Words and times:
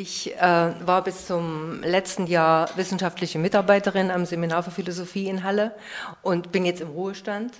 Ich 0.00 0.32
äh, 0.36 0.40
war 0.86 1.02
bis 1.02 1.26
zum 1.26 1.82
letzten 1.82 2.28
Jahr 2.28 2.70
wissenschaftliche 2.76 3.40
Mitarbeiterin 3.40 4.12
am 4.12 4.26
Seminar 4.26 4.62
für 4.62 4.70
Philosophie 4.70 5.26
in 5.26 5.42
Halle 5.42 5.74
und 6.22 6.52
bin 6.52 6.64
jetzt 6.64 6.80
im 6.80 6.90
Ruhestand 6.90 7.52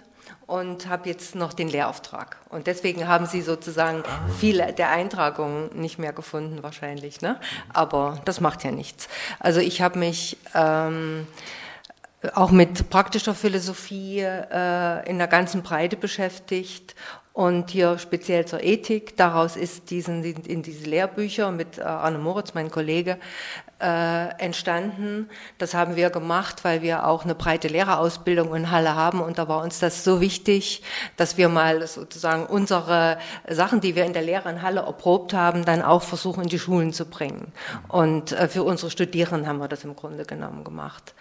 und 0.47 0.87
habe 0.87 1.09
jetzt 1.09 1.35
noch 1.35 1.53
den 1.53 1.67
Lehrauftrag. 1.67 2.37
Und 2.49 2.69
deswegen 2.69 3.09
haben 3.09 3.27
Sie 3.27 3.43
sozusagen 3.43 4.05
viele 4.39 4.73
der 4.73 4.91
Eintragungen 4.91 5.71
nicht 5.81 5.99
mehr 5.99 6.13
gefunden 6.13 6.63
wahrscheinlich. 6.63 7.23
Ne? 7.23 7.41
Aber 7.73 8.21
das 8.25 8.41
macht 8.41 8.63
ja 8.63 8.71
nichts. 8.71 9.09
Also 9.41 9.59
ich 9.59 9.83
habe 9.83 9.99
mich 9.99 10.37
ähm, 10.55 11.27
auch 12.35 12.53
mit 12.53 12.89
praktischer 12.89 13.35
Philosophie 13.35 14.21
äh, 14.21 15.09
in 15.11 15.19
der 15.19 15.27
ganzen 15.27 15.63
Breite 15.63 15.97
beschäftigt 15.97 16.95
und 17.33 17.71
hier 17.71 17.99
speziell 17.99 18.47
zur 18.47 18.63
Ethik. 18.63 19.17
Daraus 19.17 19.57
ist 19.57 19.91
diesen, 19.91 20.25
in 20.25 20.63
diese 20.63 20.89
Lehrbücher 20.89 21.53
mit 21.53 21.79
äh, 21.79 21.83
Arne 21.83 22.19
Moritz, 22.19 22.55
mein 22.55 22.71
Kollege, 22.71 23.19
äh, 23.81 24.29
entstanden. 24.39 25.29
Das 25.59 25.75
haben 25.75 25.97
wir 25.97 26.11
gemacht, 26.11 26.65
weil 26.65 26.83
wir 26.83 27.07
auch 27.07 27.25
eine 27.25 27.35
breite 27.35 27.69
Lehrerausbildung 27.69 28.55
in 28.55 28.71
Halle 28.71 28.95
haben 28.95 29.21
und 29.21 29.39
da 29.39 29.49
war 29.49 29.63
uns 29.63 29.79
das 29.79 30.05
so 30.05 30.21
wichtig, 30.21 30.83
dass 31.17 31.37
wir 31.37 31.49
mal 31.49 31.87
sozusagen 31.87 32.47
unsere 32.47 33.19
Sachen, 33.49 33.81
die 33.81 33.95
wir 33.95 34.05
in 34.05 34.13
der 34.13 34.23
Lehre 34.23 34.51
in 34.51 34.63
Halle 34.63 34.81
erprobt 34.81 35.33
haben, 35.33 35.65
dann 35.65 35.83
auch 35.83 36.03
versuchen 36.03 36.45
in 36.45 36.49
die 36.49 36.59
Schulen 36.59 36.93
zu 36.93 37.05
bringen. 37.05 37.53
Und 37.89 38.33
äh, 38.33 38.49
für 38.49 38.65
unsere 38.65 38.91
Studierenden 38.91 39.49
haben 39.49 39.59
wir 39.59 39.69
das 39.69 39.85
im 39.85 39.95
Grunde 39.95 40.25
genommen 40.25 40.65
gemacht. 40.65 41.15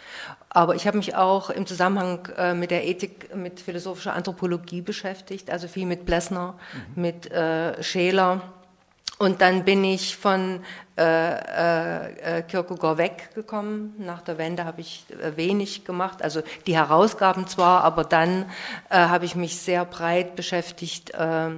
Aber 0.49 0.75
ich 0.75 0.87
habe 0.87 0.97
mich 0.97 1.15
auch 1.15 1.49
im 1.49 1.65
Zusammenhang 1.65 2.27
äh, 2.37 2.53
mit 2.53 2.71
der 2.71 2.87
Ethik, 2.87 3.35
mit 3.35 3.59
philosophischer 3.59 4.13
Anthropologie 4.13 4.81
beschäftigt, 4.81 5.51
also 5.51 5.67
viel 5.67 5.85
mit 5.85 6.05
Blessner, 6.05 6.55
mhm. 6.95 7.01
mit 7.01 7.31
äh, 7.31 7.83
Scheler. 7.83 8.41
Und 9.19 9.41
dann 9.41 9.65
bin 9.65 9.83
ich 9.83 10.15
von 10.15 10.63
äh, 10.97 12.39
äh, 12.39 12.41
Kierkegaard 12.43 12.97
weggekommen. 12.97 13.93
Nach 13.99 14.21
der 14.21 14.37
Wende 14.37 14.65
habe 14.65 14.81
ich 14.81 15.05
äh, 15.09 15.35
wenig 15.35 15.85
gemacht, 15.85 16.21
also 16.21 16.41
die 16.65 16.75
Herausgaben 16.75 17.47
zwar, 17.47 17.83
aber 17.83 18.03
dann 18.03 18.45
äh, 18.89 18.97
habe 18.97 19.25
ich 19.25 19.35
mich 19.35 19.57
sehr 19.57 19.85
breit 19.85 20.35
beschäftigt 20.35 21.11
äh, 21.11 21.49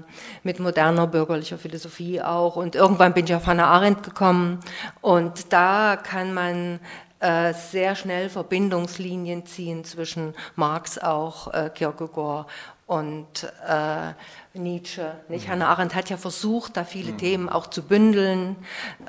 mit 0.43 0.59
moderner 0.59 1.07
bürgerlicher 1.07 1.57
Philosophie 1.57 2.21
auch. 2.21 2.55
Und 2.55 2.75
irgendwann 2.75 3.13
bin 3.13 3.25
ich 3.25 3.35
auf 3.35 3.45
Hannah 3.45 3.67
Arendt 3.67 4.03
gekommen 4.03 4.59
und 5.01 5.53
da 5.53 5.97
kann 5.97 6.33
man 6.33 6.79
äh, 7.21 7.53
sehr 7.53 7.95
schnell 7.95 8.29
Verbindungslinien 8.29 9.45
ziehen 9.45 9.83
zwischen 9.83 10.33
Marx 10.55 10.97
auch, 10.97 11.53
äh, 11.53 11.69
Kierkegaard 11.73 12.47
und 12.87 13.43
äh, 13.67 14.13
Nietzsche. 14.53 15.15
Nicht? 15.27 15.47
Mhm. 15.47 15.51
Hannah 15.51 15.67
Arendt 15.69 15.95
hat 15.95 16.09
ja 16.09 16.17
versucht, 16.17 16.77
da 16.77 16.83
viele 16.83 17.13
mhm. 17.13 17.17
Themen 17.17 17.49
auch 17.49 17.67
zu 17.67 17.83
bündeln. 17.83 18.55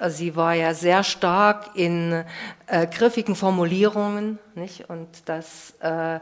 Sie 0.08 0.36
war 0.36 0.55
ja 0.55 0.74
sehr 0.74 1.02
stark 1.02 1.70
in 1.74 2.24
äh, 2.66 2.86
griffigen 2.86 3.34
Formulierungen, 3.34 4.38
nicht? 4.55 4.91
Und 4.91 5.08
das 5.24 5.74
äh, 5.80 6.20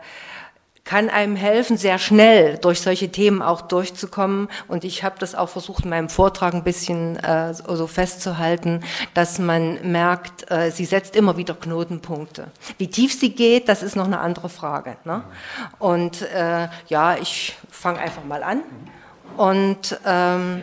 kann 0.89 1.11
einem 1.11 1.37
helfen, 1.37 1.77
sehr 1.77 1.99
schnell 1.99 2.57
durch 2.57 2.81
solche 2.81 3.11
Themen 3.11 3.43
auch 3.43 3.61
durchzukommen. 3.61 4.49
Und 4.69 4.85
ich 4.85 5.05
habe 5.05 5.17
das 5.19 5.35
auch 5.35 5.51
versucht, 5.51 5.85
in 5.85 5.91
meinem 5.91 6.09
Vortrag 6.09 6.55
ein 6.55 6.65
bisschen 6.65 7.17
äh, 7.17 7.53
so 7.53 7.87
festzuhalten, 7.87 8.83
dass 9.13 9.39
man 9.39 9.93
merkt, 9.93 10.51
äh, 10.51 10.71
sie 10.71 10.87
setzt 10.87 11.15
immer 11.15 11.37
wieder 11.37 11.55
Knotenpunkte. 11.55 12.47
Wie 12.79 12.89
tief 12.89 13.13
sie 13.13 13.35
geht, 13.35 13.69
das 13.69 13.83
ist 13.83 13.97
noch 13.97 14.07
eine 14.07 14.21
andere 14.21 14.49
Frage. 14.49 14.97
Ne? 15.05 15.25
Und 15.79 16.23
äh, 16.23 16.69
ja, 16.87 17.17
ich 17.17 17.59
fange 17.71 17.99
einfach 17.99 18.25
mal 18.25 18.43
an. 18.43 18.63
Und 19.37 19.99
ähm, 20.05 20.63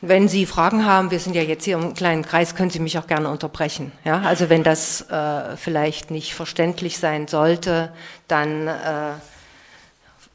wenn 0.00 0.28
Sie 0.28 0.46
Fragen 0.46 0.84
haben, 0.84 1.12
wir 1.12 1.20
sind 1.20 1.36
ja 1.36 1.42
jetzt 1.42 1.64
hier 1.64 1.76
im 1.76 1.94
kleinen 1.94 2.24
Kreis, 2.24 2.56
können 2.56 2.70
Sie 2.70 2.80
mich 2.80 2.98
auch 2.98 3.06
gerne 3.06 3.28
unterbrechen. 3.28 3.92
Ja, 4.04 4.20
also 4.22 4.48
wenn 4.48 4.64
das 4.64 5.08
äh, 5.10 5.56
vielleicht 5.56 6.10
nicht 6.10 6.34
verständlich 6.34 6.98
sein 6.98 7.28
sollte, 7.28 7.92
dann 8.26 8.66
äh, 8.66 9.12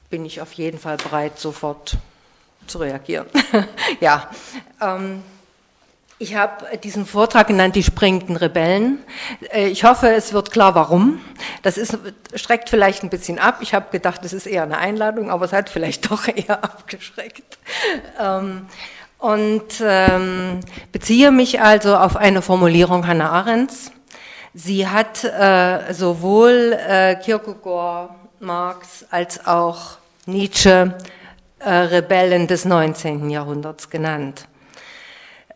bin 0.10 0.26
ich 0.26 0.42
auf 0.42 0.54
jeden 0.54 0.80
Fall 0.80 0.98
bereit, 0.98 1.38
sofort 1.38 1.98
zu 2.66 2.78
reagieren. 2.78 3.28
ja, 4.00 4.30
ähm, 4.82 5.22
ich 6.20 6.36
habe 6.36 6.78
diesen 6.78 7.06
Vortrag 7.06 7.48
genannt, 7.48 7.76
die 7.76 7.84
springenden 7.84 8.38
Rebellen. 8.38 9.00
Äh, 9.52 9.68
ich 9.68 9.84
hoffe, 9.84 10.10
es 10.10 10.34
wird 10.34 10.52
klar, 10.52 10.76
warum. 10.76 11.20
Das 11.68 11.78
ist, 11.78 11.98
streckt 12.34 12.70
vielleicht 12.70 13.04
ein 13.04 13.10
bisschen 13.10 13.40
ab. 13.40 13.58
Ich 13.60 13.74
habe 13.74 13.88
gedacht, 13.92 14.24
es 14.24 14.32
ist 14.32 14.48
eher 14.48 14.64
eine 14.64 14.78
Einladung, 14.78 15.30
aber 15.30 15.44
es 15.44 15.52
hat 15.52 15.70
vielleicht 15.70 16.10
doch 16.10 16.26
eher 16.30 16.64
abgeschreckt. 16.64 17.58
Ähm, 18.18 18.68
und 19.18 19.66
ähm, 19.82 20.62
beziehe 20.94 21.30
mich 21.30 21.60
also 21.60 21.98
auf 21.98 22.16
eine 22.16 22.42
Formulierung 22.42 23.06
Hannah 23.06 23.32
Arendts. 23.32 23.92
Sie 24.54 24.88
hat 24.88 25.26
äh, 25.26 25.94
sowohl 25.94 26.80
äh, 26.88 27.16
Kierkegaard, 27.16 28.12
Marx 28.40 29.06
als 29.12 29.46
auch 29.46 29.98
Nietzsche 30.26 30.96
äh, 31.60 31.70
Rebellen 31.70 32.48
des 32.48 32.64
19. 32.64 33.30
Jahrhunderts 33.30 33.90
genannt. 33.90 34.48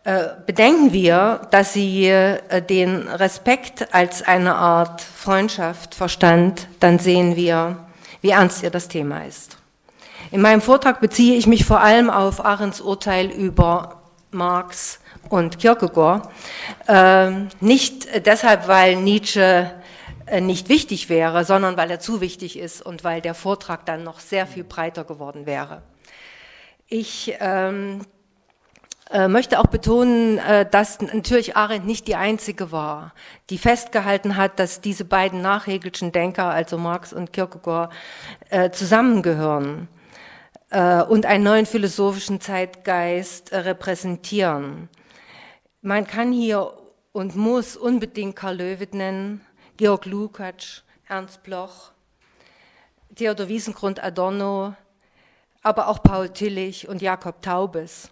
Äh, 0.04 0.30
bedenken 0.46 0.92
wir, 0.92 1.42
dass 1.52 1.74
sie 1.74 2.08
äh, 2.08 2.60
den 2.60 3.06
Respekt 3.06 3.94
als 3.94 4.22
eine 4.22 4.56
Art 4.56 5.00
Freundschaft 5.00 5.94
verstand, 5.94 6.66
dann 6.80 6.98
sehen 6.98 7.36
wir, 7.36 7.76
wie 8.20 8.30
ernst 8.30 8.64
ihr 8.64 8.70
das 8.70 8.88
Thema 8.88 9.24
ist. 9.24 9.58
In 10.32 10.40
meinem 10.40 10.60
Vortrag 10.60 11.00
beziehe 11.00 11.36
ich 11.36 11.46
mich 11.46 11.64
vor 11.64 11.80
allem 11.80 12.10
auf 12.10 12.44
Arends 12.44 12.80
Urteil 12.80 13.30
über 13.30 14.02
Marx 14.32 14.98
und 15.28 15.60
Kierkegaard. 15.60 16.28
Ähm, 16.88 17.48
nicht 17.60 18.26
deshalb, 18.26 18.66
weil 18.66 18.96
Nietzsche 18.96 19.70
äh, 20.26 20.40
nicht 20.40 20.68
wichtig 20.68 21.10
wäre, 21.10 21.44
sondern 21.44 21.76
weil 21.76 21.90
er 21.92 22.00
zu 22.00 22.20
wichtig 22.20 22.58
ist 22.58 22.82
und 22.82 23.04
weil 23.04 23.20
der 23.20 23.34
Vortrag 23.34 23.86
dann 23.86 24.02
noch 24.02 24.18
sehr 24.18 24.48
viel 24.48 24.64
breiter 24.64 25.04
geworden 25.04 25.46
wäre. 25.46 25.82
Ich 26.88 27.34
ähm, 27.38 28.00
äh, 29.12 29.28
möchte 29.28 29.58
auch 29.58 29.66
betonen, 29.66 30.38
äh, 30.38 30.68
dass 30.68 31.00
natürlich 31.00 31.54
Arendt 31.54 31.86
nicht 31.86 32.08
die 32.08 32.16
einzige 32.16 32.72
war, 32.72 33.12
die 33.50 33.58
festgehalten 33.58 34.36
hat, 34.36 34.58
dass 34.58 34.80
diese 34.80 35.04
beiden 35.04 35.42
nachhegelschen 35.42 36.12
Denker, 36.12 36.46
also 36.46 36.78
Marx 36.78 37.12
und 37.12 37.32
Kierkegaard, 37.32 37.92
äh, 38.50 38.70
zusammengehören. 38.70 39.88
Und 41.08 41.26
einen 41.26 41.44
neuen 41.44 41.66
philosophischen 41.66 42.40
Zeitgeist 42.40 43.52
repräsentieren. 43.52 44.88
Man 45.82 46.06
kann 46.06 46.32
hier 46.32 46.72
und 47.12 47.36
muss 47.36 47.76
unbedingt 47.76 48.36
Karl 48.36 48.56
Löwit 48.56 48.94
nennen, 48.94 49.42
Georg 49.76 50.06
Lukács, 50.06 50.82
Ernst 51.06 51.42
Bloch, 51.42 51.92
Theodor 53.14 53.48
Wiesengrund 53.48 54.02
Adorno, 54.02 54.74
aber 55.62 55.88
auch 55.88 56.02
Paul 56.02 56.30
Tillich 56.30 56.88
und 56.88 57.02
Jakob 57.02 57.42
Taubes. 57.42 58.10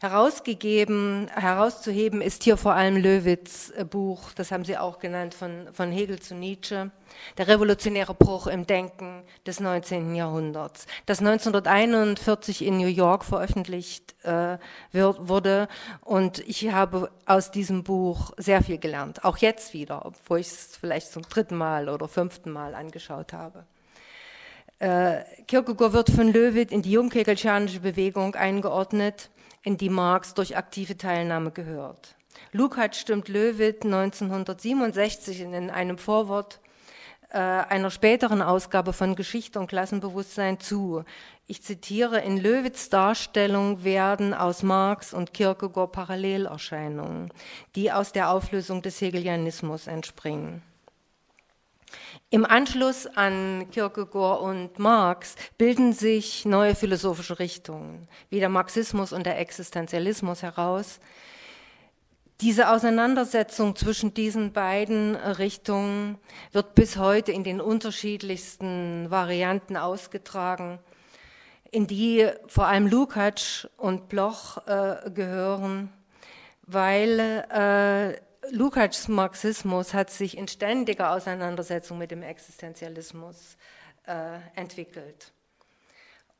Herausgegeben, 0.00 1.28
herauszuheben 1.34 2.20
ist 2.20 2.44
hier 2.44 2.56
vor 2.56 2.74
allem 2.74 2.96
Löwitz 2.96 3.72
äh, 3.76 3.84
Buch, 3.84 4.32
das 4.32 4.52
haben 4.52 4.64
Sie 4.64 4.78
auch 4.78 5.00
genannt, 5.00 5.34
von, 5.34 5.66
von 5.72 5.90
Hegel 5.90 6.20
zu 6.20 6.36
Nietzsche, 6.36 6.92
der 7.36 7.48
revolutionäre 7.48 8.14
Bruch 8.14 8.46
im 8.46 8.64
Denken 8.64 9.24
des 9.44 9.58
19. 9.58 10.14
Jahrhunderts, 10.14 10.86
das 11.06 11.18
1941 11.18 12.64
in 12.64 12.78
New 12.78 12.86
York 12.86 13.24
veröffentlicht 13.24 14.14
äh, 14.24 14.58
wird, 14.92 15.28
wurde. 15.28 15.66
Und 16.02 16.46
ich 16.46 16.70
habe 16.70 17.10
aus 17.26 17.50
diesem 17.50 17.82
Buch 17.82 18.30
sehr 18.36 18.62
viel 18.62 18.78
gelernt, 18.78 19.24
auch 19.24 19.38
jetzt 19.38 19.74
wieder, 19.74 20.06
obwohl 20.06 20.38
ich 20.38 20.46
es 20.46 20.76
vielleicht 20.76 21.10
zum 21.10 21.22
dritten 21.22 21.56
Mal 21.56 21.88
oder 21.88 22.06
fünften 22.06 22.52
Mal 22.52 22.76
angeschaut 22.76 23.32
habe. 23.32 23.64
Äh, 24.78 25.24
Kierkegaard 25.48 25.92
wird 25.92 26.10
von 26.10 26.32
Löwit 26.32 26.70
in 26.70 26.82
die 26.82 26.92
jungkegelschanische 26.92 27.80
Bewegung 27.80 28.36
eingeordnet 28.36 29.28
in 29.62 29.76
die 29.76 29.90
Marx 29.90 30.34
durch 30.34 30.56
aktive 30.56 30.96
Teilnahme 30.96 31.50
gehört. 31.50 32.16
Lukács 32.52 32.98
stimmt 32.98 33.28
Löwit 33.28 33.84
1967 33.84 35.40
in 35.40 35.70
einem 35.70 35.98
Vorwort 35.98 36.60
äh, 37.30 37.38
einer 37.38 37.90
späteren 37.90 38.40
Ausgabe 38.40 38.94
von 38.94 39.14
Geschichte 39.14 39.60
und 39.60 39.66
Klassenbewusstsein 39.66 40.60
zu. 40.60 41.04
Ich 41.46 41.62
zitiere, 41.62 42.20
in 42.20 42.38
Löwits 42.38 42.88
Darstellung 42.88 43.84
werden 43.84 44.32
aus 44.32 44.62
Marx 44.62 45.12
und 45.12 45.34
Kierkegaard 45.34 45.92
Parallelerscheinungen, 45.92 47.30
die 47.74 47.92
aus 47.92 48.12
der 48.12 48.30
Auflösung 48.30 48.80
des 48.80 49.00
Hegelianismus 49.00 49.88
entspringen. 49.88 50.62
Im 52.30 52.44
Anschluss 52.44 53.06
an 53.06 53.70
Kierkegaard 53.70 54.42
und 54.42 54.78
Marx 54.78 55.34
bilden 55.56 55.94
sich 55.94 56.44
neue 56.44 56.74
philosophische 56.74 57.38
Richtungen, 57.38 58.06
wie 58.28 58.38
der 58.38 58.50
Marxismus 58.50 59.14
und 59.14 59.24
der 59.24 59.38
Existenzialismus 59.38 60.42
heraus. 60.42 61.00
Diese 62.42 62.70
Auseinandersetzung 62.70 63.76
zwischen 63.76 64.12
diesen 64.12 64.52
beiden 64.52 65.16
Richtungen 65.16 66.18
wird 66.52 66.74
bis 66.74 66.98
heute 66.98 67.32
in 67.32 67.44
den 67.44 67.62
unterschiedlichsten 67.62 69.10
Varianten 69.10 69.78
ausgetragen, 69.78 70.80
in 71.70 71.86
die 71.86 72.28
vor 72.46 72.66
allem 72.66 72.86
Lukács 72.88 73.66
und 73.78 74.10
Bloch 74.10 74.58
äh, 74.66 75.10
gehören 75.10 75.90
weil 76.68 77.18
äh, 77.50 78.20
Lukács 78.50 79.08
Marxismus 79.08 79.94
hat 79.94 80.10
sich 80.10 80.36
in 80.36 80.48
ständiger 80.48 81.12
Auseinandersetzung 81.12 81.98
mit 81.98 82.10
dem 82.10 82.22
Existenzialismus 82.22 83.56
äh, 84.06 84.38
entwickelt. 84.54 85.32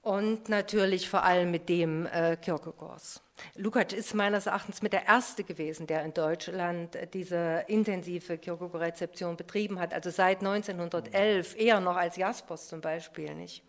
Und 0.00 0.48
natürlich 0.48 1.08
vor 1.08 1.24
allem 1.24 1.50
mit 1.50 1.68
dem 1.68 2.06
äh, 2.06 2.36
Kierkegaards. 2.36 3.20
Lukács 3.56 3.92
ist 3.92 4.14
meines 4.14 4.46
Erachtens 4.46 4.80
mit 4.80 4.92
der 4.92 5.06
Erste 5.06 5.44
gewesen, 5.44 5.86
der 5.86 6.02
in 6.04 6.14
Deutschland 6.14 6.96
diese 7.12 7.64
intensive 7.68 8.38
Kierkegaard-Rezeption 8.38 9.36
betrieben 9.36 9.78
hat, 9.78 9.92
also 9.92 10.10
seit 10.10 10.38
1911, 10.38 11.56
eher 11.58 11.80
noch 11.80 11.96
als 11.96 12.16
Jaspers 12.16 12.68
zum 12.68 12.80
Beispiel. 12.80 13.34
Nicht? 13.34 13.62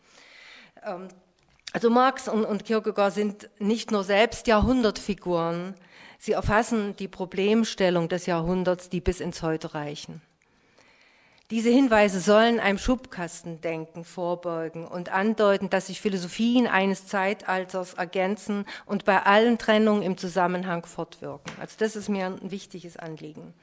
Ähm, 0.85 1.09
also 1.73 1.89
Marx 1.89 2.27
und, 2.27 2.45
und 2.45 2.65
Kierkegaard 2.65 3.13
sind 3.13 3.49
nicht 3.59 3.91
nur 3.91 4.03
selbst 4.03 4.47
Jahrhundertfiguren, 4.47 5.75
sie 6.19 6.33
erfassen 6.33 6.95
die 6.97 7.07
Problemstellung 7.07 8.09
des 8.09 8.27
Jahrhunderts, 8.27 8.89
die 8.89 9.01
bis 9.01 9.19
ins 9.19 9.41
Heute 9.41 9.73
reichen. 9.73 10.21
Diese 11.49 11.71
Hinweise 11.71 12.19
sollen 12.19 12.59
einem 12.59 12.77
Schubkastendenken 12.77 14.05
vorbeugen 14.05 14.85
und 14.85 15.11
andeuten, 15.11 15.71
dass 15.71 15.87
sich 15.87 15.99
Philosophien 15.99 16.67
eines 16.67 17.07
Zeitalters 17.07 17.95
ergänzen 17.95 18.65
und 18.85 19.03
bei 19.03 19.23
allen 19.23 19.57
Trennungen 19.57 20.03
im 20.03 20.15
Zusammenhang 20.15 20.85
fortwirken. 20.85 21.51
Also 21.59 21.75
das 21.79 21.95
ist 21.95 22.07
mir 22.07 22.27
ein 22.27 22.51
wichtiges 22.51 22.97
Anliegen. 22.97 23.55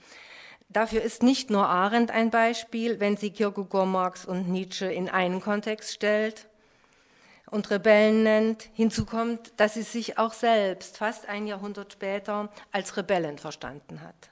Dafür 0.68 1.00
ist 1.00 1.22
nicht 1.22 1.48
nur 1.48 1.68
Arendt 1.68 2.10
ein 2.10 2.30
Beispiel, 2.30 2.98
wenn 2.98 3.16
sie 3.16 3.30
Kierkegaard, 3.30 3.86
Marx 3.86 4.24
und 4.26 4.48
Nietzsche 4.48 4.86
in 4.86 5.08
einen 5.08 5.40
Kontext 5.40 5.92
stellt, 5.92 6.48
und 7.50 7.70
Rebellen 7.70 8.22
nennt. 8.22 8.68
Hinzu 8.74 9.04
kommt, 9.06 9.52
dass 9.58 9.74
sie 9.74 9.82
sich 9.82 10.18
auch 10.18 10.32
selbst 10.32 10.98
fast 10.98 11.28
ein 11.28 11.46
Jahrhundert 11.46 11.92
später 11.92 12.50
als 12.72 12.96
Rebellen 12.96 13.38
verstanden 13.38 14.02
hat. 14.02 14.30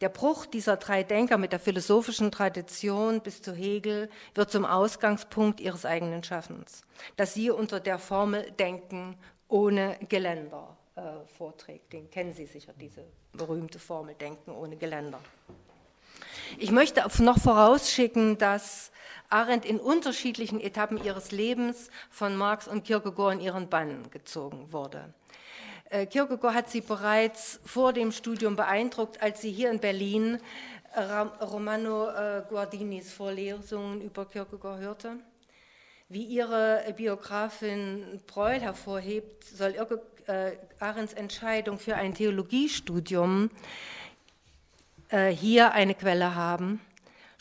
Der 0.00 0.08
Bruch 0.08 0.44
dieser 0.46 0.76
drei 0.76 1.02
Denker 1.02 1.38
mit 1.38 1.52
der 1.52 1.60
philosophischen 1.60 2.30
Tradition 2.30 3.20
bis 3.20 3.40
zu 3.40 3.54
Hegel 3.54 4.10
wird 4.34 4.50
zum 4.50 4.64
Ausgangspunkt 4.64 5.60
ihres 5.60 5.86
eigenen 5.86 6.24
Schaffens, 6.24 6.82
das 7.16 7.34
sie 7.34 7.50
unter 7.50 7.80
der 7.80 7.98
Formel 7.98 8.50
Denken 8.58 9.16
ohne 9.48 9.96
Geländer 10.08 10.76
äh, 10.96 11.00
vorträgt. 11.38 11.92
Den 11.92 12.10
kennen 12.10 12.34
Sie 12.34 12.46
sicher, 12.46 12.72
diese 12.78 13.04
berühmte 13.32 13.78
Formel 13.78 14.14
Denken 14.14 14.50
ohne 14.50 14.76
Geländer. 14.76 15.20
Ich 16.58 16.70
möchte 16.70 17.02
noch 17.22 17.38
vorausschicken, 17.38 18.36
dass 18.38 18.90
Arendt 19.34 19.64
in 19.64 19.80
unterschiedlichen 19.80 20.60
Etappen 20.60 21.02
ihres 21.02 21.32
Lebens 21.32 21.90
von 22.08 22.36
Marx 22.36 22.68
und 22.68 22.84
Kierkegaard 22.84 23.34
in 23.34 23.40
ihren 23.40 23.68
Bann 23.68 24.08
gezogen 24.12 24.70
wurde. 24.70 25.12
Äh, 25.90 26.06
Kierkegaard 26.06 26.54
hat 26.54 26.70
sie 26.70 26.80
bereits 26.80 27.58
vor 27.64 27.92
dem 27.92 28.12
Studium 28.12 28.54
beeindruckt, 28.54 29.20
als 29.20 29.40
sie 29.40 29.50
hier 29.50 29.72
in 29.72 29.80
Berlin 29.80 30.38
Romano 31.40 32.10
äh, 32.10 32.44
Guardinis 32.48 33.12
Vorlesungen 33.12 34.00
über 34.00 34.24
Kierkegaard 34.24 34.78
hörte. 34.78 35.16
Wie 36.08 36.22
ihre 36.22 36.84
Biografin 36.96 38.20
Breul 38.28 38.60
hervorhebt, 38.60 39.42
soll 39.42 39.74
äh, 40.26 40.52
Arends 40.78 41.12
Entscheidung 41.12 41.80
für 41.80 41.96
ein 41.96 42.14
Theologiestudium 42.14 43.50
hier 45.32 45.72
eine 45.72 45.94
Quelle 45.94 46.34
haben 46.34 46.80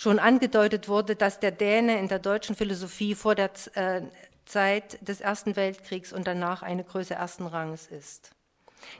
schon 0.03 0.19
angedeutet 0.19 0.89
wurde, 0.89 1.15
dass 1.15 1.39
der 1.39 1.51
Däne 1.51 1.97
in 1.97 2.09
der 2.09 2.19
deutschen 2.19 2.57
Philosophie 2.57 3.15
vor 3.15 3.35
der 3.35 3.51
äh, 3.75 4.01
Zeit 4.45 4.97
des 5.07 5.21
Ersten 5.21 5.55
Weltkriegs 5.55 6.11
und 6.11 6.27
danach 6.27 6.61
eine 6.61 6.83
Größe 6.83 7.13
ersten 7.13 7.47
Ranges 7.47 7.87
ist. 7.87 8.31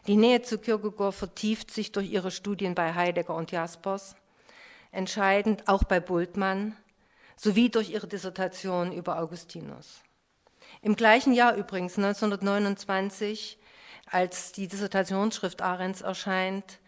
Die 0.08 0.16
Nähe 0.16 0.44
zu 0.44 0.58
Kierkegaard 0.58 1.14
vertieft 1.14 1.72
sich 1.72 1.92
durch 1.92 2.10
ihre 2.10 2.32
Studien 2.32 2.74
bei 2.74 2.94
Heidegger 2.94 3.36
und 3.36 3.52
Jaspers, 3.52 4.16
entscheidend 4.94 5.68
auch 5.68 5.84
bei 5.84 6.00
Bultmann, 6.00 6.78
sowie 7.36 7.70
durch 7.70 7.90
ihre 7.90 8.08
Dissertation 8.08 8.94
über 8.94 9.20
Augustinus. 9.20 10.04
Im 10.82 10.96
gleichen 10.96 11.34
Jahr 11.34 11.56
übrigens, 11.56 11.98
1929, 11.98 13.60
als 14.10 14.54
die 14.54 14.70
Dissertationsschrift 14.70 15.62
Arends 15.62 16.00
erscheint, 16.00 16.80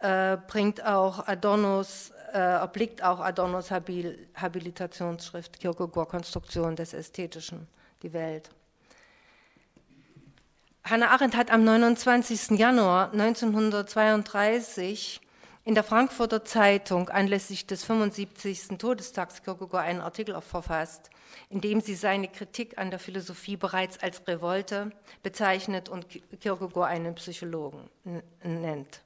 äh, 0.00 0.36
bringt 0.46 0.84
auch 0.84 1.26
Adornos 1.26 2.12
äh, 2.32 2.38
erblickt 2.38 3.02
auch 3.02 3.20
Adornos 3.20 3.70
Habil 3.70 4.28
Habilitationsschrift 4.34 5.60
Kierkegaard 5.60 6.08
Konstruktion 6.08 6.76
des 6.76 6.94
Ästhetischen, 6.94 7.66
die 8.02 8.12
Welt. 8.12 8.50
Hannah 10.84 11.10
Arendt 11.10 11.36
hat 11.36 11.50
am 11.50 11.64
29. 11.64 12.58
Januar 12.58 13.12
1932 13.12 15.20
in 15.64 15.74
der 15.74 15.84
Frankfurter 15.84 16.44
Zeitung 16.44 17.10
anlässlich 17.10 17.66
des 17.66 17.84
75. 17.84 18.78
Todestags 18.78 19.42
Kierkegaard 19.42 19.84
einen 19.84 20.00
Artikel 20.00 20.40
verfasst, 20.40 21.10
in 21.48 21.60
dem 21.60 21.80
sie 21.80 21.94
seine 21.94 22.28
Kritik 22.28 22.78
an 22.78 22.90
der 22.90 22.98
Philosophie 22.98 23.56
bereits 23.56 24.02
als 24.02 24.26
Revolte 24.26 24.90
bezeichnet 25.22 25.88
und 25.88 26.06
Kierkegaard 26.40 26.90
einen 26.90 27.14
Psychologen 27.14 27.90
nennt 28.42 29.02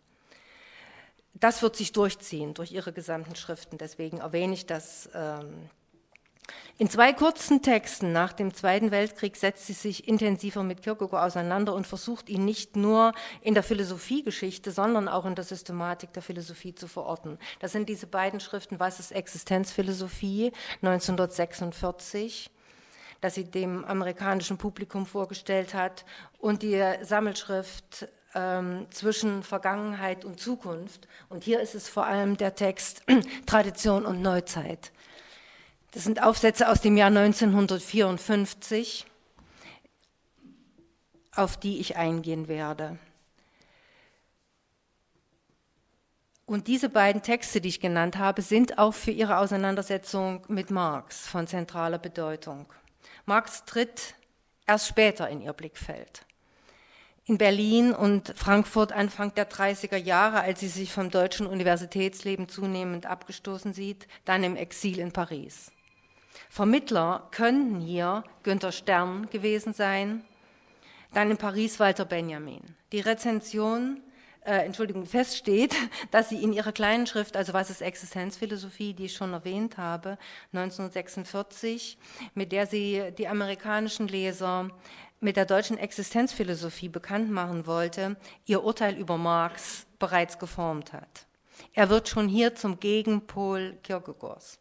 das 1.35 1.63
wird 1.63 1.77
sich 1.77 1.93
durchziehen 1.93 2.55
durch 2.55 2.73
ihre 2.73 2.93
gesamten 2.93 3.37
Schriften. 3.37 3.79
Deswegen 3.79 4.19
erwähne 4.19 4.55
ich 4.55 4.67
das. 4.67 5.09
Ähm. 5.15 5.69
In 6.77 6.91
zwei 6.91 7.13
kurzen 7.13 7.63
Texten 7.63 8.13
nach 8.13 8.33
dem 8.33 8.53
Zweiten 8.53 8.91
Weltkrieg 8.91 9.37
setzt 9.37 9.67
sie 9.67 9.73
sich 9.73 10.09
intensiver 10.09 10.63
mit 10.63 10.83
Kierkegaard 10.83 11.25
auseinander 11.25 11.73
und 11.73 11.87
versucht 11.87 12.29
ihn 12.29 12.45
nicht 12.45 12.77
nur 12.77 13.13
in 13.41 13.55
der 13.55 13.63
Philosophiegeschichte, 13.63 14.71
sondern 14.73 15.09
auch 15.09 15.25
in 15.25 15.37
der 15.37 15.45
Systematik 15.45 16.13
der 16.13 16.23
Philosophie 16.23 16.75
zu 16.75 16.89
verorten. 16.89 17.39
Das 17.61 17.73
sind 17.73 17.89
diese 17.89 18.07
beiden 18.07 18.41
Schriften, 18.41 18.81
Was 18.81 19.01
ist 19.01 19.13
Existenzphilosophie 19.13 20.53
1946 20.83 22.51
das 23.25 23.37
sie 23.37 23.45
dem 23.45 23.87
amerikanischen 23.87 24.59
Publikum 24.59 25.07
vorgestellt 25.07 25.73
hat, 25.73 26.05
und 26.39 26.63
die 26.63 26.79
Sammelschrift 27.01 28.07
ähm, 28.35 28.87
zwischen 28.91 29.43
Vergangenheit 29.43 30.25
und 30.25 30.41
Zukunft. 30.41 31.09
Und 31.29 31.45
hier 31.45 31.61
ist 31.61 31.75
es 31.75 31.89
vor 31.89 32.07
allem 32.07 32.37
der 32.37 32.55
Text 32.55 33.03
Tradition 33.47 34.05
und 34.05 34.23
Neuzeit. 34.23 34.93
Das 35.93 36.05
sind 36.05 36.23
Aufsätze 36.23 36.69
aus 36.69 36.81
dem 36.81 36.97
Jahr 36.97 37.09
1954, 37.09 39.07
auf 41.37 41.57
die 41.57 41.79
ich 41.79 41.97
eingehen 41.97 42.49
werde. 42.49 42.99
Und 46.47 46.67
diese 46.67 46.89
beiden 46.89 47.23
Texte, 47.23 47.61
die 47.61 47.71
ich 47.71 47.81
genannt 47.81 48.19
habe, 48.19 48.43
sind 48.43 48.79
auch 48.79 48.93
für 48.93 49.13
ihre 49.13 49.39
Auseinandersetzung 49.39 50.45
mit 50.49 50.71
Marx 50.71 51.27
von 51.27 51.47
zentraler 51.47 51.99
Bedeutung. 51.99 52.67
Marx 53.25 53.65
tritt 53.65 54.15
erst 54.67 54.89
später 54.89 55.29
in 55.29 55.41
ihr 55.41 55.55
Blickfeld 55.55 56.27
in 57.27 57.39
Berlin 57.39 57.93
und 57.93 58.35
Frankfurt 58.37 58.93
Anfang 58.93 59.35
der 59.35 59.49
30er 59.49 59.97
Jahre, 59.97 60.41
als 60.41 60.61
sie 60.61 60.69
sich 60.69 60.93
vom 60.93 61.11
deutschen 61.11 61.47
Universitätsleben 61.47 62.49
zunehmend 62.49 63.07
abgestoßen 63.07 63.73
sieht, 63.73 64.07
dann 64.25 64.45
im 64.45 64.57
Exil 64.57 64.99
in 64.99 65.13
Paris. 65.13 65.73
Vermittler 66.51 67.29
könnten 67.31 67.81
hier 67.81 68.25
Günther 68.43 68.73
Stern 68.73 69.31
gewesen 69.31 69.73
sein, 69.73 70.25
dann 71.15 71.31
in 71.31 71.37
Paris 71.39 71.81
Walter 71.81 72.05
Benjamin. 72.05 72.61
Die 72.93 73.01
Rezension, 73.01 74.03
äh, 74.45 74.67
Entschuldigung, 74.67 75.07
feststeht, 75.07 75.75
dass 76.11 76.29
sie 76.29 76.43
in 76.43 76.53
ihrer 76.53 76.73
kleinen 76.73 77.07
Schrift, 77.07 77.39
also 77.39 77.55
was 77.55 77.71
ist 77.71 77.81
Existenzphilosophie, 77.81 78.93
die 78.93 79.07
ich 79.07 79.15
schon 79.15 79.33
erwähnt 79.33 79.79
habe, 79.79 80.19
1946, 80.53 81.97
mit 82.35 82.53
der 82.53 82.67
sie 82.67 83.13
die 83.17 83.29
amerikanischen 83.29 84.09
Leser 84.09 84.69
mit 85.25 85.37
der 85.37 85.47
deutschen 85.47 85.79
Existenzphilosophie 85.79 86.91
bekannt 86.91 87.31
machen 87.31 87.67
wollte, 87.67 88.17
ihr 88.45 88.63
Urteil 88.63 88.95
über 88.95 89.17
Marx 89.17 89.87
bereits 89.99 90.39
geformt 90.39 90.93
hat. 90.93 91.27
Er 91.73 91.89
wird 91.89 92.09
schon 92.09 92.29
hier 92.29 92.55
zum 92.55 92.79
Gegenpol 92.79 93.79
Kierkegaards. 93.83 94.59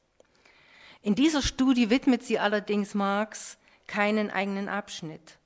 In 1.02 1.16
dieser 1.16 1.42
Studie 1.42 1.90
widmet 1.90 2.24
sie 2.24 2.40
allerdings 2.40 2.94
Marx 2.94 3.58
keinen 3.88 4.32
eigenen 4.32 4.70
Abschnitt, 4.70 5.38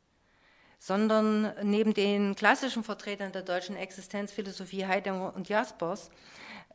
sondern 0.77 1.51
neben 1.63 1.95
den 1.95 2.35
klassischen 2.35 2.83
Vertretern 2.83 3.31
der 3.31 3.41
deutschen 3.41 3.75
Existenzphilosophie 3.75 4.85
Heidegger 4.85 5.35
und 5.35 5.49
Jaspers 5.49 6.11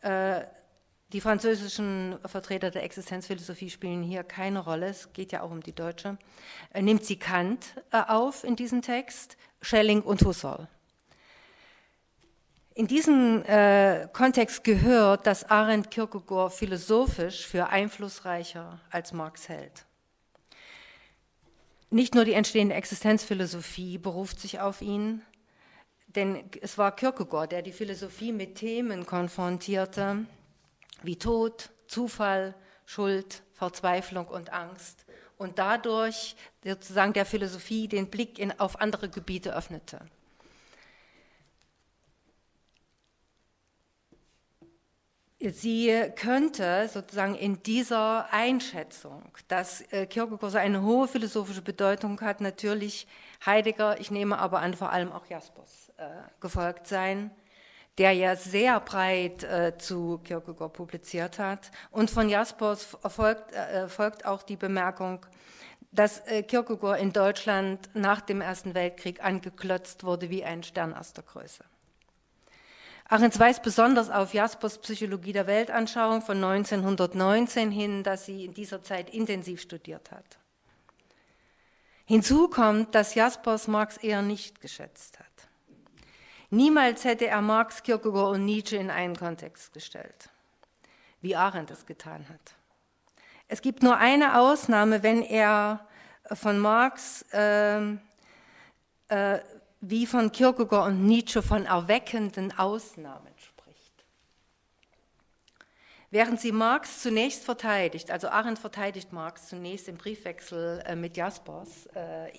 äh, 0.00 0.42
die 1.12 1.20
französischen 1.20 2.18
Vertreter 2.24 2.70
der 2.70 2.84
Existenzphilosophie 2.84 3.70
spielen 3.70 4.02
hier 4.02 4.24
keine 4.24 4.60
Rolle, 4.60 4.86
es 4.86 5.12
geht 5.12 5.32
ja 5.32 5.42
auch 5.42 5.50
um 5.50 5.62
die 5.62 5.74
deutsche. 5.74 6.16
Äh, 6.72 6.82
nimmt 6.82 7.04
sie 7.04 7.18
Kant 7.18 7.74
äh, 7.90 8.02
auf 8.08 8.44
in 8.44 8.56
diesem 8.56 8.82
Text, 8.82 9.36
Schelling 9.60 10.02
und 10.02 10.24
Husserl. 10.24 10.68
In 12.74 12.86
diesen 12.86 13.44
äh, 13.44 14.08
Kontext 14.12 14.64
gehört, 14.64 15.26
dass 15.26 15.44
Arendt 15.44 15.90
Kierkegaard 15.90 16.54
philosophisch 16.54 17.46
für 17.46 17.68
einflussreicher 17.68 18.80
als 18.90 19.12
Marx 19.12 19.50
hält. 19.50 19.84
Nicht 21.90 22.14
nur 22.14 22.24
die 22.24 22.32
entstehende 22.32 22.74
Existenzphilosophie 22.74 23.98
beruft 23.98 24.40
sich 24.40 24.60
auf 24.60 24.80
ihn, 24.80 25.22
Denn 26.14 26.44
es 26.60 26.76
war 26.76 26.94
Kierkegaard, 26.94 27.52
der 27.52 27.62
die 27.62 27.72
Philosophie 27.72 28.32
mit 28.32 28.56
Themen 28.56 29.06
konfrontierte, 29.06 30.26
wie 31.04 31.16
Tod, 31.16 31.70
Zufall, 31.86 32.54
Schuld, 32.86 33.42
Verzweiflung 33.52 34.26
und 34.26 34.52
Angst 34.52 35.04
und 35.38 35.58
dadurch 35.58 36.36
sozusagen 36.64 37.12
der 37.12 37.26
Philosophie 37.26 37.88
den 37.88 38.08
Blick 38.08 38.38
in, 38.38 38.58
auf 38.58 38.80
andere 38.80 39.08
Gebiete 39.08 39.54
öffnete. 39.54 40.00
Sie 45.50 45.92
könnte 46.14 46.88
sozusagen 46.88 47.34
in 47.34 47.64
dieser 47.64 48.32
Einschätzung, 48.32 49.24
dass 49.48 49.80
äh, 49.90 50.06
Kierkegaard 50.06 50.54
eine 50.54 50.82
hohe 50.82 51.08
philosophische 51.08 51.62
Bedeutung 51.62 52.20
hat, 52.20 52.40
natürlich 52.40 53.08
Heidegger, 53.44 54.00
ich 54.00 54.12
nehme 54.12 54.38
aber 54.38 54.60
an, 54.60 54.74
vor 54.74 54.90
allem 54.90 55.10
auch 55.10 55.26
Jaspers 55.26 55.90
äh, 55.96 56.04
gefolgt 56.38 56.86
sein, 56.86 57.32
der 57.98 58.12
ja 58.12 58.36
sehr 58.36 58.80
breit 58.80 59.44
äh, 59.44 59.76
zu 59.76 60.18
Kierkegaard 60.24 60.72
publiziert 60.72 61.38
hat. 61.38 61.70
Und 61.90 62.10
von 62.10 62.28
Jaspers 62.28 62.96
folgt, 63.08 63.52
äh, 63.52 63.88
folgt 63.88 64.24
auch 64.24 64.42
die 64.42 64.56
Bemerkung, 64.56 65.24
dass 65.90 66.20
äh, 66.20 66.42
Kierkegaard 66.42 67.00
in 67.00 67.12
Deutschland 67.12 67.90
nach 67.94 68.22
dem 68.22 68.40
Ersten 68.40 68.74
Weltkrieg 68.74 69.22
angeklotzt 69.22 70.04
wurde 70.04 70.30
wie 70.30 70.44
ein 70.44 70.62
Stern 70.62 70.92
erster 70.92 71.22
Größe. 71.22 71.64
Ahrens 73.08 73.38
weist 73.38 73.62
besonders 73.62 74.08
auf 74.08 74.32
Jaspers 74.32 74.78
Psychologie 74.78 75.34
der 75.34 75.46
Weltanschauung 75.46 76.22
von 76.22 76.42
1919 76.42 77.70
hin, 77.70 78.02
dass 78.02 78.24
sie 78.24 78.46
in 78.46 78.54
dieser 78.54 78.82
Zeit 78.82 79.10
intensiv 79.10 79.60
studiert 79.60 80.10
hat. 80.10 80.38
Hinzu 82.06 82.48
kommt, 82.48 82.94
dass 82.94 83.14
Jaspers 83.14 83.68
Marx 83.68 83.98
eher 83.98 84.22
nicht 84.22 84.62
geschätzt 84.62 85.18
hat. 85.18 85.31
Niemals 86.52 87.04
hätte 87.04 87.28
er 87.28 87.40
Marx, 87.40 87.82
Kierkegaard 87.82 88.34
und 88.34 88.44
Nietzsche 88.44 88.76
in 88.76 88.90
einen 88.90 89.16
Kontext 89.16 89.72
gestellt, 89.72 90.28
wie 91.22 91.34
Arendt 91.34 91.70
es 91.70 91.86
getan 91.86 92.28
hat. 92.28 92.54
Es 93.48 93.62
gibt 93.62 93.82
nur 93.82 93.96
eine 93.96 94.38
Ausnahme, 94.38 95.02
wenn 95.02 95.22
er 95.22 95.88
von 96.30 96.58
Marx 96.58 97.22
äh, 97.32 97.80
äh, 99.08 99.40
wie 99.80 100.04
von 100.04 100.30
Kierkegaard 100.30 100.88
und 100.88 101.06
Nietzsche 101.06 101.40
von 101.40 101.64
erweckenden 101.64 102.52
Ausnahmen 102.58 103.32
spricht. 103.38 104.04
Während 106.10 106.38
sie 106.38 106.52
Marx 106.52 107.00
zunächst 107.00 107.44
verteidigt, 107.44 108.10
also 108.10 108.28
Arendt 108.28 108.58
verteidigt 108.58 109.10
Marx 109.10 109.48
zunächst 109.48 109.88
im 109.88 109.96
Briefwechsel 109.96 110.82
äh, 110.84 110.96
mit 110.96 111.16
Jaspers 111.16 111.86
äh, 111.94 112.30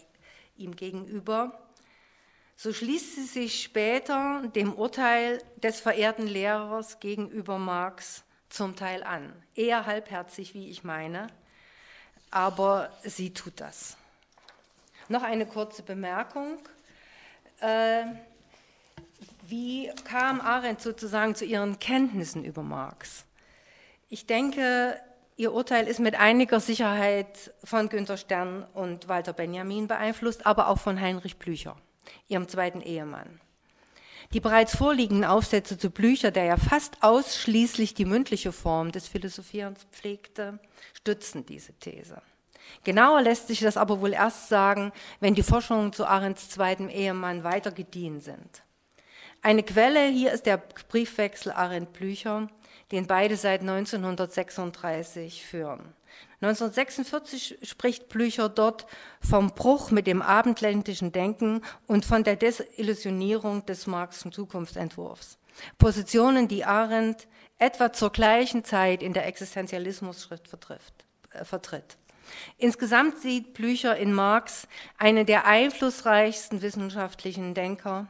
ihm 0.55 0.75
gegenüber, 0.75 1.59
so 2.55 2.71
schließt 2.71 3.15
sie 3.15 3.25
sich 3.25 3.63
später 3.63 4.43
dem 4.55 4.73
Urteil 4.73 5.41
des 5.57 5.79
verehrten 5.79 6.27
Lehrers 6.27 6.99
gegenüber 6.99 7.57
Marx 7.57 8.23
zum 8.49 8.75
Teil 8.75 9.03
an. 9.03 9.33
Eher 9.55 9.85
halbherzig, 9.85 10.53
wie 10.53 10.69
ich 10.69 10.83
meine, 10.83 11.27
aber 12.31 12.91
sie 13.03 13.33
tut 13.33 13.59
das. 13.59 13.97
Noch 15.09 15.23
eine 15.23 15.45
kurze 15.45 15.83
Bemerkung. 15.83 16.57
Äh, 17.59 18.05
wie 19.47 19.91
kam 20.05 20.41
Arendt 20.41 20.81
sozusagen 20.81 21.35
zu 21.35 21.45
ihren 21.45 21.79
Kenntnissen 21.79 22.45
über 22.45 22.63
Marx? 22.63 23.25
Ich 24.09 24.25
denke, 24.25 24.99
ihr 25.35 25.53
Urteil 25.53 25.87
ist 25.87 25.99
mit 25.99 26.15
einiger 26.15 26.59
Sicherheit 26.59 27.51
von 27.63 27.89
Günter 27.89 28.17
Stern 28.17 28.63
und 28.73 29.07
Walter 29.07 29.33
Benjamin 29.33 29.87
beeinflusst, 29.87 30.45
aber 30.45 30.67
auch 30.67 30.79
von 30.79 30.99
Heinrich 30.99 31.37
Blücher, 31.37 31.75
ihrem 32.33 32.47
zweiten 32.47 32.81
Ehemann. 32.81 33.39
Die 34.33 34.39
bereits 34.39 34.75
vorliegenden 34.75 35.25
Aufsätze 35.25 35.77
zu 35.77 35.91
Blücher, 35.91 36.31
der 36.31 36.45
ja 36.45 36.57
fast 36.57 37.03
ausschließlich 37.03 37.93
die 37.93 38.05
mündliche 38.05 38.51
Form 38.51 38.91
des 38.91 39.07
Philosophierens 39.07 39.85
pflegte, 39.91 40.59
stützen 40.93 41.45
diese 41.45 41.73
These. 41.73 42.21
Genauer 42.83 43.21
lässt 43.21 43.47
sich 43.47 43.59
das 43.59 43.77
aber 43.77 44.01
wohl 44.01 44.13
erst 44.13 44.49
sagen, 44.49 44.91
wenn 45.19 45.35
die 45.35 45.43
Forschungen 45.43 45.93
zu 45.93 46.05
Arends 46.05 46.49
zweitem 46.49 46.89
Ehemann 46.89 47.43
weiter 47.43 47.71
gediehen 47.71 48.21
sind. 48.21 48.63
Eine 49.41 49.61
Quelle 49.61 50.07
hier 50.07 50.31
ist 50.31 50.45
der 50.45 50.57
Briefwechsel 50.57 51.51
Arendt-Blücher, 51.51 52.47
den 52.93 53.07
beide 53.07 53.35
seit 53.35 53.61
1936 53.61 55.43
führen. 55.43 55.93
1946 56.41 57.57
spricht 57.63 58.07
Blücher 58.07 58.49
dort 58.49 58.85
vom 59.19 59.55
Bruch 59.55 59.89
mit 59.89 60.05
dem 60.05 60.21
abendländischen 60.21 61.11
Denken 61.11 61.61
und 61.87 62.05
von 62.05 62.23
der 62.23 62.35
Desillusionierung 62.35 63.65
des 63.65 63.87
Marxischen 63.87 64.31
Zukunftsentwurfs. 64.31 65.39
Positionen, 65.79 66.47
die 66.47 66.65
Arendt 66.65 67.27
etwa 67.57 67.91
zur 67.91 68.11
gleichen 68.11 68.63
Zeit 68.63 69.01
in 69.01 69.13
der 69.13 69.25
Existenzialismusschrift 69.25 70.53
äh, 71.31 71.45
vertritt. 71.45 71.97
Insgesamt 72.57 73.19
sieht 73.19 73.53
Blücher 73.55 73.97
in 73.97 74.13
Marx 74.13 74.67
einen 74.99 75.25
der 75.25 75.47
einflussreichsten 75.47 76.61
wissenschaftlichen 76.61 77.55
Denker, 77.55 78.07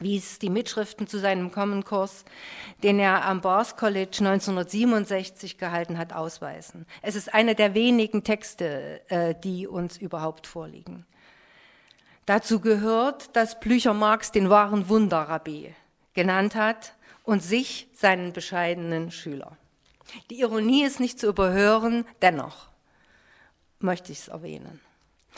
wie 0.00 0.16
es 0.16 0.38
die 0.38 0.50
Mitschriften 0.50 1.06
zu 1.06 1.18
seinem 1.18 1.50
Common 1.52 1.84
Kurs, 1.84 2.24
den 2.82 2.98
er 2.98 3.24
am 3.24 3.40
Bars 3.40 3.76
College 3.76 4.18
1967 4.20 5.58
gehalten 5.58 5.98
hat, 5.98 6.12
ausweisen. 6.12 6.86
Es 7.02 7.14
ist 7.14 7.32
einer 7.32 7.54
der 7.54 7.74
wenigen 7.74 8.24
Texte, 8.24 9.00
äh, 9.08 9.34
die 9.42 9.66
uns 9.66 9.96
überhaupt 9.98 10.46
vorliegen. 10.46 11.06
Dazu 12.26 12.60
gehört, 12.60 13.34
dass 13.36 13.60
Blücher 13.60 13.94
Marx 13.94 14.30
den 14.32 14.48
wahren 14.48 14.88
Wunderrabbi 14.88 15.74
genannt 16.14 16.54
hat 16.54 16.94
und 17.24 17.42
sich 17.42 17.88
seinen 17.94 18.32
bescheidenen 18.32 19.10
Schüler. 19.10 19.56
Die 20.30 20.40
Ironie 20.40 20.84
ist 20.84 21.00
nicht 21.00 21.18
zu 21.18 21.28
überhören, 21.28 22.04
dennoch 22.20 22.68
möchte 23.78 24.12
ich 24.12 24.20
es 24.20 24.28
erwähnen. 24.28 24.80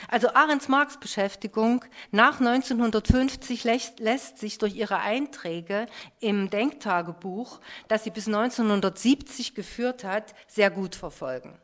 Also 0.08 0.34
Arends 0.34 0.68
Marx 0.68 0.98
Beschäftigung 0.98 1.84
nach 2.10 2.40
1950 2.40 3.64
lässt, 3.64 4.00
lässt, 4.00 4.38
sich 4.38 4.58
durch 4.58 4.74
ihre 4.74 4.98
Einträge 5.00 5.86
im 6.20 6.50
Denktagebuch, 6.50 7.60
das 7.88 8.04
sie 8.04 8.10
bis 8.10 8.26
1970 8.26 9.54
geführt 9.54 10.04
hat, 10.04 10.34
sehr 10.46 10.70
gut 10.70 10.94
verfolgen. 10.94 11.58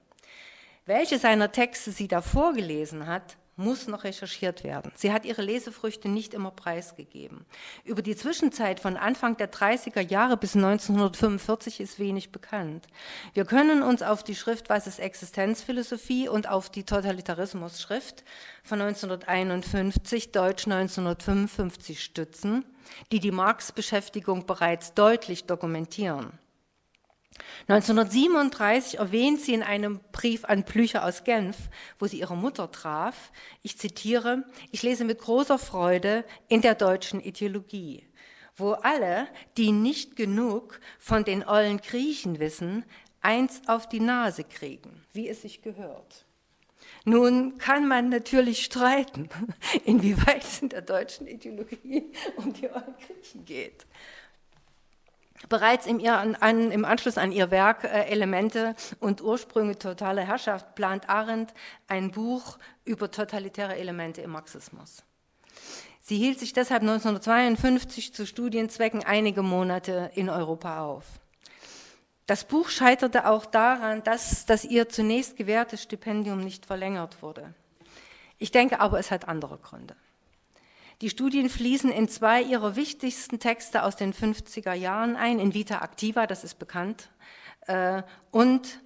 Welche 0.86 1.18
seiner 1.18 1.52
Texte 1.52 1.92
sie 1.92 2.08
da 2.08 2.22
vorgelesen 2.22 3.06
hat, 3.06 3.36
muss 3.56 3.86
noch 3.86 4.04
recherchiert 4.04 4.64
werden. 4.64 4.90
Sie 4.94 5.12
hat 5.12 5.24
ihre 5.24 5.42
Lesefrüchte 5.42 6.08
nicht 6.08 6.34
immer 6.34 6.50
preisgegeben. 6.50 7.44
Über 7.84 8.02
die 8.02 8.16
Zwischenzeit 8.16 8.80
von 8.80 8.96
Anfang 8.96 9.36
der 9.36 9.52
30er 9.52 10.00
Jahre 10.00 10.36
bis 10.36 10.56
1945 10.56 11.80
ist 11.80 11.98
wenig 11.98 12.32
bekannt. 12.32 12.86
Wir 13.34 13.44
können 13.44 13.82
uns 13.82 14.02
auf 14.02 14.24
die 14.24 14.34
Schrift 14.34 14.70
Was 14.70 14.86
ist 14.86 14.98
Existenzphilosophie 14.98 16.28
und 16.28 16.48
auf 16.48 16.70
die 16.70 16.84
Totalitarismus-Schrift 16.84 18.24
von 18.62 18.80
1951, 18.80 20.32
Deutsch 20.32 20.66
1955 20.66 22.02
stützen, 22.02 22.64
die 23.12 23.20
die 23.20 23.30
Marx-Beschäftigung 23.30 24.46
bereits 24.46 24.94
deutlich 24.94 25.44
dokumentieren. 25.44 26.38
1937 27.68 28.98
erwähnt 28.98 29.40
sie 29.40 29.54
in 29.54 29.62
einem 29.62 30.00
Brief 30.12 30.44
an 30.44 30.64
Blücher 30.64 31.04
aus 31.04 31.24
Genf, 31.24 31.56
wo 31.98 32.06
sie 32.06 32.20
ihre 32.20 32.36
Mutter 32.36 32.70
traf, 32.70 33.32
ich 33.62 33.78
zitiere, 33.78 34.44
ich 34.70 34.82
lese 34.82 35.04
mit 35.04 35.18
großer 35.18 35.58
Freude 35.58 36.24
in 36.48 36.62
der 36.62 36.74
deutschen 36.74 37.20
Ideologie, 37.20 38.06
wo 38.56 38.72
alle, 38.72 39.28
die 39.56 39.72
nicht 39.72 40.16
genug 40.16 40.80
von 40.98 41.24
den 41.24 41.46
ollen 41.46 41.78
Griechen 41.78 42.40
wissen, 42.40 42.84
eins 43.20 43.62
auf 43.66 43.88
die 43.88 44.00
Nase 44.00 44.44
kriegen, 44.44 45.04
wie 45.12 45.28
es 45.28 45.42
sich 45.42 45.62
gehört. 45.62 46.24
Nun 47.04 47.58
kann 47.58 47.88
man 47.88 48.08
natürlich 48.08 48.64
streiten, 48.64 49.28
inwieweit 49.84 50.44
es 50.44 50.62
in 50.62 50.68
der 50.68 50.82
deutschen 50.82 51.26
Ideologie 51.26 52.12
um 52.36 52.52
die 52.52 52.68
ollen 52.68 52.94
Griechen 53.06 53.44
geht. 53.44 53.86
Bereits 55.48 55.86
im, 55.86 56.04
an, 56.06 56.70
im, 56.70 56.84
Anschluss 56.84 57.16
an 57.16 57.32
ihr 57.32 57.50
Werk 57.50 57.84
äh, 57.84 58.04
Elemente 58.04 58.74
und 59.00 59.22
Ursprünge 59.22 59.78
totaler 59.78 60.22
Herrschaft 60.22 60.74
plant 60.74 61.08
Arendt 61.08 61.54
ein 61.88 62.10
Buch 62.10 62.58
über 62.84 63.10
totalitäre 63.10 63.76
Elemente 63.76 64.20
im 64.20 64.30
Marxismus. 64.30 65.02
Sie 66.02 66.18
hielt 66.18 66.38
sich 66.38 66.52
deshalb 66.52 66.82
1952 66.82 68.12
zu 68.12 68.26
Studienzwecken 68.26 69.04
einige 69.04 69.42
Monate 69.42 70.10
in 70.14 70.28
Europa 70.28 70.84
auf. 70.84 71.04
Das 72.26 72.44
Buch 72.44 72.68
scheiterte 72.68 73.28
auch 73.28 73.44
daran, 73.44 74.04
dass 74.04 74.46
das 74.46 74.64
ihr 74.64 74.88
zunächst 74.88 75.36
gewährtes 75.36 75.82
Stipendium 75.82 76.40
nicht 76.40 76.66
verlängert 76.66 77.22
wurde. 77.22 77.54
Ich 78.38 78.50
denke 78.50 78.80
aber, 78.80 78.98
es 78.98 79.10
hat 79.10 79.26
andere 79.26 79.58
Gründe. 79.58 79.96
Die 81.00 81.08
Studien 81.08 81.48
fließen 81.48 81.90
in 81.90 82.08
zwei 82.08 82.42
ihrer 82.42 82.76
wichtigsten 82.76 83.38
Texte 83.38 83.84
aus 83.84 83.96
den 83.96 84.12
50er 84.12 84.74
Jahren 84.74 85.16
ein, 85.16 85.38
in 85.38 85.54
Vita 85.54 85.82
Activa, 85.82 86.26
das 86.26 86.44
ist 86.44 86.58
bekannt, 86.58 87.08
äh, 87.66 88.02
und 88.30 88.80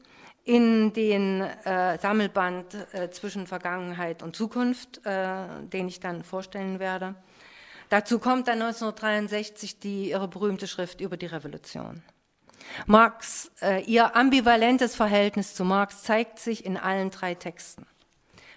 in 0.44 0.92
den 0.92 1.40
äh, 1.40 1.98
Sammelband 1.98 2.74
äh, 2.92 3.10
zwischen 3.10 3.46
Vergangenheit 3.48 4.22
und 4.22 4.36
Zukunft, 4.36 5.00
den 5.04 5.88
ich 5.88 6.00
dann 6.00 6.22
vorstellen 6.22 6.78
werde. 6.78 7.14
Dazu 7.88 8.18
kommt 8.18 8.48
dann 8.48 8.60
1963 8.62 9.78
die, 9.78 10.10
ihre 10.10 10.28
berühmte 10.28 10.66
Schrift 10.66 11.00
über 11.00 11.16
die 11.16 11.26
Revolution. 11.26 12.02
Marx, 12.86 13.50
äh, 13.60 13.82
ihr 13.84 14.16
ambivalentes 14.16 14.94
Verhältnis 14.94 15.54
zu 15.54 15.64
Marx 15.64 16.02
zeigt 16.02 16.38
sich 16.38 16.64
in 16.64 16.76
allen 16.76 17.10
drei 17.10 17.34
Texten, 17.34 17.86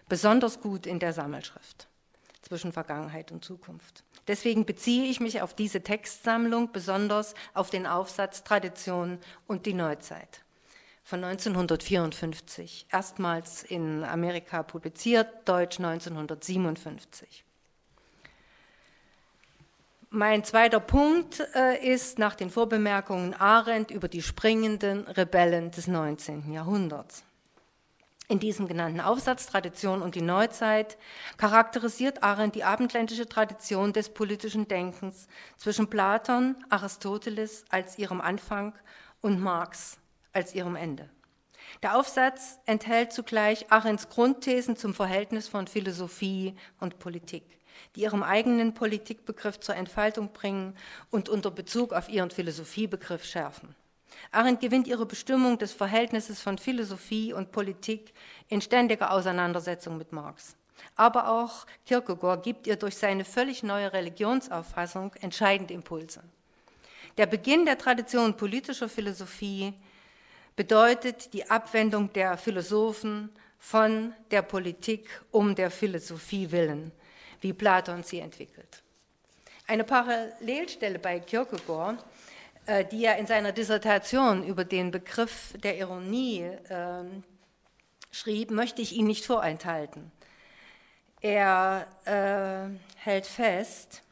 besonders 0.07 0.61
gut 0.61 0.85
in 0.85 0.99
der 0.99 1.13
Sammelschrift 1.13 1.86
zwischen 2.47 2.71
Vergangenheit 2.71 3.31
und 3.31 3.43
Zukunft. 3.43 4.03
Deswegen 4.27 4.65
beziehe 4.65 5.09
ich 5.09 5.19
mich 5.19 5.41
auf 5.41 5.53
diese 5.53 5.81
Textsammlung, 5.81 6.71
besonders 6.71 7.33
auf 7.53 7.69
den 7.69 7.85
Aufsatz 7.85 8.43
Tradition 8.43 9.19
und 9.47 9.65
die 9.65 9.73
Neuzeit 9.73 10.41
von 11.07 11.23
1954, 11.23 12.87
erstmals 12.91 13.63
in 13.63 14.03
Amerika 14.03 14.61
publiziert, 14.61 15.47
Deutsch 15.47 15.79
1957. 15.79 17.45
Mein 20.09 20.43
zweiter 20.43 20.81
Punkt 20.81 21.41
äh, 21.55 21.77
ist 21.93 22.19
nach 22.19 22.35
den 22.35 22.49
Vorbemerkungen 22.49 23.33
Arendt 23.33 23.89
über 23.89 24.09
die 24.09 24.21
springenden 24.21 25.07
Rebellen 25.07 25.71
des 25.71 25.87
19. 25.87 26.51
Jahrhunderts. 26.51 27.23
In 28.29 28.39
diesem 28.39 28.67
genannten 28.67 28.99
Aufsatz 28.99 29.45
Tradition 29.45 30.01
und 30.01 30.15
die 30.15 30.21
Neuzeit 30.21 30.97
charakterisiert 31.37 32.23
Arendt 32.23 32.55
die 32.55 32.65
abendländische 32.65 33.27
Tradition 33.27 33.93
des 33.93 34.09
politischen 34.09 34.67
Denkens 34.67 35.27
zwischen 35.55 35.89
Platon, 35.89 36.57
Aristoteles 36.69 37.63
als 37.69 37.97
ihrem 37.97 38.19
Anfang 38.19 38.73
und 39.21 39.39
Marx 39.39 39.97
als 40.33 40.53
ihrem 40.53 40.75
Ende. 40.75 41.09
Der 41.83 41.97
Aufsatz 41.97 42.59
enthält 42.65 43.13
zugleich 43.13 43.71
Arendts 43.71 44.09
Grundthesen 44.09 44.75
zum 44.75 44.93
Verhältnis 44.93 45.47
von 45.47 45.67
Philosophie 45.67 46.55
und 46.79 46.99
Politik 46.99 47.57
die 47.95 48.01
ihren 48.01 48.23
eigenen 48.23 48.73
Politikbegriff 48.73 49.59
zur 49.59 49.75
Entfaltung 49.75 50.33
bringen 50.33 50.75
und 51.09 51.29
unter 51.29 51.51
Bezug 51.51 51.93
auf 51.93 52.09
ihren 52.09 52.31
Philosophiebegriff 52.31 53.23
schärfen. 53.23 53.75
Arendt 54.31 54.61
gewinnt 54.61 54.87
ihre 54.87 55.05
Bestimmung 55.05 55.57
des 55.57 55.73
Verhältnisses 55.73 56.41
von 56.41 56.57
Philosophie 56.57 57.33
und 57.33 57.51
Politik 57.51 58.13
in 58.47 58.61
ständiger 58.61 59.11
Auseinandersetzung 59.11 59.97
mit 59.97 60.11
Marx. 60.11 60.55
Aber 60.95 61.29
auch 61.29 61.65
Kierkegaard 61.85 62.43
gibt 62.43 62.67
ihr 62.67 62.75
durch 62.75 62.97
seine 62.97 63.25
völlig 63.25 63.63
neue 63.63 63.91
Religionsauffassung 63.93 65.13
entscheidende 65.21 65.73
Impulse. 65.73 66.21
Der 67.17 67.25
Beginn 67.25 67.65
der 67.65 67.77
Tradition 67.77 68.37
politischer 68.37 68.89
Philosophie 68.89 69.73
bedeutet 70.55 71.33
die 71.33 71.49
Abwendung 71.49 72.13
der 72.13 72.37
Philosophen 72.37 73.29
von 73.59 74.13
der 74.31 74.43
Politik 74.43 75.09
um 75.31 75.55
der 75.55 75.71
Philosophie 75.71 76.51
willen 76.51 76.91
wie 77.41 77.53
Platon 77.53 78.03
sie 78.03 78.19
entwickelt. 78.19 78.83
Eine 79.67 79.83
Parallelstelle 79.83 80.99
bei 80.99 81.19
Kierkegaard, 81.19 82.03
die 82.91 83.05
er 83.05 83.17
in 83.17 83.27
seiner 83.27 83.51
Dissertation 83.51 84.43
über 84.43 84.65
den 84.65 84.91
Begriff 84.91 85.53
der 85.63 85.77
Ironie 85.77 86.41
äh, 86.41 87.03
schrieb, 88.11 88.51
möchte 88.51 88.81
ich 88.81 88.93
Ihnen 88.93 89.07
nicht 89.07 89.25
vorenthalten. 89.25 90.11
Er 91.21 91.87
äh, 92.05 92.99
hält 92.99 93.25
fest, 93.25 94.03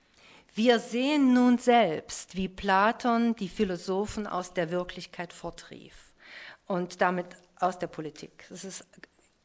wir 0.55 0.79
sehen 0.79 1.33
nun 1.33 1.57
selbst, 1.57 2.35
wie 2.35 2.47
Platon 2.47 3.35
die 3.35 3.49
Philosophen 3.49 4.25
aus 4.25 4.53
der 4.53 4.71
Wirklichkeit 4.71 5.33
fortrief 5.33 6.13
und 6.65 7.01
damit 7.01 7.27
aus 7.59 7.77
der 7.77 7.87
Politik. 7.87 8.45
Das 8.49 8.63
ist 8.63 8.85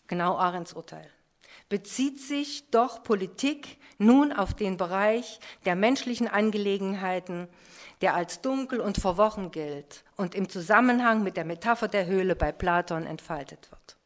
genau 0.07 0.37
Arends 0.37 0.73
Urteil 0.73 1.11
bezieht 1.71 2.21
sich 2.21 2.69
doch 2.71 3.03
Politik 3.03 3.79
nun 3.97 4.33
auf 4.33 4.53
den 4.53 4.77
Bereich 4.77 5.41
der 5.65 5.77
menschlichen 5.77 6.29
Angelegenheiten, 6.29 7.49
der 8.03 8.15
als 8.15 8.43
dunkel 8.43 8.81
und 8.81 8.99
verworren 8.99 9.51
gilt 9.51 10.05
und 10.17 10.35
im 10.35 10.49
Zusammenhang 10.49 11.23
mit 11.23 11.37
der 11.39 11.45
Metapher 11.47 11.89
der 11.89 12.07
Höhle 12.07 12.37
bei 12.37 12.53
Platon 12.53 13.07
entfaltet 13.07 13.71
wird. 13.71 13.97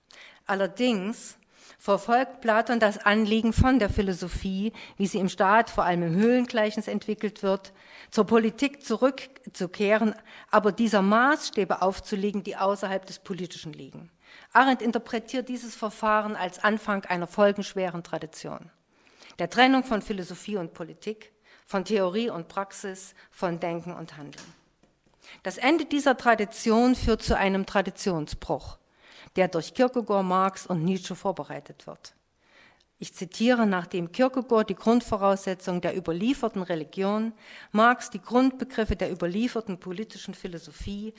Allerdings 0.46 1.38
verfolgt 1.78 2.40
Platon 2.42 2.80
das 2.80 2.98
Anliegen 2.98 3.52
von 3.52 3.78
der 3.78 3.88
Philosophie, 3.88 4.72
wie 4.96 5.06
sie 5.06 5.18
im 5.18 5.28
Staat, 5.28 5.70
vor 5.70 5.84
allem 5.84 6.02
im 6.02 6.14
Höhlengleichnis 6.16 6.86
entwickelt 6.86 7.42
wird, 7.42 7.72
zur 8.10 8.26
Politik 8.26 8.84
zurückzukehren, 8.84 10.14
aber 10.50 10.70
dieser 10.70 11.02
Maßstäbe 11.02 11.80
aufzulegen, 11.82 12.42
die 12.42 12.56
außerhalb 12.56 13.06
des 13.06 13.20
Politischen 13.20 13.72
liegen. 13.72 14.10
Arendt 14.54 14.82
interpretiert 14.82 15.48
dieses 15.48 15.74
Verfahren 15.74 16.36
als 16.36 16.62
Anfang 16.62 17.04
einer 17.06 17.26
folgenschweren 17.26 18.04
Tradition. 18.04 18.70
Der 19.40 19.50
Trennung 19.50 19.82
von 19.82 20.00
Philosophie 20.00 20.56
und 20.56 20.74
Politik, 20.74 21.32
von 21.66 21.84
Theorie 21.84 22.30
und 22.30 22.46
Praxis, 22.46 23.16
von 23.32 23.58
Denken 23.58 23.92
und 23.92 24.16
Handeln. 24.16 24.46
Das 25.42 25.58
Ende 25.58 25.86
dieser 25.86 26.16
Tradition 26.16 26.94
führt 26.94 27.22
zu 27.22 27.36
einem 27.36 27.66
Traditionsbruch, 27.66 28.78
der 29.34 29.48
durch 29.48 29.74
Kierkegaard, 29.74 30.24
Marx 30.24 30.66
und 30.68 30.84
Nietzsche 30.84 31.16
vorbereitet 31.16 31.88
wird. 31.88 32.14
Ich 33.00 33.12
zitiere, 33.12 33.66
nachdem 33.66 34.12
Kierkegaard 34.12 34.70
die 34.70 34.76
Grundvoraussetzungen 34.76 35.80
der 35.80 35.96
überlieferten 35.96 36.62
Religion, 36.62 37.32
Marx 37.72 38.08
die 38.08 38.22
Grundbegriffe 38.22 38.94
der 38.94 39.10
überlieferten 39.10 39.80
politischen 39.80 40.32
Philosophie 40.32 41.12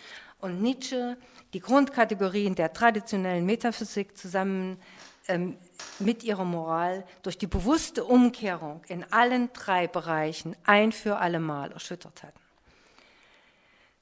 und 0.45 0.61
Nietzsche 0.61 1.17
die 1.53 1.59
Grundkategorien 1.59 2.55
der 2.55 2.71
traditionellen 2.71 3.45
Metaphysik 3.45 4.17
zusammen 4.17 4.79
ähm, 5.27 5.57
mit 5.99 6.23
ihrer 6.23 6.45
Moral 6.45 7.05
durch 7.23 7.37
die 7.37 7.47
bewusste 7.47 8.05
Umkehrung 8.05 8.81
in 8.87 9.03
allen 9.11 9.51
drei 9.53 9.87
Bereichen 9.87 10.55
ein 10.63 10.91
für 10.91 11.17
allemal 11.17 11.71
erschüttert 11.71 12.23
hatten. 12.23 12.39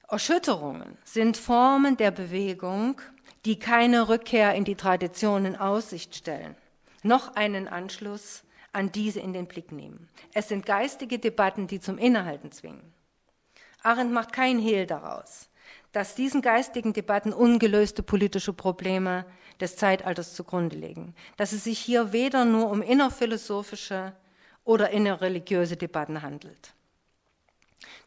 Erschütterungen 0.08 0.98
sind 1.04 1.38
Formen 1.38 1.98
der 1.98 2.12
Bewegung, 2.12 3.02
die 3.46 3.58
keine 3.58 4.10
Rückkehr 4.10 4.54
in 4.54 4.64
die 4.64 4.76
Tradition 4.76 5.46
in 5.46 5.56
Aussicht 5.56 6.16
stellen 6.16 6.56
noch 7.04 7.36
einen 7.36 7.68
Anschluss 7.68 8.44
an 8.72 8.92
diese 8.92 9.20
in 9.20 9.34
den 9.34 9.48
Blick 9.48 9.72
nehmen. 9.72 10.10
Es 10.34 10.48
sind 10.48 10.66
geistige 10.66 11.20
Debatten, 11.20 11.68
die 11.68 11.80
zum 11.80 11.98
Innehalten 11.98 12.52
zwingen. 12.52 12.94
Arendt 13.84 14.14
macht 14.14 14.34
kein 14.34 14.58
Hehl 14.58 14.88
daraus, 14.88 15.50
dass 15.94 16.16
diesen 16.16 16.42
geistigen 16.42 16.92
Debatten 16.92 17.32
ungelöste 17.32 18.04
politische 18.04 18.52
Probleme 18.52 19.26
des 19.62 19.78
Zeitalters 19.78 20.34
zugrunde 20.34 20.76
liegen, 20.76 21.16
dass 21.38 21.54
es 21.54 21.64
sich 21.64 21.80
hier 21.80 22.12
weder 22.12 22.44
nur 22.44 22.70
um 22.70 22.82
innerphilosophische 22.82 24.14
oder 24.66 24.90
innerreligiöse 24.90 25.78
Debatten 25.78 26.22
handelt. 26.22 26.74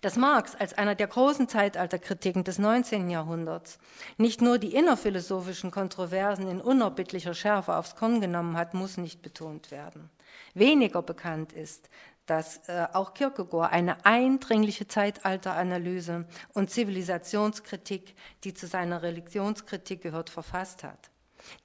Dass 0.01 0.17
Marx 0.17 0.55
als 0.55 0.75
einer 0.75 0.95
der 0.95 1.07
großen 1.07 1.49
Zeitalterkritiken 1.49 2.45
des 2.45 2.59
19. 2.59 3.09
Jahrhunderts 3.09 3.79
nicht 4.17 4.41
nur 4.43 4.59
die 4.59 4.75
innerphilosophischen 4.75 5.71
Kontroversen 5.71 6.49
in 6.49 6.61
unerbittlicher 6.61 7.35
Schärfe 7.35 7.77
aufs 7.77 7.95
Korn 7.95 8.21
genommen 8.21 8.57
hat, 8.57 8.75
muss 8.75 8.97
nicht 8.97 9.23
betont 9.23 9.71
werden. 9.71 10.11
Weniger 10.55 11.03
bekannt 11.03 11.53
ist, 11.53 11.89
dass 12.27 12.69
äh, 12.69 12.87
auch 12.93 13.15
Kierkegaard 13.15 13.73
eine 13.73 14.05
eindringliche 14.05 14.89
Zeitalteranalyse 14.89 16.27
und 16.55 16.71
Zivilisationskritik, 16.71 18.15
die 18.45 18.53
zu 18.53 18.67
seiner 18.67 19.03
Religionskritik 19.03 20.03
gehört, 20.03 20.29
verfasst 20.31 20.85
hat, 20.85 21.11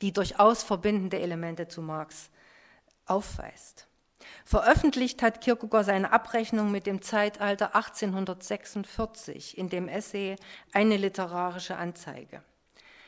die 0.01 0.13
durchaus 0.13 0.63
verbindende 0.63 1.19
Elemente 1.19 1.67
zu 1.67 1.81
Marx 1.81 2.29
aufweist. 3.05 3.87
Veröffentlicht 4.45 5.21
hat 5.23 5.41
Kierkegaard 5.41 5.85
seine 5.85 6.11
Abrechnung 6.11 6.71
mit 6.71 6.85
dem 6.85 7.01
Zeitalter 7.01 7.75
1846 7.75 9.57
in 9.57 9.69
dem 9.69 9.87
Essay 9.87 10.35
Eine 10.73 10.97
literarische 10.97 11.75
Anzeige. 11.75 12.43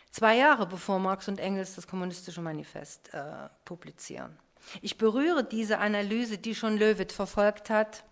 Zwei 0.10 0.38
Jahre 0.38 0.68
bevor 0.68 1.00
Marx 1.00 1.28
und 1.28 1.40
Engels 1.40 1.76
das 1.76 1.88
Kommunistische 1.88 2.42
Manifest 2.42 3.14
äh, 3.14 3.50
publizieren. 3.66 4.38
Ich 4.82 4.98
berühre 4.98 5.44
diese 5.44 5.80
Analyse, 5.80 6.38
die 6.38 6.56
schon 6.56 6.78
Löwit 6.78 7.12
verfolgt 7.12 7.70
hat, 7.70 8.04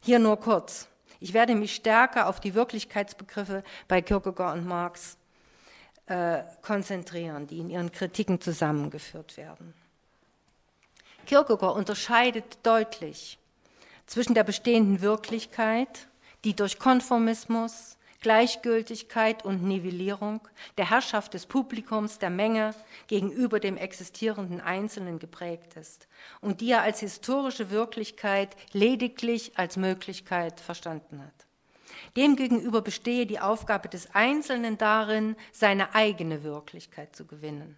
hier 0.00 0.18
nur 0.18 0.38
kurz. 0.38 0.88
Ich 1.20 1.32
werde 1.32 1.54
mich 1.54 1.74
stärker 1.74 2.28
auf 2.28 2.40
die 2.40 2.54
Wirklichkeitsbegriffe 2.54 3.62
bei 3.88 4.02
Kierkegaard 4.02 4.58
und 4.58 4.66
Marx 4.66 5.16
äh, 6.06 6.42
konzentrieren, 6.60 7.46
die 7.46 7.58
in 7.60 7.70
ihren 7.70 7.90
Kritiken 7.90 8.40
zusammengeführt 8.40 9.36
werden. 9.36 9.72
Kierkegaard 11.26 11.76
unterscheidet 11.76 12.58
deutlich 12.62 13.38
zwischen 14.06 14.34
der 14.34 14.44
bestehenden 14.44 15.00
Wirklichkeit, 15.00 16.08
die 16.44 16.54
durch 16.54 16.78
Konformismus, 16.78 17.96
Gleichgültigkeit 18.24 19.44
und 19.44 19.62
Nivellierung 19.62 20.40
der 20.78 20.88
Herrschaft 20.88 21.34
des 21.34 21.44
Publikums, 21.44 22.18
der 22.18 22.30
Menge 22.30 22.74
gegenüber 23.06 23.60
dem 23.60 23.76
existierenden 23.76 24.62
Einzelnen 24.62 25.18
geprägt 25.18 25.76
ist 25.76 26.08
und 26.40 26.62
die 26.62 26.70
er 26.70 26.80
als 26.80 27.00
historische 27.00 27.68
Wirklichkeit 27.68 28.56
lediglich 28.72 29.58
als 29.58 29.76
Möglichkeit 29.76 30.58
verstanden 30.58 31.20
hat. 31.22 31.46
Demgegenüber 32.16 32.80
bestehe 32.80 33.26
die 33.26 33.40
Aufgabe 33.40 33.90
des 33.90 34.14
Einzelnen 34.14 34.78
darin, 34.78 35.36
seine 35.52 35.94
eigene 35.94 36.42
Wirklichkeit 36.42 37.14
zu 37.14 37.26
gewinnen. 37.26 37.76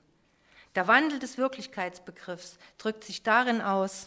Der 0.77 0.87
Wandel 0.87 1.19
des 1.19 1.39
Wirklichkeitsbegriffs 1.39 2.59
drückt 2.79 3.03
sich 3.03 3.25
darin 3.25 3.61
aus, 3.61 4.05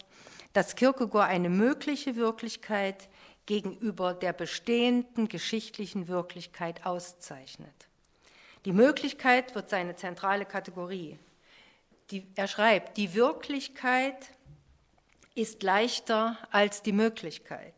dass 0.54 0.74
Kierkegaard 0.74 1.28
eine 1.28 1.50
mögliche 1.50 2.16
Wirklichkeit 2.16 3.10
gegenüber 3.50 4.14
der 4.14 4.32
bestehenden 4.32 5.26
geschichtlichen 5.26 6.06
Wirklichkeit 6.06 6.86
auszeichnet. 6.86 7.88
Die 8.64 8.70
Möglichkeit 8.70 9.56
wird 9.56 9.68
seine 9.68 9.96
zentrale 9.96 10.44
Kategorie. 10.44 11.18
Die, 12.12 12.28
er 12.36 12.46
schreibt, 12.46 12.96
die 12.96 13.12
Wirklichkeit 13.12 14.30
ist 15.34 15.64
leichter 15.64 16.38
als 16.52 16.82
die 16.82 16.92
Möglichkeit, 16.92 17.74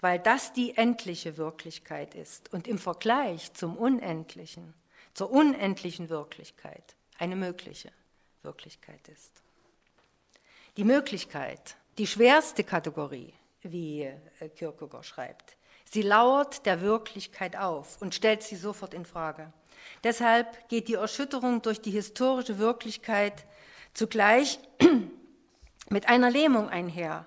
weil 0.00 0.18
das 0.18 0.54
die 0.54 0.78
endliche 0.78 1.36
Wirklichkeit 1.36 2.14
ist 2.14 2.50
und 2.54 2.66
im 2.66 2.78
Vergleich 2.78 3.52
zum 3.52 3.76
Unendlichen, 3.76 4.72
zur 5.12 5.30
unendlichen 5.30 6.08
Wirklichkeit 6.08 6.96
eine 7.18 7.36
mögliche 7.36 7.92
Wirklichkeit 8.42 9.06
ist. 9.08 9.42
Die 10.78 10.84
Möglichkeit, 10.84 11.76
die 11.98 12.06
schwerste 12.06 12.64
Kategorie, 12.64 13.34
wie 13.62 14.02
äh, 14.02 14.48
Kierkegaard 14.48 15.04
schreibt, 15.04 15.56
sie 15.84 16.02
lauert 16.02 16.66
der 16.66 16.80
Wirklichkeit 16.80 17.56
auf 17.56 18.00
und 18.00 18.14
stellt 18.14 18.42
sie 18.42 18.56
sofort 18.56 18.94
in 18.94 19.04
Frage. 19.04 19.52
Deshalb 20.04 20.68
geht 20.68 20.88
die 20.88 20.94
Erschütterung 20.94 21.62
durch 21.62 21.80
die 21.80 21.90
historische 21.90 22.58
Wirklichkeit 22.58 23.44
zugleich 23.94 24.58
mit 25.90 26.08
einer 26.08 26.30
Lähmung 26.30 26.68
einher, 26.68 27.26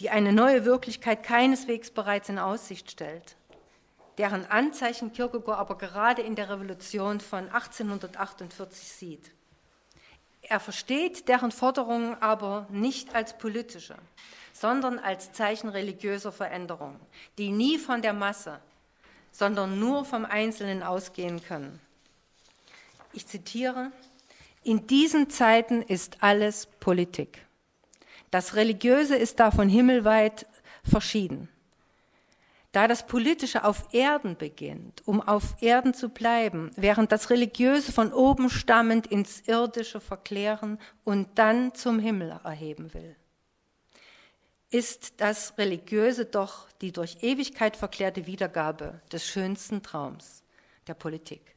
die 0.00 0.10
eine 0.10 0.32
neue 0.32 0.64
Wirklichkeit 0.64 1.22
keineswegs 1.22 1.90
bereits 1.90 2.28
in 2.28 2.38
Aussicht 2.38 2.90
stellt, 2.90 3.36
deren 4.16 4.46
Anzeichen 4.46 5.12
Kierkegaard 5.12 5.58
aber 5.58 5.78
gerade 5.78 6.22
in 6.22 6.34
der 6.34 6.48
Revolution 6.48 7.20
von 7.20 7.48
1848 7.48 8.88
sieht. 8.88 9.32
Er 10.48 10.60
versteht 10.60 11.28
deren 11.28 11.52
Forderungen 11.52 12.16
aber 12.22 12.66
nicht 12.70 13.14
als 13.14 13.36
politische, 13.36 13.96
sondern 14.52 14.98
als 14.98 15.32
Zeichen 15.32 15.68
religiöser 15.68 16.32
Veränderung, 16.32 16.98
die 17.36 17.50
nie 17.50 17.78
von 17.78 18.00
der 18.00 18.14
Masse, 18.14 18.60
sondern 19.30 19.78
nur 19.78 20.06
vom 20.06 20.24
Einzelnen 20.24 20.82
ausgehen 20.82 21.42
können. 21.42 21.80
Ich 23.12 23.26
zitiere, 23.26 23.92
in 24.62 24.86
diesen 24.86 25.28
Zeiten 25.28 25.82
ist 25.82 26.22
alles 26.22 26.66
Politik. 26.66 27.44
Das 28.30 28.54
Religiöse 28.54 29.16
ist 29.16 29.40
davon 29.40 29.68
himmelweit 29.68 30.46
verschieden. 30.82 31.48
Da 32.72 32.86
das 32.86 33.06
Politische 33.06 33.64
auf 33.64 33.94
Erden 33.94 34.36
beginnt, 34.36 35.02
um 35.06 35.22
auf 35.22 35.62
Erden 35.62 35.94
zu 35.94 36.10
bleiben, 36.10 36.70
während 36.76 37.12
das 37.12 37.30
Religiöse 37.30 37.92
von 37.92 38.12
oben 38.12 38.50
stammend 38.50 39.06
ins 39.06 39.40
Irdische 39.48 40.00
verklären 40.00 40.78
und 41.04 41.38
dann 41.38 41.74
zum 41.74 41.98
Himmel 41.98 42.38
erheben 42.44 42.92
will, 42.92 43.16
ist 44.70 45.20
das 45.22 45.56
Religiöse 45.56 46.26
doch 46.26 46.70
die 46.82 46.92
durch 46.92 47.22
Ewigkeit 47.22 47.74
verklärte 47.74 48.26
Wiedergabe 48.26 49.00
des 49.10 49.26
schönsten 49.26 49.82
Traums 49.82 50.42
der 50.86 50.94
Politik. 50.94 51.56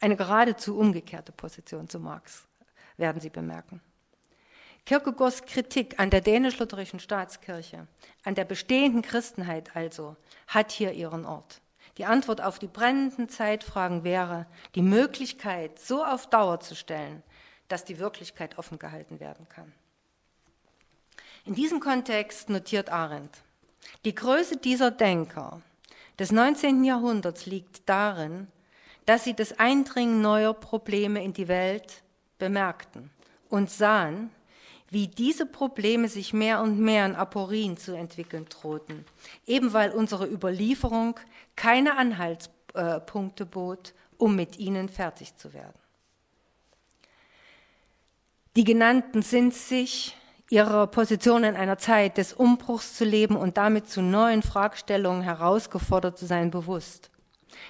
Eine 0.00 0.16
geradezu 0.16 0.76
umgekehrte 0.76 1.30
Position 1.30 1.88
zu 1.88 2.00
Marx, 2.00 2.48
werden 2.96 3.20
Sie 3.20 3.30
bemerken. 3.30 3.80
Kierkegaards 4.86 5.46
Kritik 5.46 5.98
an 5.98 6.10
der 6.10 6.20
dänisch-lutherischen 6.20 7.00
Staatskirche, 7.00 7.86
an 8.22 8.34
der 8.34 8.44
bestehenden 8.44 9.00
Christenheit 9.00 9.74
also, 9.74 10.16
hat 10.46 10.72
hier 10.72 10.92
ihren 10.92 11.24
Ort. 11.24 11.62
Die 11.96 12.04
Antwort 12.04 12.42
auf 12.42 12.58
die 12.58 12.66
brennenden 12.66 13.28
Zeitfragen 13.30 14.04
wäre, 14.04 14.46
die 14.74 14.82
Möglichkeit 14.82 15.78
so 15.78 16.04
auf 16.04 16.28
Dauer 16.28 16.60
zu 16.60 16.74
stellen, 16.74 17.22
dass 17.68 17.84
die 17.84 17.98
Wirklichkeit 17.98 18.58
offen 18.58 18.78
gehalten 18.78 19.20
werden 19.20 19.48
kann. 19.48 19.72
In 21.46 21.54
diesem 21.54 21.80
Kontext 21.80 22.50
notiert 22.50 22.90
Arendt, 22.90 23.42
die 24.04 24.14
Größe 24.14 24.56
dieser 24.56 24.90
Denker 24.90 25.62
des 26.18 26.30
19. 26.30 26.84
Jahrhunderts 26.84 27.46
liegt 27.46 27.88
darin, 27.88 28.48
dass 29.06 29.24
sie 29.24 29.34
das 29.34 29.58
Eindringen 29.58 30.20
neuer 30.20 30.54
Probleme 30.54 31.22
in 31.22 31.32
die 31.32 31.48
Welt 31.48 32.02
bemerkten 32.38 33.10
und 33.48 33.70
sahen, 33.70 34.30
wie 34.94 35.08
diese 35.08 35.44
Probleme 35.44 36.08
sich 36.08 36.32
mehr 36.32 36.62
und 36.62 36.78
mehr 36.78 37.04
in 37.04 37.14
Aporien 37.16 37.76
zu 37.76 37.92
entwickeln 37.94 38.46
drohten, 38.48 39.04
eben 39.44 39.74
weil 39.74 39.90
unsere 39.90 40.26
Überlieferung 40.26 41.20
keine 41.56 41.98
Anhaltspunkte 41.98 43.44
bot, 43.44 43.92
um 44.16 44.34
mit 44.34 44.58
ihnen 44.58 44.88
fertig 44.88 45.36
zu 45.36 45.52
werden. 45.52 45.74
Die 48.56 48.64
genannten 48.64 49.20
sind 49.20 49.52
sich 49.52 50.16
ihrer 50.48 50.86
Position 50.86 51.42
in 51.42 51.56
einer 51.56 51.78
Zeit 51.78 52.16
des 52.16 52.32
Umbruchs 52.32 52.94
zu 52.94 53.04
leben 53.04 53.36
und 53.36 53.56
damit 53.56 53.88
zu 53.88 54.00
neuen 54.00 54.42
Fragestellungen 54.42 55.22
herausgefordert 55.22 56.16
zu 56.16 56.26
sein 56.26 56.50
bewusst. 56.50 57.10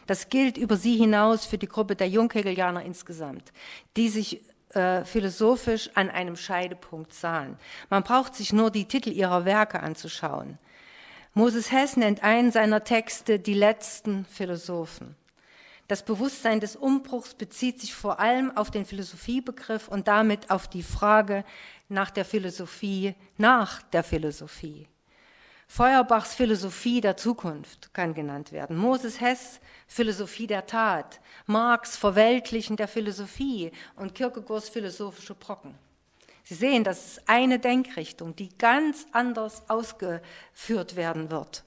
Das 0.07 0.29
gilt 0.29 0.59
über 0.59 0.77
sie 0.77 0.97
hinaus 0.97 1.47
für 1.47 1.57
die 1.57 1.69
Gruppe 1.69 1.97
der 1.97 2.09
Junghegelianer 2.09 2.83
insgesamt, 2.83 3.53
die 3.97 4.09
sich 4.09 4.43
äh, 4.75 5.05
philosophisch 5.05 5.91
an 5.95 6.11
einem 6.11 6.37
Scheidepunkt 6.37 7.13
sahen. 7.13 7.57
Man 7.91 8.03
braucht 8.03 8.35
sich 8.35 8.53
nur 8.53 8.71
die 8.71 8.87
Titel 8.87 9.11
ihrer 9.11 9.45
Werke 9.45 9.81
anzuschauen. 9.81 10.59
Moses 11.35 11.73
Hess 11.73 11.97
nennt 11.97 12.23
einen 12.23 12.53
seiner 12.53 12.85
Texte 12.85 13.39
die 13.41 13.55
letzten 13.55 14.25
Philosophen. 14.27 15.17
Das 15.89 16.03
Bewusstsein 16.03 16.61
des 16.61 16.77
Umbruchs 16.77 17.35
bezieht 17.35 17.81
sich 17.81 17.93
vor 17.93 18.19
allem 18.19 18.57
auf 18.57 18.71
den 18.71 18.87
Philosophiebegriff 18.87 19.89
und 19.89 20.09
damit 20.09 20.51
auf 20.51 20.69
die 20.69 20.83
Frage 20.83 21.45
nach 21.89 22.11
der 22.11 22.25
Philosophie, 22.25 23.15
nach 23.37 23.83
der 23.83 24.03
Philosophie. 24.03 24.89
Feuerbachs 25.67 26.35
Philosophie 26.35 27.01
der 27.01 27.17
Zukunft 27.17 27.93
kann 27.95 28.15
genannt 28.15 28.53
werden. 28.53 28.77
Moses 28.77 29.21
Hess 29.21 29.61
Philosophie 29.87 30.47
der 30.47 30.67
Tat. 30.67 31.21
Marx 31.47 31.97
Verweltlichen 31.97 32.77
der 32.77 32.89
Philosophie 32.89 33.73
und 33.97 34.15
Kierkegaards 34.15 34.69
philosophische 34.69 35.35
Brocken. 35.35 35.75
Sie 36.45 36.55
sehen, 36.55 36.85
das 36.85 37.07
ist 37.07 37.29
eine 37.29 37.59
Denkrichtung, 37.59 38.37
die 38.37 38.51
ganz 38.59 39.07
anders 39.13 39.69
ausgeführt 39.69 40.95
werden 40.95 41.31
wird. 41.31 41.65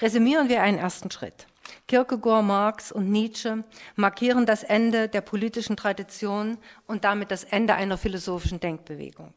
Resümieren 0.00 0.48
wir 0.48 0.62
einen 0.62 0.78
ersten 0.78 1.10
Schritt. 1.10 1.46
Kierkegaard, 1.88 2.44
Marx 2.44 2.92
und 2.92 3.10
Nietzsche 3.10 3.64
markieren 3.96 4.46
das 4.46 4.62
Ende 4.62 5.08
der 5.08 5.20
politischen 5.20 5.76
Tradition 5.76 6.58
und 6.86 7.04
damit 7.04 7.30
das 7.30 7.44
Ende 7.44 7.74
einer 7.74 7.98
philosophischen 7.98 8.60
Denkbewegung. 8.60 9.34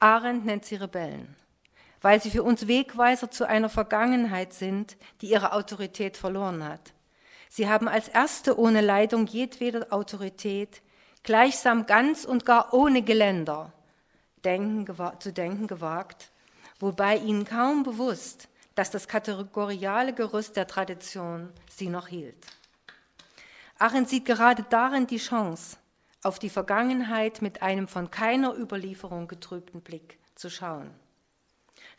Arendt 0.00 0.46
nennt 0.46 0.64
sie 0.64 0.76
Rebellen 0.76 1.36
weil 2.06 2.22
sie 2.22 2.30
für 2.30 2.44
uns 2.44 2.68
Wegweiser 2.68 3.32
zu 3.32 3.48
einer 3.48 3.68
Vergangenheit 3.68 4.52
sind, 4.52 4.96
die 5.20 5.26
ihre 5.26 5.50
Autorität 5.50 6.16
verloren 6.16 6.62
hat. 6.62 6.92
Sie 7.48 7.68
haben 7.68 7.88
als 7.88 8.06
Erste 8.06 8.60
ohne 8.60 8.80
Leitung 8.80 9.26
jedweder 9.26 9.92
Autorität, 9.92 10.82
gleichsam 11.24 11.84
ganz 11.86 12.24
und 12.24 12.46
gar 12.46 12.72
ohne 12.72 13.02
Geländer, 13.02 13.72
denken, 14.44 14.86
zu 15.18 15.32
denken 15.32 15.66
gewagt, 15.66 16.30
wobei 16.78 17.16
ihnen 17.16 17.44
kaum 17.44 17.82
bewusst, 17.82 18.46
dass 18.76 18.92
das 18.92 19.08
kategoriale 19.08 20.12
Gerüst 20.12 20.54
der 20.54 20.68
Tradition 20.68 21.52
sie 21.68 21.88
noch 21.88 22.06
hielt. 22.06 22.46
Arendt 23.80 24.10
sieht 24.10 24.26
gerade 24.26 24.64
darin 24.70 25.08
die 25.08 25.18
Chance, 25.18 25.76
auf 26.22 26.38
die 26.38 26.50
Vergangenheit 26.50 27.42
mit 27.42 27.62
einem 27.62 27.88
von 27.88 28.12
keiner 28.12 28.54
Überlieferung 28.54 29.26
getrübten 29.26 29.80
Blick 29.80 30.20
zu 30.36 30.50
schauen. 30.50 30.94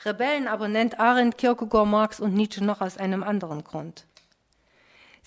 Rebellen 0.05 0.47
aber 0.47 0.67
nennt 0.67 0.99
Arendt, 0.99 1.37
Kierkegaard, 1.37 1.87
Marx 1.87 2.19
und 2.19 2.33
Nietzsche 2.33 2.63
noch 2.63 2.81
aus 2.81 2.97
einem 2.97 3.23
anderen 3.23 3.63
Grund. 3.63 4.05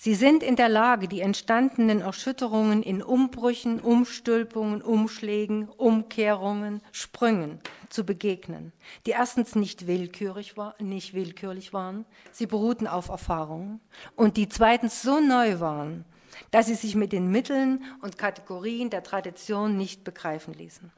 Sie 0.03 0.15
sind 0.15 0.41
in 0.41 0.55
der 0.55 0.69
Lage, 0.69 1.07
die 1.07 1.21
entstandenen 1.21 2.01
Erschütterungen 2.01 2.81
in 2.81 3.03
Umbrüchen, 3.03 3.79
Umstülpungen, 3.79 4.81
Umschlägen, 4.81 5.69
Umkehrungen, 5.69 6.81
Sprüngen 6.91 7.59
zu 7.89 8.03
begegnen, 8.03 8.73
die 9.05 9.11
erstens 9.11 9.53
nicht 9.53 9.85
willkürlich, 9.85 10.57
war, 10.57 10.73
nicht 10.79 11.13
willkürlich 11.13 11.71
waren, 11.71 12.05
sie 12.31 12.47
beruhten 12.47 12.87
auf 12.87 13.09
Erfahrungen, 13.09 13.79
und 14.15 14.37
die 14.37 14.49
zweitens 14.49 15.03
so 15.03 15.19
neu 15.19 15.59
waren, 15.59 16.03
dass 16.49 16.65
sie 16.65 16.73
sich 16.73 16.95
mit 16.95 17.11
den 17.11 17.29
Mitteln 17.29 17.83
und 18.01 18.17
Kategorien 18.17 18.89
der 18.89 19.03
Tradition 19.03 19.77
nicht 19.77 20.03
begreifen 20.03 20.55
ließen. 20.55 20.91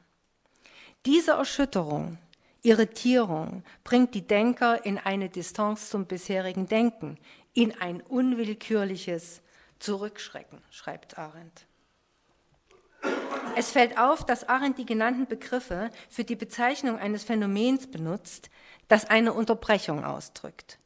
Diese 1.04 1.32
Erschütterung 1.32 2.16
Irritierung 2.64 3.62
bringt 3.84 4.14
die 4.14 4.26
Denker 4.26 4.86
in 4.86 4.96
eine 4.96 5.28
Distanz 5.28 5.90
zum 5.90 6.06
bisherigen 6.06 6.66
Denken, 6.66 7.18
in 7.52 7.78
ein 7.78 8.00
unwillkürliches 8.00 9.42
Zurückschrecken, 9.78 10.58
schreibt 10.70 11.18
Arendt. 11.18 11.66
Es 13.54 13.70
fällt 13.70 13.98
auf, 13.98 14.24
dass 14.24 14.48
Arendt 14.48 14.78
die 14.78 14.86
genannten 14.86 15.26
Begriffe 15.26 15.90
für 16.08 16.24
die 16.24 16.36
Bezeichnung 16.36 16.98
eines 16.98 17.22
Phänomens 17.22 17.86
benutzt, 17.86 18.48
das 18.88 19.04
eine 19.04 19.34
Unterbrechung 19.34 20.02
ausdrückt, 20.02 20.78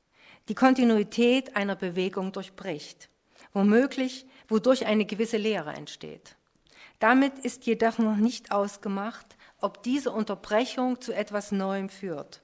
die 0.48 0.56
Kontinuität 0.56 1.54
einer 1.54 1.76
Bewegung 1.76 2.32
durchbricht, 2.32 3.08
womöglich 3.52 4.26
wodurch 4.48 4.84
eine 4.84 5.04
gewisse 5.06 5.36
Lehre 5.36 5.74
entsteht. 5.74 6.34
Damit 6.98 7.38
ist 7.38 7.66
jedoch 7.66 7.98
noch 7.98 8.16
nicht 8.16 8.50
ausgemacht, 8.50 9.36
ob 9.61 9.83
diese 9.83 10.11
Unterbrechung 10.11 11.01
zu 11.01 11.12
etwas 11.12 11.53
Neuem 11.53 11.88
führt. 11.88 12.40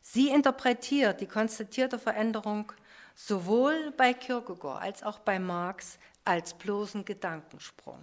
Sie 0.00 0.30
interpretiert 0.30 1.20
die 1.20 1.26
konstatierte 1.26 1.98
Veränderung 1.98 2.72
sowohl 3.14 3.92
bei 3.96 4.14
Kierkegaard 4.14 4.82
als 4.82 5.02
auch 5.02 5.18
bei 5.18 5.38
Marx 5.38 5.98
als 6.24 6.54
bloßen 6.54 7.04
Gedankensprung. 7.04 7.98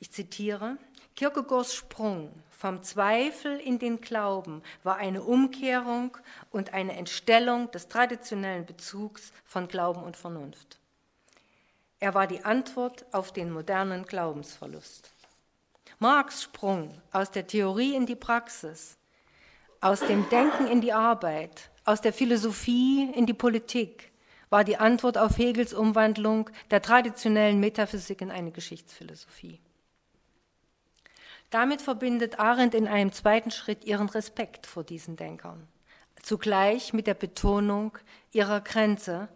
Ich 0.00 0.12
zitiere, 0.12 0.76
Kierkegaards 1.16 1.74
Sprung 1.74 2.32
vom 2.50 2.82
Zweifel 2.82 3.58
in 3.58 3.78
den 3.78 4.00
Glauben 4.00 4.62
war 4.82 4.96
eine 4.96 5.22
Umkehrung 5.22 6.16
und 6.50 6.74
eine 6.74 6.96
Entstellung 6.96 7.70
des 7.70 7.88
traditionellen 7.88 8.66
Bezugs 8.66 9.32
von 9.44 9.68
Glauben 9.68 10.02
und 10.02 10.16
Vernunft. 10.16 10.80
Er 12.00 12.14
war 12.14 12.26
die 12.26 12.44
Antwort 12.44 13.06
auf 13.12 13.32
den 13.32 13.50
modernen 13.50 14.04
Glaubensverlust. 14.04 15.13
Marx 16.04 16.42
Sprung 16.42 17.00
aus 17.12 17.30
der 17.30 17.46
Theorie 17.46 17.94
in 17.94 18.04
die 18.04 18.14
Praxis, 18.14 18.98
aus 19.80 20.00
dem 20.00 20.28
Denken 20.28 20.66
in 20.66 20.82
die 20.82 20.92
Arbeit, 20.92 21.70
aus 21.86 22.02
der 22.02 22.12
Philosophie 22.12 23.10
in 23.14 23.24
die 23.24 23.32
Politik, 23.32 24.12
war 24.50 24.64
die 24.64 24.76
Antwort 24.76 25.16
auf 25.16 25.38
Hegels 25.38 25.72
Umwandlung 25.72 26.50
der 26.70 26.82
traditionellen 26.82 27.58
Metaphysik 27.58 28.20
in 28.20 28.30
eine 28.30 28.50
Geschichtsphilosophie. 28.50 29.62
Damit 31.48 31.80
verbindet 31.80 32.38
Arendt 32.38 32.74
in 32.74 32.86
einem 32.86 33.12
zweiten 33.12 33.50
Schritt 33.50 33.86
ihren 33.86 34.10
Respekt 34.10 34.66
vor 34.66 34.84
diesen 34.84 35.16
Denkern, 35.16 35.66
zugleich 36.20 36.92
mit 36.92 37.06
der 37.06 37.14
Betonung 37.14 37.96
ihrer 38.30 38.60
Grenze. 38.60 39.30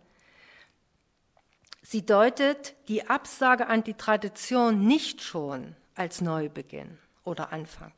Sie 1.80 2.04
deutet 2.04 2.74
die 2.88 3.08
Absage 3.08 3.68
an 3.68 3.84
die 3.84 3.94
Tradition 3.94 4.86
nicht 4.86 5.22
schon 5.22 5.74
als 5.98 6.20
Neubeginn 6.20 6.98
oder 7.24 7.52
Anfang. 7.52 7.92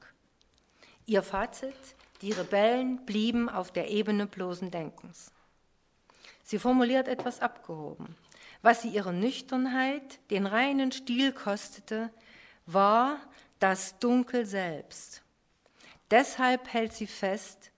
Ihr 1.07 1.23
Fazit, 1.23 1.75
die 2.23 2.33
Rebellen 2.33 3.05
blieben 3.05 3.49
auf 3.49 3.73
der 3.73 3.91
Ebene 3.91 4.27
bloßen 4.27 4.71
Denkens. 4.71 5.33
Sie 6.43 6.59
formuliert 6.59 7.09
etwas 7.09 7.41
abgehoben. 7.41 8.17
Was 8.63 8.83
sie 8.83 8.89
ihre 8.89 9.13
Nüchternheit, 9.13 10.19
den 10.31 10.47
reinen 10.47 10.93
Stil 10.93 11.33
kostete, 11.33 12.11
war 12.67 13.19
das 13.59 13.99
Dunkel 13.99 14.47
selbst. 14.47 15.23
Deshalb 16.11 16.73
hält 16.73 16.93
sie 16.93 17.07
fest, 17.07 17.71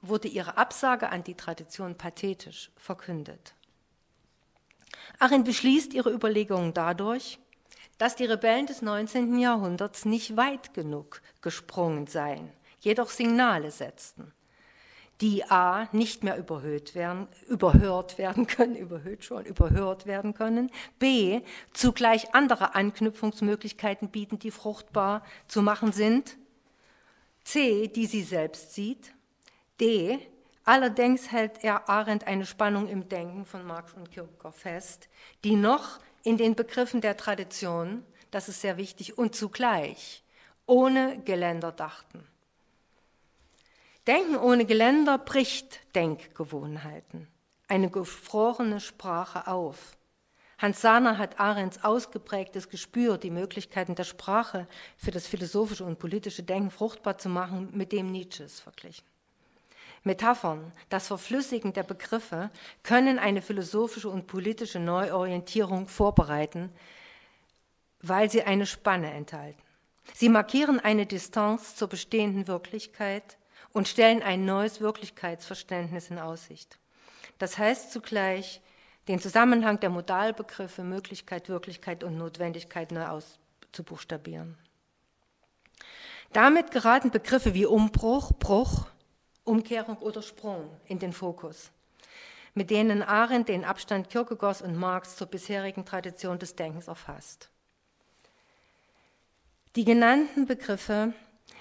wurde 0.00 0.28
ihre 0.28 0.56
Absage 0.56 1.10
an 1.10 1.24
die 1.24 1.34
Tradition 1.34 1.96
pathetisch 1.96 2.70
verkündet. 2.76 3.54
Arendt 5.18 5.46
beschließt 5.46 5.94
ihre 5.94 6.10
Überlegungen 6.10 6.74
dadurch, 6.74 7.38
dass 8.02 8.16
die 8.16 8.24
Rebellen 8.24 8.66
des 8.66 8.82
19. 8.82 9.38
Jahrhunderts 9.38 10.04
nicht 10.04 10.36
weit 10.36 10.74
genug 10.74 11.22
gesprungen 11.40 12.08
seien, 12.08 12.50
jedoch 12.80 13.08
Signale 13.08 13.70
setzten, 13.70 14.32
die 15.20 15.44
a. 15.44 15.88
nicht 15.92 16.24
mehr 16.24 16.36
überhöht 16.36 16.96
werden, 16.96 17.28
überhört 17.48 18.18
werden 18.18 18.48
können, 18.48 18.74
überhöht 18.74 19.22
schon, 19.24 19.44
überhört 19.44 20.06
werden 20.06 20.34
können, 20.34 20.72
b. 20.98 21.42
zugleich 21.74 22.34
andere 22.34 22.74
Anknüpfungsmöglichkeiten 22.74 24.08
bieten, 24.08 24.40
die 24.40 24.50
fruchtbar 24.50 25.22
zu 25.46 25.62
machen 25.62 25.92
sind, 25.92 26.38
c. 27.44 27.86
die 27.86 28.06
sie 28.06 28.24
selbst 28.24 28.74
sieht, 28.74 29.14
d. 29.80 30.18
allerdings 30.64 31.30
hält 31.30 31.62
er 31.62 31.88
Arendt 31.88 32.26
eine 32.26 32.46
Spannung 32.46 32.88
im 32.88 33.08
Denken 33.08 33.44
von 33.44 33.64
Marx 33.64 33.92
und 33.92 34.10
Kierkegaard 34.10 34.56
fest, 34.56 35.08
die 35.44 35.54
noch 35.54 36.00
in 36.22 36.36
den 36.36 36.54
Begriffen 36.54 37.00
der 37.00 37.16
Tradition, 37.16 38.04
das 38.30 38.48
ist 38.48 38.60
sehr 38.60 38.76
wichtig, 38.76 39.18
und 39.18 39.34
zugleich 39.34 40.22
ohne 40.66 41.20
Geländer 41.24 41.72
dachten. 41.72 42.26
Denken 44.06 44.36
ohne 44.36 44.64
Geländer 44.64 45.18
bricht 45.18 45.80
Denkgewohnheiten, 45.94 47.28
eine 47.68 47.90
gefrorene 47.90 48.80
Sprache 48.80 49.46
auf. 49.46 49.96
Hans 50.58 50.80
Sahner 50.80 51.18
hat 51.18 51.40
Arends 51.40 51.82
ausgeprägtes 51.82 52.68
Gespür, 52.68 53.18
die 53.18 53.30
Möglichkeiten 53.30 53.94
der 53.94 54.04
Sprache 54.04 54.68
für 54.96 55.10
das 55.10 55.26
philosophische 55.26 55.84
und 55.84 55.98
politische 55.98 56.44
Denken 56.44 56.70
fruchtbar 56.70 57.18
zu 57.18 57.28
machen, 57.28 57.70
mit 57.72 57.92
dem 57.92 58.10
Nietzsches 58.12 58.60
verglichen. 58.60 59.04
Metaphern, 60.04 60.72
das 60.88 61.06
Verflüssigen 61.06 61.72
der 61.72 61.84
Begriffe 61.84 62.50
können 62.82 63.18
eine 63.18 63.40
philosophische 63.40 64.08
und 64.08 64.26
politische 64.26 64.80
Neuorientierung 64.80 65.86
vorbereiten, 65.86 66.72
weil 68.00 68.28
sie 68.30 68.42
eine 68.42 68.66
Spanne 68.66 69.12
enthalten. 69.12 69.62
Sie 70.14 70.28
markieren 70.28 70.80
eine 70.80 71.06
Distanz 71.06 71.76
zur 71.76 71.88
bestehenden 71.88 72.48
Wirklichkeit 72.48 73.38
und 73.72 73.86
stellen 73.86 74.22
ein 74.22 74.44
neues 74.44 74.80
Wirklichkeitsverständnis 74.80 76.10
in 76.10 76.18
Aussicht. 76.18 76.78
Das 77.38 77.58
heißt 77.58 77.92
zugleich, 77.92 78.60
den 79.08 79.20
Zusammenhang 79.20 79.80
der 79.80 79.90
Modalbegriffe 79.90 80.82
Möglichkeit, 80.82 81.48
Wirklichkeit 81.48 82.04
und 82.04 82.16
Notwendigkeit 82.16 82.92
neu 82.92 83.06
auszubuchstabieren. 83.06 84.58
Damit 86.32 86.70
geraten 86.70 87.10
Begriffe 87.10 87.54
wie 87.54 87.66
Umbruch, 87.66 88.32
Bruch, 88.38 88.86
Umkehrung 89.44 89.96
oder 89.98 90.22
Sprung 90.22 90.70
in 90.86 90.98
den 90.98 91.12
Fokus, 91.12 91.70
mit 92.54 92.70
denen 92.70 93.02
Arendt 93.02 93.48
den 93.48 93.64
Abstand 93.64 94.10
Kierkegaards 94.10 94.62
und 94.62 94.76
Marx 94.76 95.16
zur 95.16 95.26
bisherigen 95.26 95.84
Tradition 95.84 96.38
des 96.38 96.54
Denkens 96.54 96.88
erfasst. 96.88 97.50
Die 99.74 99.84
genannten 99.84 100.46
Begriffe 100.46 101.14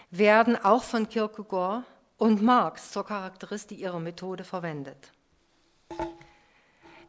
werden 0.09 0.57
auch 0.57 0.83
von 0.83 1.07
Kierkegaard 1.07 1.85
und 2.17 2.41
Marx 2.41 2.91
zur 2.91 3.05
Charakteristik 3.05 3.79
ihrer 3.79 3.99
Methode 3.99 4.43
verwendet. 4.43 5.11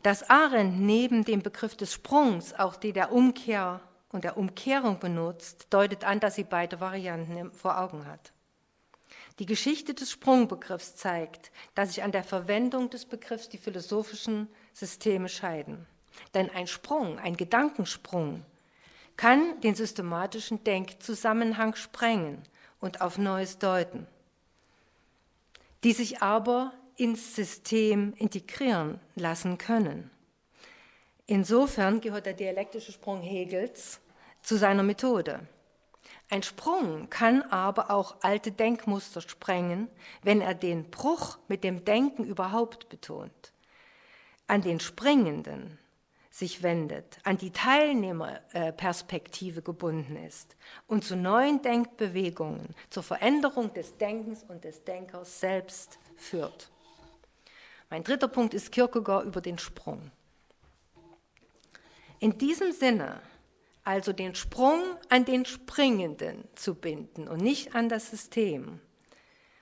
Dass 0.03 0.31
Arendt 0.31 0.81
neben 0.81 1.25
dem 1.25 1.43
Begriff 1.43 1.77
des 1.77 1.93
Sprungs 1.93 2.55
auch 2.55 2.77
die 2.77 2.93
der 2.93 3.13
Umkehr 3.13 3.81
und 4.11 4.25
der 4.25 4.37
Umkehrung 4.37 4.99
benutzt, 4.99 5.67
deutet 5.71 6.05
an, 6.05 6.21
dass 6.21 6.37
sie 6.37 6.45
beide 6.45 6.81
Varianten 6.81 7.53
vor 7.53 7.79
Augen 7.79 8.07
hat. 8.07 8.33
Die 9.39 9.47
Geschichte 9.47 9.95
des 9.95 10.11
Sprungbegriffs 10.11 10.97
zeigt, 10.97 11.51
dass 11.75 11.91
sich 11.91 12.03
an 12.03 12.13
der 12.13 12.25
Verwendung 12.25 12.91
des 12.91 13.07
Begriffs 13.07 13.49
die 13.49 13.59
philosophischen 13.59 14.49
Systeme 14.73 15.29
scheiden. 15.29 15.87
Denn 16.35 16.51
ein 16.51 16.67
Sprung, 16.67 17.19
ein 17.19 17.37
Gedankensprung, 17.37 18.45
kann 19.17 19.61
den 19.61 19.75
systematischen 19.75 20.63
Denkzusammenhang 20.65 21.75
sprengen 21.75 22.43
und 22.81 23.01
auf 23.01 23.19
Neues 23.19 23.59
deuten 23.59 24.07
die 25.85 25.93
sich 25.93 26.23
aber 26.23 26.73
ins 26.97 27.35
System 27.35 28.15
integrieren 28.17 29.01
lassen 29.15 29.59
können. 29.59 30.11
Insofern 31.27 32.01
gehört 32.01 32.27
der 32.27 32.35
dialektische 32.35 32.93
Sprung 32.93 33.21
Hegels 33.21 34.01
zu 34.43 34.57
seiner 34.57 34.83
Methode. 34.83 35.41
Ein 36.33 36.43
Sprung 36.43 37.09
kann 37.11 37.43
aber 37.43 37.91
auch 37.91 38.17
alte 38.23 38.51
Denkmuster 38.53 39.21
sprengen, 39.21 39.91
wenn 40.23 40.41
er 40.41 40.55
den 40.55 40.91
Bruch 40.91 41.39
mit 41.47 41.63
dem 41.63 41.85
Denken 41.85 42.25
überhaupt 42.25 42.89
betont. 42.89 43.53
An 44.47 44.63
den 44.63 44.81
Springenden 44.81 45.79
sich 46.31 46.63
wendet, 46.63 47.19
an 47.25 47.37
die 47.37 47.51
Teilnehmerperspektive 47.51 49.61
gebunden 49.61 50.17
ist 50.17 50.57
und 50.87 51.05
zu 51.05 51.17
neuen 51.17 51.61
Denkbewegungen, 51.61 52.75
zur 52.89 53.03
Veränderung 53.03 53.75
des 53.75 53.99
Denkens 53.99 54.43
und 54.43 54.65
des 54.65 54.85
Denkers 54.85 55.39
selbst 55.39 55.99
führt. 56.17 56.71
Mein 57.91 58.05
dritter 58.05 58.29
Punkt 58.29 58.55
ist 58.55 58.73
Kierkegaard 58.73 59.27
über 59.27 59.43
den 59.43 59.59
Sprung. 59.59 60.11
In 62.21 62.39
diesem 62.39 62.73
Sinne, 62.73 63.21
also 63.85 64.13
den 64.13 64.35
Sprung 64.35 64.81
an 65.09 65.25
den 65.25 65.45
Springenden 65.45 66.45
zu 66.55 66.75
binden 66.75 67.29
und 67.29 67.41
nicht 67.41 67.75
an 67.75 67.89
das 67.89 68.11
System, 68.11 68.81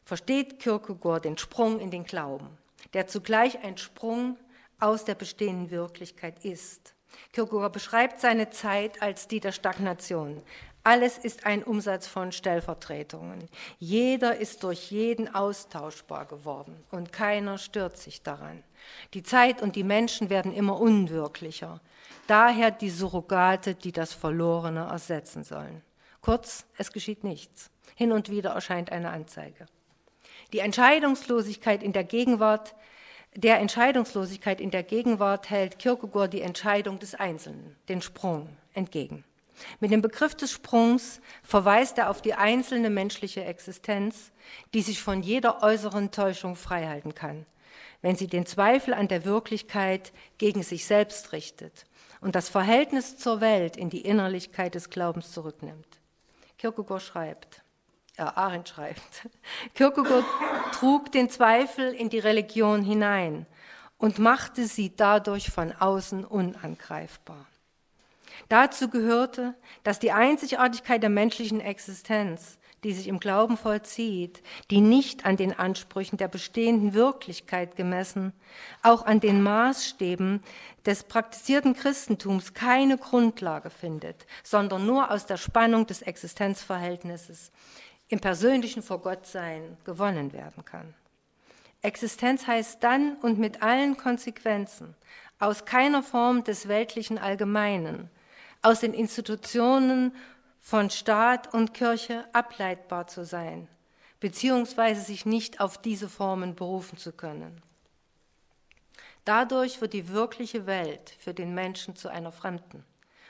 versteht 0.05 0.59
Kierkegaard 0.59 1.25
den 1.25 1.39
Sprung 1.39 1.81
in 1.81 1.91
den 1.91 2.05
Glauben, 2.05 2.59
der 2.93 3.07
zugleich 3.07 3.63
ein 3.63 3.79
Sprung 3.79 4.37
aus 4.79 5.05
der 5.05 5.15
bestehenden 5.15 5.71
Wirklichkeit 5.71 6.45
ist. 6.45 6.95
Kierkegaard 7.33 7.73
beschreibt 7.73 8.21
seine 8.21 8.51
Zeit 8.51 9.03
als 9.03 9.29
die 9.29 9.41
der 9.41 9.53
Stagnation. 9.53 10.43
Alles 10.83 11.19
ist 11.19 11.45
ein 11.45 11.63
Umsatz 11.63 12.07
von 12.07 12.33
Stellvertretungen. 12.33 13.49
Jeder 13.79 14.37
ist 14.37 14.63
durch 14.65 14.91
jeden 14.91 15.35
austauschbar 15.35 16.25
geworden 16.27 16.83
und 16.91 17.13
keiner 17.13 17.59
stört 17.59 17.99
sich 17.99 18.23
daran. 18.23 18.65
Die 19.13 19.23
Zeit 19.23 19.61
und 19.61 19.77
die 19.77 19.85
Menschen 19.85 20.31
werden 20.31 20.55
immer 20.55 20.81
unwirklicher. 20.81 21.81
Daher 22.31 22.71
die 22.71 22.91
Surrogate, 22.91 23.75
die 23.75 23.91
das 23.91 24.15
Verlorene 24.15 24.87
ersetzen 24.89 25.43
sollen. 25.43 25.83
Kurz, 26.21 26.65
es 26.77 26.93
geschieht 26.93 27.25
nichts. 27.25 27.73
Hin 27.97 28.13
und 28.13 28.31
wieder 28.31 28.51
erscheint 28.51 28.93
eine 28.93 29.11
Anzeige. 29.11 29.67
Die 30.53 30.61
Entscheidungslosigkeit 30.61 31.83
in 31.83 31.93
der 31.93 32.05
Gegenwart 32.05 32.77
der 33.35 33.59
Entscheidungslosigkeit 33.59 34.61
in 34.61 34.71
der 34.71 34.85
Gegenwart 34.85 35.51
hält 35.51 35.81
Kierkegaard 35.81 36.33
die 36.33 36.43
Entscheidung 36.43 37.01
des 37.01 37.17
Einzelnen, 37.17 37.75
den 37.89 38.01
Sprung, 38.01 38.49
entgegen. 38.75 39.25
Mit 39.81 39.91
dem 39.91 40.01
Begriff 40.01 40.37
des 40.37 40.53
Sprungs 40.53 41.21
verweist 41.43 41.99
er 41.99 42.11
auf 42.11 42.23
die 42.23 42.35
einzelne 42.35 42.91
menschliche 42.91 43.45
Existenz, 43.45 44.31
die 44.73 44.83
sich 44.83 45.03
von 45.03 45.25
jeder 45.25 45.65
äußeren 45.65 46.13
Täuschung 46.13 46.55
freihalten 46.55 47.13
kann, 47.13 47.45
wenn 48.03 48.15
sie 48.15 48.29
den 48.29 48.47
Zweifel 48.47 48.95
an 48.95 49.09
der 49.09 49.25
Wirklichkeit 49.25 50.13
gegen 50.39 50.63
sich 50.63 50.87
selbst 50.87 51.33
richtet 51.33 51.87
und 52.21 52.35
das 52.35 52.49
Verhältnis 52.49 53.17
zur 53.17 53.41
Welt 53.41 53.77
in 53.77 53.91
die 53.91 54.03
Innerlichkeit 54.03 54.75
des 54.75 54.91
Glaubens 54.91 55.33
zurücknimmt. 55.33 56.01
Kierkegaard 56.59 57.03
schreibt, 57.03 57.63
äh, 58.17 58.23
Arendt 58.23 58.69
schreibt, 58.69 59.29
Kierkegaard 59.75 60.25
trug 60.73 61.11
den 61.13 61.31
Zweifel 61.31 61.93
in 61.93 62.11
die 62.11 62.19
Religion 62.19 62.83
hinein 62.83 63.47
und 63.97 64.19
machte 64.19 64.67
sie 64.67 64.95
dadurch 64.95 65.51
von 65.51 65.73
außen 65.73 66.25
unangreifbar. 66.25 67.47
Dazu 68.49 68.89
gehörte, 68.89 69.55
dass 69.83 69.99
die 69.99 70.13
Einzigartigkeit 70.13 71.03
der 71.03 71.11
menschlichen 71.11 71.61
Existenz, 71.61 72.59
die 72.85 72.93
sich 72.93 73.09
im 73.09 73.21
Glauben 73.21 73.57
vollzieht, 73.57 74.43
die 74.71 74.81
nicht 74.81 75.27
an 75.27 75.37
den 75.37 75.59
Ansprüchen 75.59 76.17
der 76.17 76.29
bestehenden 76.29 76.95
Wirklichkeit 76.95 77.77
gemessen, 77.77 78.33
auch 78.83 79.05
an 79.05 79.21
den 79.21 79.43
Maßstäben 79.43 80.43
des 80.87 81.05
praktizierten 81.05 81.75
Christentums 81.75 82.55
keine 82.55 82.97
Grundlage 82.97 83.71
findet, 83.71 84.27
sondern 84.43 84.87
nur 84.87 85.11
aus 85.11 85.27
der 85.27 85.37
Spannung 85.37 85.87
des 85.87 86.03
Existenzverhältnisses 86.03 87.53
im 88.09 88.21
persönlichen 88.21 88.83
Vorgottsein 88.83 89.77
gewonnen 89.85 90.33
werden 90.33 90.65
kann. 90.65 90.95
Existenz 91.83 92.47
heißt 92.47 92.83
dann 92.83 93.17
und 93.17 93.39
mit 93.39 93.63
allen 93.63 93.97
Konsequenzen 93.97 94.95
aus 95.39 95.65
keiner 95.65 96.03
Form 96.03 96.45
des 96.45 96.69
weltlichen 96.69 97.17
Allgemeinen, 97.19 98.11
aus 98.63 98.81
den 98.81 98.93
Institutionen 98.93 100.13
von 100.61 100.91
Staat 100.91 101.53
und 101.53 101.75
Kirche 101.75 102.27
ableitbar 102.33 103.07
zu 103.07 103.25
sein, 103.25 103.69
beziehungsweise 104.21 105.01
sich 105.01 105.27
nicht 105.27 105.61
auf 105.61 105.79
diese 105.79 106.09
Formen 106.09 106.55
berufen 106.55 106.99
zu 106.99 107.13
können. 107.13 107.63
Dadurch 109.25 109.81
wird 109.81 109.93
die 109.93 110.09
wirkliche 110.09 110.67
Welt 110.67 111.15
für 111.19 111.35
den 111.35 111.55
Menschen 111.55 111.97
zu 111.97 112.09
einer 112.09 112.33
Fremden. 112.33 112.85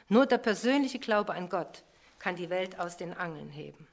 Nur 0.08 0.26
der 0.26 0.38
persönliche 0.38 0.98
Glaube 0.98 1.34
an 1.34 1.48
Gott 1.48 1.84
kann 2.18 2.36
die 2.36 2.50
Welt 2.50 2.78
aus 2.78 2.96
den 2.96 3.14
Angeln 3.14 3.48
heben. 3.48 3.86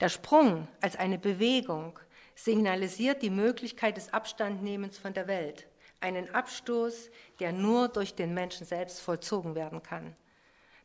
Der 0.00 0.08
Sprung 0.08 0.68
als 0.80 0.96
eine 0.96 1.18
Bewegung 1.18 1.98
signalisiert 2.34 3.22
die 3.22 3.30
Möglichkeit 3.30 3.96
des 3.96 4.12
Abstandnehmens 4.12 4.98
von 4.98 5.14
der 5.14 5.28
Welt, 5.28 5.66
einen 6.00 6.34
Abstoß, 6.34 7.10
der 7.40 7.52
nur 7.52 7.88
durch 7.88 8.14
den 8.14 8.34
Menschen 8.34 8.66
selbst 8.66 9.00
vollzogen 9.00 9.54
werden 9.54 9.82
kann. 9.82 10.16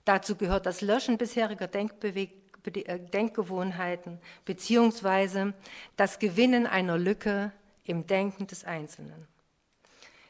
Dazu 0.09 0.35
gehört 0.35 0.65
das 0.65 0.81
Löschen 0.81 1.19
bisheriger 1.19 1.67
Denkbewe 1.67 2.29
äh, 2.65 2.99
Denkgewohnheiten 2.99 4.17
beziehungsweise 4.43 5.53
das 5.97 6.17
Gewinnen 6.17 6.65
einer 6.65 6.97
Lücke 6.97 7.51
im 7.83 8.07
Denken 8.07 8.47
des 8.47 8.63
Einzelnen. 8.63 9.27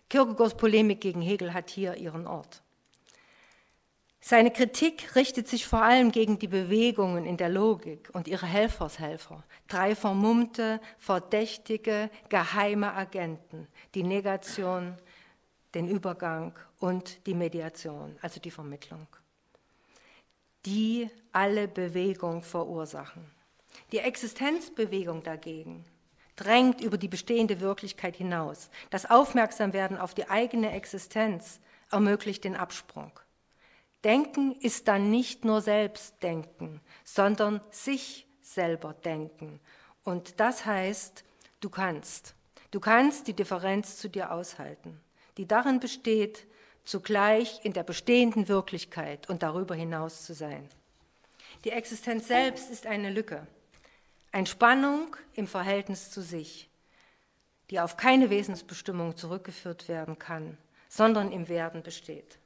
Kierkegaards 0.09 0.57
Polemik 0.57 0.99
gegen 0.99 1.21
Hegel 1.21 1.53
hat 1.53 1.69
hier 1.69 1.95
ihren 1.95 2.27
Ort. 2.27 2.61
Seine 4.19 4.51
Kritik 4.51 5.15
richtet 5.15 5.47
sich 5.47 5.65
vor 5.65 5.81
allem 5.81 6.11
gegen 6.11 6.39
die 6.39 6.49
Bewegungen 6.49 7.25
in 7.25 7.37
der 7.37 7.47
Logik 7.47 8.09
und 8.11 8.27
ihre 8.27 8.47
Helfershelfer, 8.47 9.45
drei 9.69 9.95
vermummte, 9.95 10.81
verdächtige, 10.97 12.09
geheime 12.27 12.95
Agenten, 12.95 13.69
die 13.95 14.03
Negation, 14.03 14.97
den 15.73 15.87
Übergang 15.87 16.59
und 16.79 17.25
die 17.27 17.33
Mediation, 17.33 18.17
also 18.21 18.41
die 18.41 18.51
Vermittlung 18.51 19.07
die 20.65 21.09
alle 21.31 21.67
Bewegung 21.67 22.43
verursachen. 22.43 23.29
Die 23.91 23.99
Existenzbewegung 23.99 25.23
dagegen 25.23 25.85
drängt 26.35 26.81
über 26.81 26.97
die 26.97 27.07
bestehende 27.07 27.59
Wirklichkeit 27.59 28.15
hinaus. 28.15 28.69
Das 28.89 29.09
Aufmerksamwerden 29.09 29.97
auf 29.97 30.13
die 30.13 30.29
eigene 30.29 30.71
Existenz 30.71 31.59
ermöglicht 31.91 32.43
den 32.43 32.55
Absprung. 32.55 33.11
Denken 34.03 34.53
ist 34.53 34.87
dann 34.87 35.11
nicht 35.11 35.43
nur 35.43 35.61
Selbstdenken, 35.61 36.79
sondern 37.03 37.59
sich 37.71 38.27
selber 38.41 38.93
denken. 38.93 39.59
Und 40.03 40.39
das 40.39 40.65
heißt, 40.65 41.25
du 41.59 41.69
kannst. 41.69 42.35
Du 42.71 42.79
kannst 42.79 43.27
die 43.27 43.33
Differenz 43.35 43.97
zu 43.97 44.09
dir 44.09 44.31
aushalten, 44.31 45.01
die 45.37 45.47
darin 45.47 45.79
besteht, 45.79 46.47
zugleich 46.85 47.63
in 47.63 47.73
der 47.73 47.83
bestehenden 47.83 48.47
Wirklichkeit 48.47 49.29
und 49.29 49.43
darüber 49.43 49.75
hinaus 49.75 50.25
zu 50.25 50.33
sein. 50.33 50.67
Die 51.63 51.71
Existenz 51.71 52.27
selbst 52.27 52.69
ist 52.69 52.85
eine 52.85 53.09
Lücke, 53.09 53.45
eine 54.31 54.47
Spannung 54.47 55.15
im 55.33 55.47
Verhältnis 55.47 56.11
zu 56.11 56.21
sich, 56.21 56.69
die 57.69 57.79
auf 57.79 57.97
keine 57.97 58.29
Wesensbestimmung 58.29 59.15
zurückgeführt 59.15 59.87
werden 59.87 60.17
kann, 60.17 60.57
sondern 60.87 61.31
im 61.31 61.47
Werden 61.49 61.83
besteht. 61.83 62.39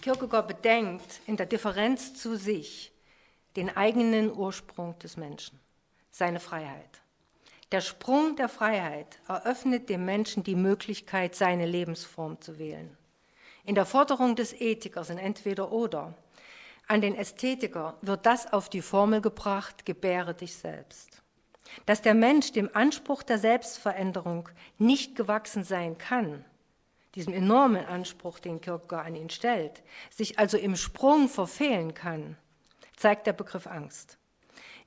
Kierkegaard 0.00 0.48
bedenkt 0.48 1.20
in 1.26 1.36
der 1.36 1.46
Differenz 1.46 2.14
zu 2.14 2.36
sich 2.36 2.92
den 3.56 3.74
eigenen 3.74 4.32
Ursprung 4.32 4.98
des 4.98 5.16
Menschen, 5.16 5.58
seine 6.10 6.40
Freiheit. 6.40 7.00
Der 7.74 7.80
Sprung 7.80 8.36
der 8.36 8.48
Freiheit 8.48 9.18
eröffnet 9.26 9.88
dem 9.88 10.04
Menschen 10.04 10.44
die 10.44 10.54
Möglichkeit, 10.54 11.34
seine 11.34 11.66
Lebensform 11.66 12.40
zu 12.40 12.60
wählen. 12.60 12.96
In 13.64 13.74
der 13.74 13.84
Forderung 13.84 14.36
des 14.36 14.52
Ethikers 14.52 15.10
in 15.10 15.18
entweder 15.18 15.72
oder 15.72 16.14
an 16.86 17.00
den 17.00 17.16
Ästhetiker 17.16 17.98
wird 18.00 18.26
das 18.26 18.52
auf 18.52 18.68
die 18.68 18.80
Formel 18.80 19.20
gebracht, 19.20 19.84
gebäre 19.84 20.34
dich 20.34 20.54
selbst. 20.54 21.20
Dass 21.84 22.00
der 22.00 22.14
Mensch 22.14 22.52
dem 22.52 22.70
Anspruch 22.74 23.24
der 23.24 23.40
Selbstveränderung 23.40 24.48
nicht 24.78 25.16
gewachsen 25.16 25.64
sein 25.64 25.98
kann, 25.98 26.44
diesem 27.16 27.34
enormen 27.34 27.84
Anspruch, 27.86 28.38
den 28.38 28.60
Kierkegaard 28.60 29.06
an 29.06 29.16
ihn 29.16 29.30
stellt, 29.30 29.82
sich 30.10 30.38
also 30.38 30.58
im 30.58 30.76
Sprung 30.76 31.28
verfehlen 31.28 31.92
kann, 31.92 32.36
zeigt 32.94 33.26
der 33.26 33.32
Begriff 33.32 33.66
Angst 33.66 34.16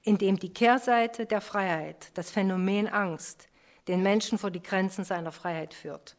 in 0.08 0.18
dem 0.18 0.40
die 0.40 0.54
Kehrseite 0.54 1.26
der 1.26 1.42
Freiheit, 1.42 2.12
das 2.14 2.32
Phänomen 2.32 2.88
Angst, 2.88 3.50
den 3.90 4.02
Menschen 4.02 4.38
vor 4.38 4.52
die 4.52 4.64
Grenzen 4.64 5.04
seiner 5.04 5.34
Freiheit 5.34 5.74
führt, 5.74 6.16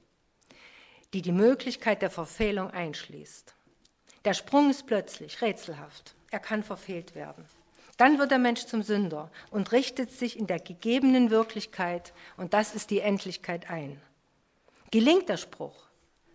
die 1.14 1.22
die 1.22 1.32
Möglichkeit 1.32 2.02
der 2.02 2.10
Verfehlung 2.10 2.70
einschließt. 2.70 3.54
Der 4.26 4.34
Sprung 4.34 4.68
ist 4.68 4.86
plötzlich 4.86 5.40
rätselhaft, 5.40 6.14
er 6.30 6.38
kann 6.38 6.62
verfehlt 6.62 7.14
werden. 7.14 7.46
Dann 7.96 8.18
wird 8.18 8.30
der 8.30 8.38
Mensch 8.38 8.66
zum 8.66 8.82
Sünder 8.82 9.30
und 9.50 9.72
richtet 9.72 10.12
sich 10.12 10.38
in 10.38 10.46
der 10.46 10.60
gegebenen 10.60 11.30
Wirklichkeit, 11.30 12.12
und 12.36 12.52
das 12.52 12.74
ist 12.74 12.90
die 12.90 13.00
Endlichkeit 13.00 13.70
ein. 13.70 13.98
Gelingt 14.90 15.30
der 15.30 15.38
Spruch, 15.38 15.88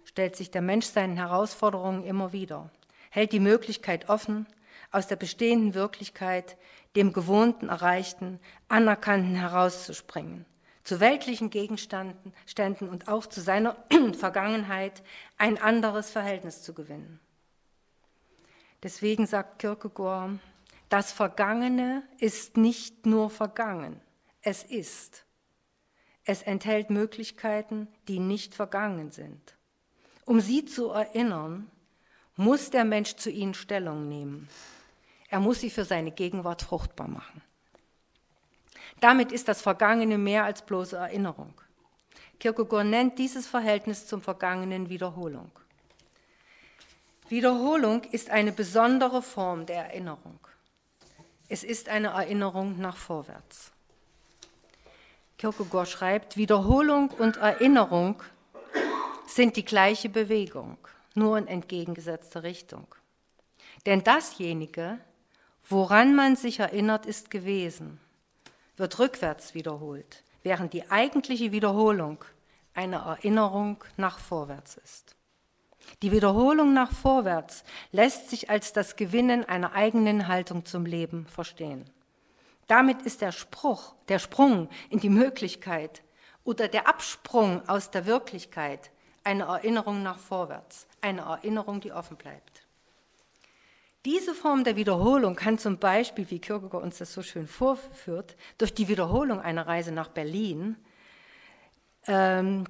stellt 0.05 0.35
sich 0.35 0.49
der 0.49 0.63
Mensch 0.63 0.87
seinen 0.87 1.17
Herausforderungen 1.17 2.03
immer 2.03 2.33
wieder, 2.33 2.71
hält 3.11 3.31
die 3.31 3.39
Möglichkeit 3.39 4.09
offen, 4.09 4.47
aus 4.93 5.07
der 5.07 5.15
bestehenden 5.17 5.73
Wirklichkeit 5.73 6.57
dem 6.95 7.13
Gewohnten, 7.13 7.69
Erreichten, 7.69 8.39
Anerkannten 8.67 9.35
herauszuspringen, 9.35 10.45
zu 10.83 10.99
weltlichen 10.99 11.49
Gegenständen 11.49 12.33
Ständen 12.45 12.89
und 12.89 13.07
auch 13.07 13.25
zu 13.25 13.41
seiner 13.41 13.77
Vergangenheit 14.13 15.03
ein 15.37 15.61
anderes 15.61 16.11
Verhältnis 16.11 16.61
zu 16.61 16.73
gewinnen. 16.73 17.19
Deswegen 18.83 19.25
sagt 19.25 19.59
Kierkegaard, 19.59 20.39
das 20.89 21.11
Vergangene 21.11 22.03
ist 22.19 22.57
nicht 22.57 23.05
nur 23.05 23.29
vergangen, 23.29 23.99
es 24.41 24.63
ist. 24.63 25.25
Es 26.25 26.41
enthält 26.41 26.89
Möglichkeiten, 26.89 27.87
die 28.07 28.19
nicht 28.19 28.53
vergangen 28.53 29.11
sind. 29.11 29.57
Um 30.25 30.39
sie 30.39 30.65
zu 30.65 30.89
erinnern, 30.89 31.69
muss 32.35 32.69
der 32.69 32.85
Mensch 32.85 33.15
zu 33.15 33.29
ihnen 33.29 33.53
Stellung 33.53 34.07
nehmen. 34.07 34.47
Er 35.33 35.39
muss 35.39 35.61
sie 35.61 35.71
für 35.71 35.83
seine 35.83 36.11
Gegenwart 36.11 36.61
fruchtbar 36.61 37.07
machen. 37.07 37.41
Damit 39.01 39.31
ist 39.31 39.47
das 39.47 39.63
Vergangene 39.63 40.19
mehr 40.19 40.43
als 40.43 40.61
bloße 40.61 40.95
Erinnerung. 40.95 41.59
Kierkegaard 42.39 42.85
nennt 42.85 43.17
dieses 43.17 43.47
Verhältnis 43.47 44.05
zum 44.05 44.21
Vergangenen 44.21 44.89
Wiederholung. 44.89 45.49
Wiederholung 47.29 48.03
ist 48.11 48.29
eine 48.29 48.51
besondere 48.51 49.23
Form 49.23 49.65
der 49.65 49.85
Erinnerung. 49.85 50.37
Es 51.49 51.63
ist 51.63 51.89
eine 51.89 52.09
Erinnerung 52.09 52.79
nach 52.79 52.97
vorwärts. 52.97 53.71
Kierkegaard 55.39 55.89
schreibt, 55.89 56.37
Wiederholung 56.37 57.09
und 57.09 57.37
Erinnerung 57.37 58.21
sind 59.25 59.55
die 59.55 59.65
gleiche 59.65 60.09
Bewegung, 60.09 60.77
nur 61.15 61.39
in 61.39 61.47
entgegengesetzter 61.47 62.43
Richtung. 62.43 62.85
Denn 63.87 64.03
dasjenige, 64.03 64.99
Woran 65.73 66.13
man 66.13 66.35
sich 66.35 66.59
erinnert, 66.59 67.07
ist 67.07 67.31
gewesen, 67.31 67.99
wird 68.77 68.99
rückwärts 68.99 69.55
wiederholt, 69.55 70.23
während 70.43 70.71
die 70.71 70.91
eigentliche 70.91 71.51
Wiederholung 71.51 72.23
eine 72.75 72.97
Erinnerung 72.97 73.83
nach 73.97 74.19
vorwärts 74.19 74.77
ist. 74.77 75.15
Die 76.03 76.11
Wiederholung 76.11 76.75
nach 76.75 76.91
vorwärts 76.91 77.63
lässt 77.91 78.29
sich 78.29 78.51
als 78.51 78.71
das 78.73 78.97
Gewinnen 78.97 79.45
einer 79.45 79.73
eigenen 79.73 80.27
Haltung 80.27 80.63
zum 80.63 80.85
Leben 80.85 81.25
verstehen. 81.25 81.89
Damit 82.67 83.01
ist 83.01 83.21
der 83.21 83.31
Spruch, 83.31 83.95
der 84.09 84.19
Sprung 84.19 84.69
in 84.91 84.99
die 84.99 85.09
Möglichkeit 85.09 86.03
oder 86.43 86.67
der 86.67 86.87
Absprung 86.87 87.67
aus 87.67 87.89
der 87.89 88.05
Wirklichkeit 88.05 88.91
eine 89.23 89.45
Erinnerung 89.45 90.03
nach 90.03 90.19
vorwärts, 90.19 90.85
eine 91.01 91.21
Erinnerung, 91.21 91.81
die 91.81 91.93
offen 91.93 92.15
bleibt. 92.15 92.62
Diese 94.05 94.35
Form 94.35 94.65
der 94.65 94.75
Wiederholung 94.75 95.35
kann 95.35 95.57
zum 95.57 95.77
Beispiel, 95.77 96.29
wie 96.29 96.39
Kierkegaard 96.39 96.83
uns 96.83 96.97
das 96.97 97.13
so 97.13 97.21
schön 97.21 97.47
vorführt, 97.47 98.35
durch 98.57 98.73
die 98.73 98.89
Wiederholung 98.89 99.39
einer 99.39 99.65
Reise 99.65 99.93
nach 99.93 100.09
Berlin, 100.09 100.75
ähm, 102.07 102.65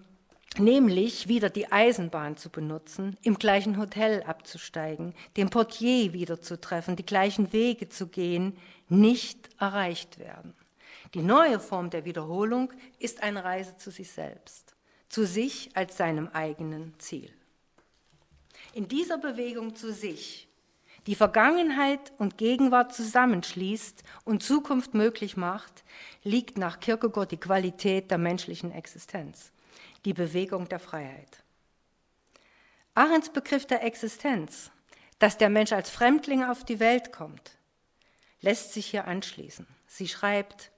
nämlich 0.60 1.28
wieder 1.28 1.50
die 1.50 1.72
Eisenbahn 1.72 2.38
zu 2.38 2.52
benutzen, 2.52 3.18
im 3.24 3.40
gleichen 3.40 3.80
Hotel 3.80 4.22
abzusteigen, 4.24 5.16
den 5.36 5.50
Portier 5.50 6.14
wiederzutreffen, 6.14 6.96
die 6.96 7.06
gleichen 7.06 7.52
Wege 7.52 7.90
zu 7.90 8.08
gehen, 8.08 8.56
nicht 8.88 9.50
erreicht 9.60 10.20
werden. 10.20 10.54
Die 11.16 11.24
neue 11.24 11.60
Form 11.60 11.90
der 11.90 12.06
Wiederholung 12.06 12.72
ist 13.00 13.24
eine 13.24 13.44
Reise 13.44 13.76
zu 13.78 13.90
sich 13.90 14.12
selbst, 14.12 14.76
zu 15.10 15.26
sich 15.26 15.72
als 15.74 15.98
seinem 15.98 16.28
eigenen 16.28 16.94
Ziel. 17.00 17.32
In 18.74 18.88
dieser 18.88 19.18
Bewegung 19.18 19.76
zu 19.76 19.92
sich 19.92 20.48
die 21.08 21.16
Vergangenheit 21.16 22.14
und 22.18 22.38
Gegenwart 22.38 22.94
zusammenschließt 22.94 24.04
und 24.24 24.44
Zukunft 24.44 24.94
möglich 24.94 25.36
macht, 25.36 25.84
liegt 26.24 26.58
nach 26.58 26.80
Kierkegaard 26.80 27.32
die 27.32 27.40
Qualität 27.40 28.10
der 28.10 28.18
menschlichen 28.18 28.72
Existenz, 28.72 29.52
die 30.06 30.14
Bewegung 30.14 30.70
der 30.70 30.80
Freiheit. 30.80 31.44
Arends 32.96 33.32
Begriff 33.32 33.66
der 33.66 33.84
Existenz, 33.84 34.72
dass 35.20 35.38
der 35.38 35.50
Mensch 35.50 35.72
als 35.72 35.90
Fremdling 35.90 36.44
auf 36.44 36.64
die 36.64 36.80
Welt 36.80 37.12
kommt, 37.12 37.58
lässt 38.42 38.74
sich 38.74 38.86
hier 38.88 39.08
anschließen. 39.08 39.68
Sie 39.88 40.08
schreibt, 40.08 40.72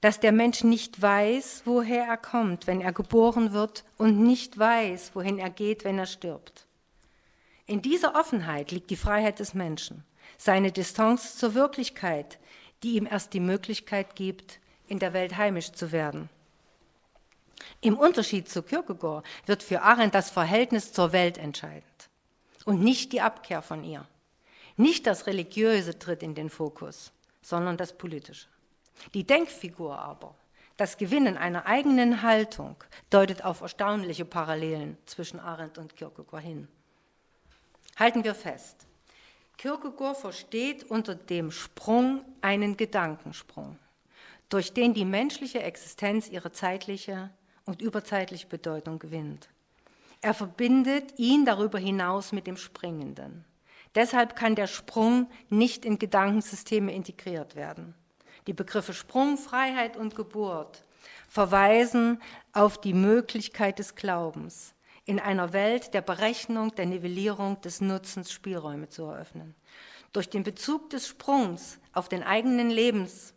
dass 0.00 0.20
der 0.20 0.32
Mensch 0.32 0.64
nicht 0.64 1.00
weiß, 1.00 1.62
woher 1.64 2.04
er 2.04 2.16
kommt, 2.16 2.66
wenn 2.66 2.80
er 2.80 2.92
geboren 2.92 3.52
wird, 3.52 3.84
und 3.98 4.20
nicht 4.20 4.58
weiß, 4.58 5.12
wohin 5.14 5.38
er 5.38 5.50
geht, 5.50 5.84
wenn 5.84 5.98
er 5.98 6.06
stirbt. 6.06 6.66
In 7.70 7.82
dieser 7.82 8.16
Offenheit 8.16 8.72
liegt 8.72 8.90
die 8.90 8.96
Freiheit 8.96 9.38
des 9.38 9.54
Menschen, 9.54 10.02
seine 10.36 10.72
Distanz 10.72 11.36
zur 11.36 11.54
Wirklichkeit, 11.54 12.40
die 12.82 12.96
ihm 12.96 13.06
erst 13.06 13.32
die 13.32 13.38
Möglichkeit 13.38 14.16
gibt, 14.16 14.58
in 14.88 14.98
der 14.98 15.12
Welt 15.12 15.36
heimisch 15.36 15.70
zu 15.70 15.92
werden. 15.92 16.28
Im 17.80 17.96
Unterschied 17.96 18.48
zu 18.48 18.64
Kierkegaard 18.64 19.24
wird 19.46 19.62
für 19.62 19.82
Arendt 19.82 20.16
das 20.16 20.30
Verhältnis 20.30 20.92
zur 20.92 21.12
Welt 21.12 21.38
entscheidend 21.38 22.10
und 22.64 22.82
nicht 22.82 23.12
die 23.12 23.20
Abkehr 23.20 23.62
von 23.62 23.84
ihr. 23.84 24.04
Nicht 24.76 25.06
das 25.06 25.28
Religiöse 25.28 25.96
tritt 25.96 26.24
in 26.24 26.34
den 26.34 26.50
Fokus, 26.50 27.12
sondern 27.40 27.76
das 27.76 27.96
Politische. 27.96 28.48
Die 29.14 29.22
Denkfigur 29.22 29.96
aber, 29.96 30.34
das 30.76 30.98
Gewinnen 30.98 31.36
einer 31.36 31.66
eigenen 31.66 32.22
Haltung, 32.22 32.82
deutet 33.10 33.44
auf 33.44 33.60
erstaunliche 33.60 34.24
Parallelen 34.24 34.98
zwischen 35.06 35.38
Arendt 35.38 35.78
und 35.78 35.94
Kierkegaard 35.94 36.42
hin. 36.42 36.66
Halten 37.96 38.24
wir 38.24 38.34
fest. 38.34 38.86
Kierkegaard 39.58 40.16
versteht 40.16 40.84
unter 40.84 41.14
dem 41.14 41.50
Sprung 41.50 42.24
einen 42.40 42.76
Gedankensprung, 42.76 43.78
durch 44.48 44.72
den 44.72 44.94
die 44.94 45.04
menschliche 45.04 45.62
Existenz 45.62 46.28
ihre 46.28 46.50
zeitliche 46.50 47.30
und 47.66 47.82
überzeitliche 47.82 48.46
Bedeutung 48.46 48.98
gewinnt. 48.98 49.48
Er 50.22 50.34
verbindet 50.34 51.18
ihn 51.18 51.44
darüber 51.44 51.78
hinaus 51.78 52.32
mit 52.32 52.46
dem 52.46 52.56
Springenden. 52.56 53.44
Deshalb 53.94 54.36
kann 54.36 54.54
der 54.54 54.66
Sprung 54.66 55.28
nicht 55.48 55.84
in 55.84 55.98
Gedankensysteme 55.98 56.92
integriert 56.92 57.56
werden. 57.56 57.94
Die 58.46 58.52
Begriffe 58.52 58.94
Sprung, 58.94 59.36
Freiheit 59.36 59.96
und 59.96 60.14
Geburt 60.14 60.84
verweisen 61.28 62.20
auf 62.52 62.80
die 62.80 62.94
Möglichkeit 62.94 63.78
des 63.78 63.94
Glaubens, 63.94 64.74
in 65.10 65.18
einer 65.18 65.52
Welt 65.52 65.92
der 65.92 66.02
Berechnung, 66.02 66.72
der 66.76 66.86
Nivellierung 66.86 67.60
des 67.62 67.80
Nutzens 67.80 68.30
Spielräume 68.30 68.88
zu 68.90 69.06
eröffnen. 69.06 69.56
Durch 70.12 70.30
den 70.30 70.44
Bezug 70.44 70.88
des 70.90 71.08
Sprungs 71.08 71.80
auf 71.92 72.08
den 72.08 72.22
eigenen 72.22 72.70
Lebens, 72.70 73.34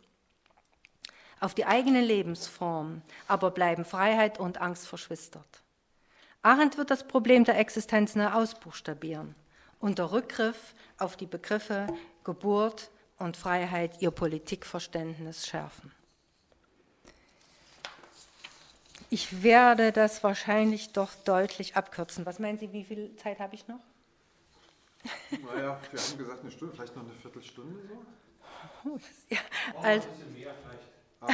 auf 1.40 1.52
die 1.52 1.66
eigene 1.66 2.00
Lebensform, 2.00 3.02
aber 3.26 3.50
bleiben 3.50 3.84
Freiheit 3.84 4.38
und 4.38 4.60
Angst 4.60 4.86
verschwistert. 4.86 5.64
Arendt 6.42 6.78
wird 6.78 6.92
das 6.92 7.08
Problem 7.08 7.42
der 7.42 7.58
Existenz 7.58 8.14
neu 8.14 8.28
ausbuchstabieren, 8.28 9.34
unter 9.80 10.12
Rückgriff 10.12 10.76
auf 10.98 11.16
die 11.16 11.26
Begriffe 11.26 11.88
Geburt 12.22 12.92
und 13.18 13.36
Freiheit 13.36 14.00
ihr 14.00 14.12
Politikverständnis 14.12 15.48
schärfen. 15.48 15.90
Ich 19.14 19.44
werde 19.44 19.92
das 19.92 20.24
wahrscheinlich 20.24 20.92
doch 20.92 21.14
deutlich 21.24 21.76
abkürzen. 21.76 22.26
Was 22.26 22.40
meinen 22.40 22.58
Sie, 22.58 22.72
wie 22.72 22.82
viel 22.82 23.14
Zeit 23.14 23.38
habe 23.38 23.54
ich 23.54 23.68
noch? 23.68 23.78
Naja, 25.30 25.78
wir 25.92 26.00
haben 26.00 26.18
gesagt 26.18 26.40
eine 26.40 26.50
Stunde, 26.50 26.74
vielleicht 26.74 26.96
noch 26.96 27.04
eine 27.04 27.12
Viertelstunde 27.12 27.76
so. 28.82 28.98
Ja, 29.28 29.38
also, 29.80 30.08
aber 31.20 31.32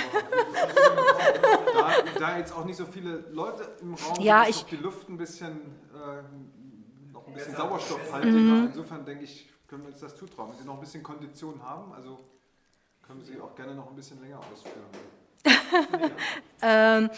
da, 1.75 2.19
da, 2.19 2.37
jetzt 2.37 2.53
auch 2.53 2.67
nicht 2.67 2.77
so 2.77 2.85
viele 2.85 3.25
Leute 3.31 3.75
im 3.81 3.95
Raum 3.95 4.21
ja, 4.21 4.43
sind, 4.43 4.51
ich, 4.51 4.57
ist 4.61 4.71
die 4.73 4.77
Luft 4.77 5.09
ein 5.09 5.17
bisschen, 5.17 5.61
äh, 5.95 7.13
noch 7.15 7.27
ein 7.29 7.33
bisschen 7.33 7.57
sauerstoffhaltiger. 7.57 8.37
Mhm. 8.37 8.67
Insofern 8.67 9.07
denke 9.07 9.25
ich, 9.25 9.49
können 9.67 9.85
wir 9.85 9.89
uns 9.89 10.01
das 10.01 10.15
zutrauen. 10.17 10.51
Wenn 10.51 10.59
Sie 10.59 10.65
noch 10.67 10.75
ein 10.75 10.81
bisschen 10.81 11.03
Kondition 11.03 11.63
haben, 11.63 11.95
also 11.95 12.29
können 13.07 13.25
Sie 13.25 13.41
auch 13.41 13.55
gerne 13.55 13.75
noch 13.75 13.89
ein 13.89 13.97
bisschen 13.97 14.21
länger 14.21 14.41
ausführen. 14.53 14.85
ähm, 16.63 17.09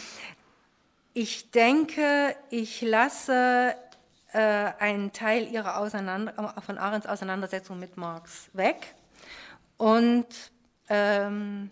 ich 1.15 1.51
denke, 1.51 2.37
ich 2.51 2.81
lasse 2.81 3.75
äh, 4.33 4.39
einen 4.39 5.13
Teil 5.13 5.47
ihrer 5.53 5.79
Auseinander 5.79 6.55
von 6.65 6.79
Arends 6.79 7.07
Auseinandersetzung 7.07 7.79
mit 7.79 7.97
Marx 7.97 8.51
weg. 8.55 8.95
Und 9.77 10.27
ähm, 10.89 11.71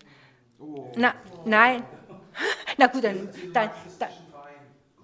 oh. 0.59 0.91
na, 0.95 1.13
nein, 1.45 1.83
na 2.77 2.87
gut, 2.87 3.03
dann, 3.03 3.29
dann, 3.53 3.69
dann 3.99 4.09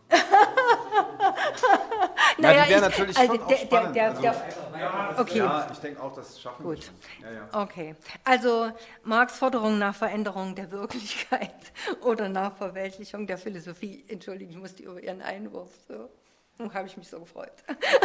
naja, 2.38 2.64
die 2.64 2.70
wäre 2.70 2.82
natürlich 2.82 3.18
also 3.18 3.36
schon 3.36 3.48
der, 3.48 3.66
der, 3.66 4.14
der, 4.14 4.30
also, 4.30 5.22
okay. 5.22 5.38
Ja, 5.38 5.68
ich 5.72 5.80
denke 5.80 6.02
auch, 6.02 6.14
das 6.14 6.40
schaffen 6.40 6.64
Gut. 6.64 6.92
wir. 7.20 7.30
Ja, 7.30 7.36
ja. 7.36 7.64
Okay. 7.64 7.96
Also 8.24 8.72
Marx 9.04 9.38
Forderung 9.38 9.78
nach 9.78 9.96
Veränderung 9.96 10.56
der 10.56 10.72
Wirklichkeit 10.72 11.52
oder 12.02 12.30
nach 12.30 12.56
Verweltlichung 12.56 13.28
der 13.28 13.38
Philosophie. 13.38 14.06
Entschuldigung, 14.08 14.54
ich 14.54 14.60
musste 14.60 14.84
über 14.84 15.02
Ihren 15.02 15.22
Einwurf 15.22 15.70
so. 15.88 16.10
Habe 16.74 16.88
ich 16.88 16.98
mich 16.98 17.08
so 17.08 17.20
gefreut. 17.20 17.52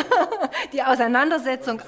die 0.75 0.83
Auseinandersetzung, 0.83 1.81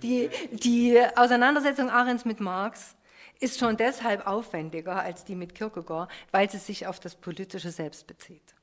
die, 0.00 0.30
die 0.52 1.00
Auseinandersetzung 1.16 1.90
Arends 1.90 2.24
mit 2.24 2.38
Marx 2.38 2.94
ist 3.40 3.58
schon 3.58 3.76
deshalb 3.76 4.26
aufwendiger 4.26 4.96
als 4.96 5.24
die 5.24 5.34
mit 5.34 5.56
Kierkegaard, 5.56 6.08
weil 6.30 6.48
sie 6.48 6.58
sich 6.58 6.86
auf 6.86 7.00
das 7.00 7.16
politische 7.16 7.70
Selbst 7.70 8.06
bezieht. 8.06 8.53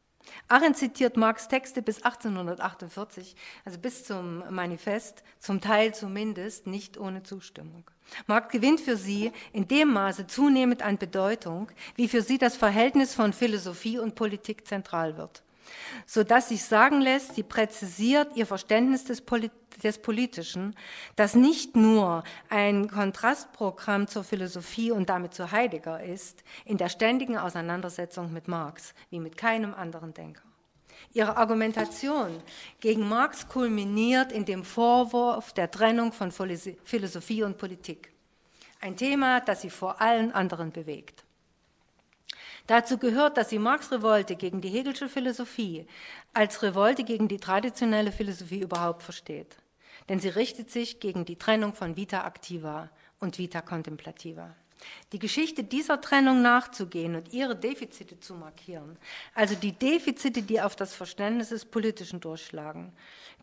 Arendt 0.47 0.77
zitiert 0.77 1.17
Marx 1.17 1.47
Texte 1.47 1.81
bis 1.81 2.03
1848, 2.03 3.35
also 3.65 3.79
bis 3.79 4.03
zum 4.03 4.43
Manifest, 4.53 5.23
zum 5.39 5.61
Teil 5.61 5.93
zumindest 5.93 6.67
nicht 6.67 6.97
ohne 6.97 7.23
Zustimmung. 7.23 7.89
Marx 8.27 8.51
gewinnt 8.51 8.81
für 8.81 8.97
sie 8.97 9.31
in 9.53 9.67
dem 9.67 9.93
Maße 9.93 10.27
zunehmend 10.27 10.81
an 10.81 10.97
Bedeutung, 10.97 11.71
wie 11.95 12.07
für 12.07 12.21
sie 12.21 12.37
das 12.37 12.57
Verhältnis 12.57 13.13
von 13.13 13.33
Philosophie 13.33 13.99
und 13.99 14.15
Politik 14.15 14.67
zentral 14.67 15.17
wird 15.17 15.43
so 16.05 16.23
dass 16.23 16.49
sich 16.49 16.63
sagen 16.63 17.01
lässt, 17.01 17.35
sie 17.35 17.43
präzisiert 17.43 18.35
ihr 18.35 18.45
Verständnis 18.45 19.03
des, 19.03 19.21
Polit 19.21 19.51
des 19.83 19.99
Politischen, 19.99 20.75
das 21.15 21.35
nicht 21.35 21.75
nur 21.75 22.23
ein 22.49 22.89
Kontrastprogramm 22.89 24.07
zur 24.07 24.23
Philosophie 24.23 24.91
und 24.91 25.09
damit 25.09 25.33
zu 25.33 25.51
Heidegger 25.51 26.03
ist, 26.03 26.43
in 26.65 26.77
der 26.77 26.89
ständigen 26.89 27.37
Auseinandersetzung 27.37 28.31
mit 28.31 28.47
Marx, 28.47 28.93
wie 29.09 29.19
mit 29.19 29.37
keinem 29.37 29.73
anderen 29.73 30.13
Denker. 30.13 30.43
Ihre 31.13 31.35
Argumentation 31.37 32.41
gegen 32.79 33.07
Marx 33.07 33.47
kulminiert 33.47 34.31
in 34.31 34.45
dem 34.45 34.63
Vorwurf 34.63 35.51
der 35.53 35.69
Trennung 35.69 36.13
von 36.13 36.31
Philosophie 36.31 37.43
und 37.43 37.57
Politik. 37.57 38.11
Ein 38.79 38.95
Thema, 38.95 39.41
das 39.41 39.61
sie 39.61 39.69
vor 39.69 40.01
allen 40.01 40.31
anderen 40.31 40.71
bewegt. 40.71 41.23
Dazu 42.71 42.97
gehört, 42.97 43.35
dass 43.35 43.49
sie 43.49 43.59
Marx 43.59 43.91
Revolte 43.91 44.37
gegen 44.37 44.61
die 44.61 44.69
Hegelsche 44.69 45.09
Philosophie 45.09 45.85
als 46.31 46.63
Revolte 46.63 47.03
gegen 47.03 47.27
die 47.27 47.37
traditionelle 47.37 48.13
Philosophie 48.13 48.61
überhaupt 48.61 49.03
versteht. 49.03 49.57
Denn 50.07 50.21
sie 50.21 50.29
richtet 50.29 50.71
sich 50.71 51.01
gegen 51.01 51.25
die 51.25 51.35
Trennung 51.35 51.73
von 51.73 51.97
Vita 51.97 52.25
activa 52.25 52.89
und 53.19 53.37
Vita 53.37 53.59
contemplativa. 53.59 54.55
Die 55.11 55.19
Geschichte 55.19 55.65
dieser 55.65 55.99
Trennung 55.99 56.41
nachzugehen 56.41 57.17
und 57.17 57.33
ihre 57.33 57.57
Defizite 57.57 58.21
zu 58.21 58.35
markieren, 58.35 58.97
also 59.35 59.53
die 59.53 59.73
Defizite, 59.73 60.41
die 60.41 60.61
auf 60.61 60.77
das 60.77 60.95
Verständnis 60.95 61.49
des 61.49 61.65
Politischen 61.65 62.21
durchschlagen, 62.21 62.93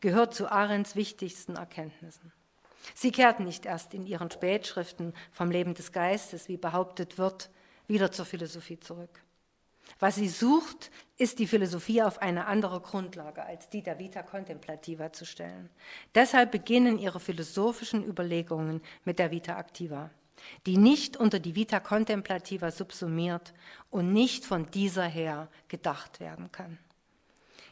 gehört 0.00 0.32
zu 0.32 0.50
Arends 0.50 0.96
wichtigsten 0.96 1.56
Erkenntnissen. 1.56 2.32
Sie 2.94 3.12
kehrt 3.12 3.40
nicht 3.40 3.66
erst 3.66 3.92
in 3.92 4.06
ihren 4.06 4.30
Spätschriften 4.30 5.12
vom 5.32 5.50
Leben 5.50 5.74
des 5.74 5.92
Geistes, 5.92 6.48
wie 6.48 6.56
behauptet 6.56 7.18
wird, 7.18 7.50
wieder 7.88 8.12
zur 8.12 8.24
Philosophie 8.24 8.78
zurück. 8.78 9.22
Was 9.98 10.16
sie 10.16 10.28
sucht, 10.28 10.90
ist 11.16 11.38
die 11.38 11.46
Philosophie 11.46 12.02
auf 12.02 12.20
eine 12.22 12.46
andere 12.46 12.80
Grundlage 12.80 13.42
als 13.44 13.68
die 13.68 13.82
der 13.82 13.98
Vita 13.98 14.22
Contemplativa 14.22 15.12
zu 15.12 15.26
stellen. 15.26 15.70
Deshalb 16.14 16.52
beginnen 16.52 16.98
ihre 16.98 17.20
philosophischen 17.20 18.04
Überlegungen 18.04 18.82
mit 19.04 19.18
der 19.18 19.30
Vita 19.30 19.58
Activa, 19.58 20.10
die 20.66 20.76
nicht 20.76 21.16
unter 21.16 21.40
die 21.40 21.56
Vita 21.56 21.80
Contemplativa 21.80 22.70
subsumiert 22.70 23.54
und 23.90 24.12
nicht 24.12 24.44
von 24.44 24.70
dieser 24.70 25.06
her 25.06 25.48
gedacht 25.68 26.20
werden 26.20 26.52
kann. 26.52 26.78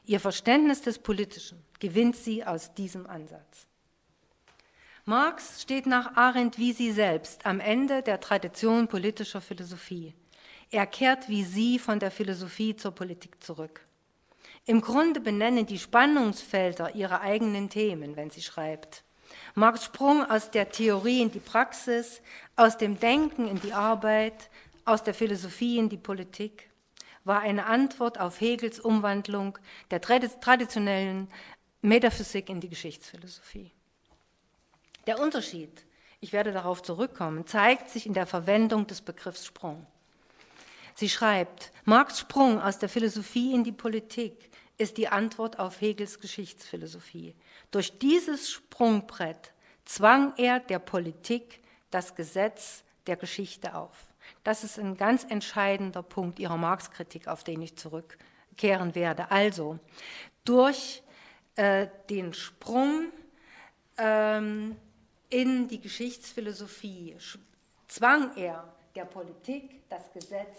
Ihr 0.04 0.20
Verständnis 0.20 0.82
des 0.82 0.98
Politischen 0.98 1.62
gewinnt 1.78 2.16
sie 2.16 2.44
aus 2.44 2.74
diesem 2.74 3.06
Ansatz. 3.06 3.68
Marx 5.08 5.62
steht 5.62 5.86
nach 5.86 6.16
Arendt 6.16 6.58
wie 6.58 6.72
sie 6.72 6.90
selbst 6.90 7.46
am 7.46 7.60
Ende 7.60 8.02
der 8.02 8.18
Tradition 8.18 8.88
politischer 8.88 9.40
Philosophie. 9.40 10.14
Er 10.72 10.84
kehrt 10.84 11.28
wie 11.28 11.44
sie 11.44 11.78
von 11.78 12.00
der 12.00 12.10
Philosophie 12.10 12.74
zur 12.74 12.90
Politik 12.90 13.40
zurück. 13.40 13.86
Im 14.64 14.80
Grunde 14.80 15.20
benennen 15.20 15.64
die 15.64 15.78
Spannungsfelder 15.78 16.96
ihre 16.96 17.20
eigenen 17.20 17.70
Themen, 17.70 18.16
wenn 18.16 18.30
sie 18.30 18.42
schreibt. 18.42 19.04
Marx 19.54 19.84
Sprung 19.84 20.28
aus 20.28 20.50
der 20.50 20.70
Theorie 20.70 21.22
in 21.22 21.30
die 21.30 21.38
Praxis, 21.38 22.20
aus 22.56 22.76
dem 22.76 22.98
Denken 22.98 23.46
in 23.46 23.60
die 23.60 23.74
Arbeit, 23.74 24.50
aus 24.84 25.04
der 25.04 25.14
Philosophie 25.14 25.78
in 25.78 25.88
die 25.88 25.98
Politik 25.98 26.68
war 27.22 27.42
eine 27.42 27.66
Antwort 27.66 28.18
auf 28.18 28.40
Hegels 28.40 28.80
Umwandlung 28.80 29.56
der 29.92 30.00
traditionellen 30.00 31.28
Metaphysik 31.80 32.48
in 32.48 32.60
die 32.60 32.68
Geschichtsphilosophie. 32.68 33.75
Der 35.06 35.20
Unterschied, 35.20 35.86
ich 36.20 36.32
werde 36.32 36.52
darauf 36.52 36.82
zurückkommen, 36.82 37.46
zeigt 37.46 37.90
sich 37.90 38.06
in 38.06 38.14
der 38.14 38.26
Verwendung 38.26 38.86
des 38.86 39.02
Begriffs 39.02 39.46
Sprung. 39.46 39.86
Sie 40.94 41.08
schreibt, 41.08 41.72
Marx 41.84 42.20
Sprung 42.20 42.60
aus 42.60 42.78
der 42.78 42.88
Philosophie 42.88 43.54
in 43.54 43.62
die 43.62 43.72
Politik 43.72 44.50
ist 44.78 44.96
die 44.96 45.08
Antwort 45.08 45.58
auf 45.58 45.80
Hegels 45.80 46.20
Geschichtsphilosophie. 46.20 47.34
Durch 47.70 47.98
dieses 47.98 48.50
Sprungbrett 48.50 49.52
zwang 49.84 50.34
er 50.36 50.60
der 50.60 50.78
Politik 50.78 51.60
das 51.90 52.14
Gesetz 52.14 52.82
der 53.06 53.16
Geschichte 53.16 53.74
auf. 53.74 54.06
Das 54.42 54.64
ist 54.64 54.78
ein 54.78 54.96
ganz 54.96 55.24
entscheidender 55.24 56.02
Punkt 56.02 56.38
ihrer 56.38 56.56
Marx-Kritik, 56.56 57.28
auf 57.28 57.44
den 57.44 57.62
ich 57.62 57.76
zurückkehren 57.76 58.94
werde. 58.94 59.30
Also, 59.30 59.78
durch 60.44 61.02
äh, 61.54 61.86
den 62.10 62.32
Sprung 62.34 63.12
ähm, 63.98 64.76
in 65.36 65.68
die 65.68 65.82
Geschichtsphilosophie 65.82 67.14
zwang 67.88 68.34
er 68.38 68.72
der 68.94 69.04
Politik 69.04 69.86
das 69.90 70.10
Gesetz 70.14 70.56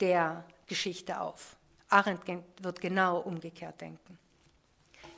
der 0.00 0.42
Geschichte 0.66 1.20
auf. 1.20 1.58
Arendt 1.90 2.22
wird 2.62 2.80
genau 2.80 3.18
umgekehrt 3.18 3.78
denken. 3.78 4.18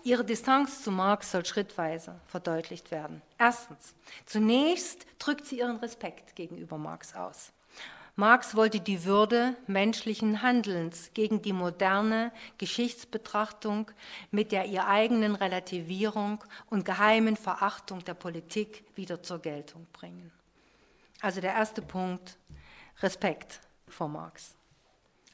Ihre 0.03 0.25
Distanz 0.25 0.83
zu 0.83 0.91
Marx 0.91 1.31
soll 1.31 1.47
schrittweise 1.47 2.21
verdeutlicht 2.27 2.91
werden. 2.91 3.23
Erstens, 3.39 3.95
zunächst 4.27 5.07
drückt 5.21 5.47
sie 5.47 5.61
ihren 5.61 5.77
Respekt 5.77 6.35
gegenüber 6.35 6.77
Marx 6.77 7.15
aus. 7.15 7.53
Marx 8.15 8.55
wollte 8.55 8.81
die 8.81 9.05
Würde 9.05 9.57
menschlichen 9.67 10.43
Handelns 10.43 11.11
gegen 11.15 11.41
die 11.41 11.55
moderne 11.55 12.31
Geschichtsbetrachtung 12.59 13.91
mit 14.31 14.53
der 14.53 14.67
ihr 14.67 14.87
eigenen 14.87 15.35
Relativierung 15.35 16.45
und 16.69 16.85
geheimen 16.85 17.37
Verachtung 17.37 18.05
der 18.05 18.13
Politik 18.13 18.85
wieder 18.95 19.23
zur 19.23 19.39
Geltung 19.39 19.87
bringen. 19.95 20.31
Also 21.23 21.41
der 21.41 21.55
erste 21.55 21.81
Punkt, 21.81 22.37
Respekt 23.01 23.61
vor 23.89 24.09
Marx. 24.09 24.55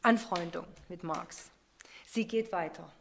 Anfreundung 0.02 0.66
mit 0.88 1.02
Marx. 1.02 1.50
Sie 2.06 2.28
geht 2.28 2.52
weiter. 2.52 2.92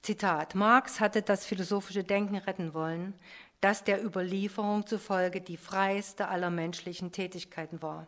Zitat, 0.00 0.54
Marx 0.54 1.00
hatte 1.00 1.20
das 1.20 1.44
philosophische 1.44 2.02
Denken 2.02 2.36
retten 2.36 2.72
wollen, 2.72 3.12
das 3.60 3.84
der 3.84 4.02
Überlieferung 4.02 4.86
zufolge 4.86 5.42
die 5.42 5.56
freiste 5.58 6.28
aller 6.28 6.50
menschlichen 6.50 7.12
Tätigkeiten 7.12 7.82
war. 7.82 8.06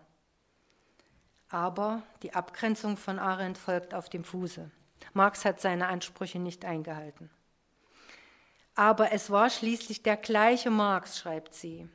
Aber 1.51 2.03
die 2.23 2.35
Abgrenzung 2.35 2.97
von 2.97 3.19
Arendt 3.19 3.59
folgt 3.59 3.95
auf 3.95 4.09
dem 4.09 4.25
Fuße. 4.25 4.71
Marx 5.15 5.45
hat 5.45 5.61
seine 5.61 5.89
Ansprüche 5.89 6.39
nicht 6.39 6.65
eingehalten. 6.65 7.31
Aber 8.75 9.13
es 9.13 9.31
war 9.31 9.51
schließlich 9.51 10.03
der 10.03 10.17
gleiche 10.17 10.71
Marx, 10.71 11.19
schreibt 11.19 11.55
sie, 11.55 11.89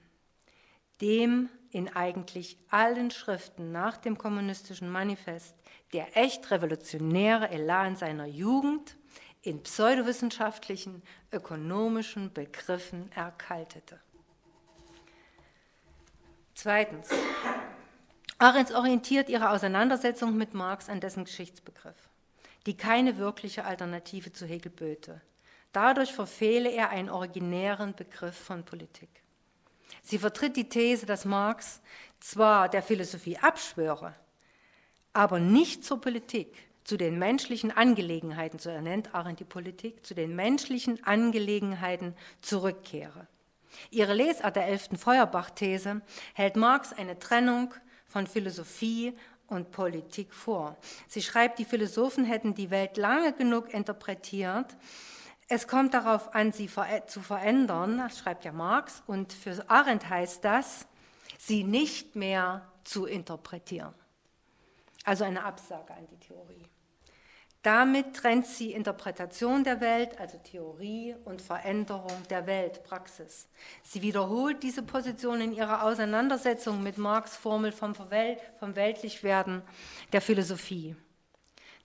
dem 1.01 1.49
in 1.71 1.95
eigentlich 1.95 2.57
allen 2.69 3.09
Schriften 3.09 3.71
nach 3.71 3.97
dem 3.97 4.17
kommunistischen 4.17 4.91
Manifest 4.91 5.55
der 5.93 6.17
echt 6.17 6.49
revolutionäre 6.51 7.49
Elan 7.49 7.95
seiner 7.95 8.25
Jugend 8.25 8.97
in 9.43 9.61
pseudowissenschaftlichen, 9.61 11.03
ökonomischen 11.31 12.33
Begriffen 12.33 13.11
erkaltete. 13.11 13.99
Zweitens, 16.55 17.09
Arendt 18.43 18.73
orientiert 18.73 19.29
ihre 19.29 19.51
Auseinandersetzung 19.51 20.35
mit 20.35 20.53
Marx 20.53 20.89
an 20.89 20.99
dessen 20.99 21.23
Geschichtsbegriff, 21.23 21.95
die 22.65 22.75
keine 22.75 23.17
wirkliche 23.17 23.63
Alternative 23.63 24.33
zu 24.33 24.45
Hegel 24.45 24.69
böte. 24.69 25.21
Dadurch 25.71 26.11
verfehle 26.11 26.69
er 26.69 26.89
einen 26.89 27.09
originären 27.09 27.95
Begriff 27.95 28.35
von 28.35 28.65
Politik. 28.65 29.07
Sie 30.01 30.17
vertritt 30.17 30.57
die 30.57 30.67
These, 30.67 31.05
dass 31.05 31.23
Marx 31.23 31.79
zwar 32.19 32.67
der 32.67 32.83
Philosophie 32.83 33.37
abschwöre, 33.37 34.13
aber 35.13 35.39
nicht 35.39 35.85
zur 35.85 36.01
Politik, 36.01 36.67
zu 36.83 36.97
den 36.97 37.17
menschlichen 37.17 37.71
Angelegenheiten, 37.71 38.59
so 38.59 38.69
ernennt 38.69 39.15
Arendt 39.15 39.39
die 39.39 39.45
Politik, 39.45 40.05
zu 40.05 40.15
den 40.15 40.35
menschlichen 40.35 41.01
Angelegenheiten 41.05 42.13
zurückkehre. 42.41 43.25
Ihre 43.89 44.13
Lesart 44.13 44.57
der 44.57 44.67
elften 44.67 44.97
Feuerbach-These 44.97 46.01
hält 46.33 46.57
Marx 46.57 46.91
eine 46.91 47.17
Trennung 47.17 47.73
von 48.13 48.27
Philosophie 48.27 49.17
und 49.47 49.71
Politik 49.71 50.35
vor. 50.35 50.77
Sie 51.07 51.23
schreibt, 51.23 51.57
die 51.57 51.65
Philosophen 51.65 52.25
hätten 52.25 52.53
die 52.53 52.69
Welt 52.69 52.95
lange 52.95 53.33
genug 53.33 53.73
interpretiert. 53.73 54.77
Es 55.47 55.67
kommt 55.67 55.95
darauf 55.95 56.35
an, 56.35 56.51
sie 56.51 56.69
zu 57.07 57.21
verändern, 57.21 57.97
das 57.97 58.19
schreibt 58.19 58.45
ja 58.45 58.51
Marx, 58.51 59.01
und 59.07 59.33
für 59.33 59.67
Arendt 59.67 60.09
heißt 60.09 60.45
das, 60.45 60.85
sie 61.39 61.63
nicht 61.63 62.15
mehr 62.15 62.61
zu 62.83 63.05
interpretieren. 63.05 63.95
Also 65.03 65.23
eine 65.23 65.43
Absage 65.43 65.91
an 65.93 66.07
die 66.07 66.19
Theorie. 66.19 66.63
Damit 67.63 68.17
trennt 68.17 68.45
sie 68.45 68.73
Interpretation 68.73 69.63
der 69.63 69.79
Welt, 69.79 70.19
also 70.19 70.37
Theorie, 70.37 71.15
und 71.23 71.41
Veränderung 71.41 72.11
der 72.29 72.45
Welt, 72.45 72.83
Praxis. 72.83 73.47
Sie 73.83 74.01
wiederholt 74.01 74.61
diese 74.63 74.83
Position 74.83 75.39
in 75.39 75.53
ihrer 75.53 75.83
Auseinandersetzung 75.83 76.83
mit 76.83 76.97
Marx' 76.97 77.37
Formel 77.37 77.71
vom, 77.71 77.95
vom 77.95 78.75
Weltlichwerden 78.75 79.61
der 80.11 80.19
Philosophie. 80.19 80.97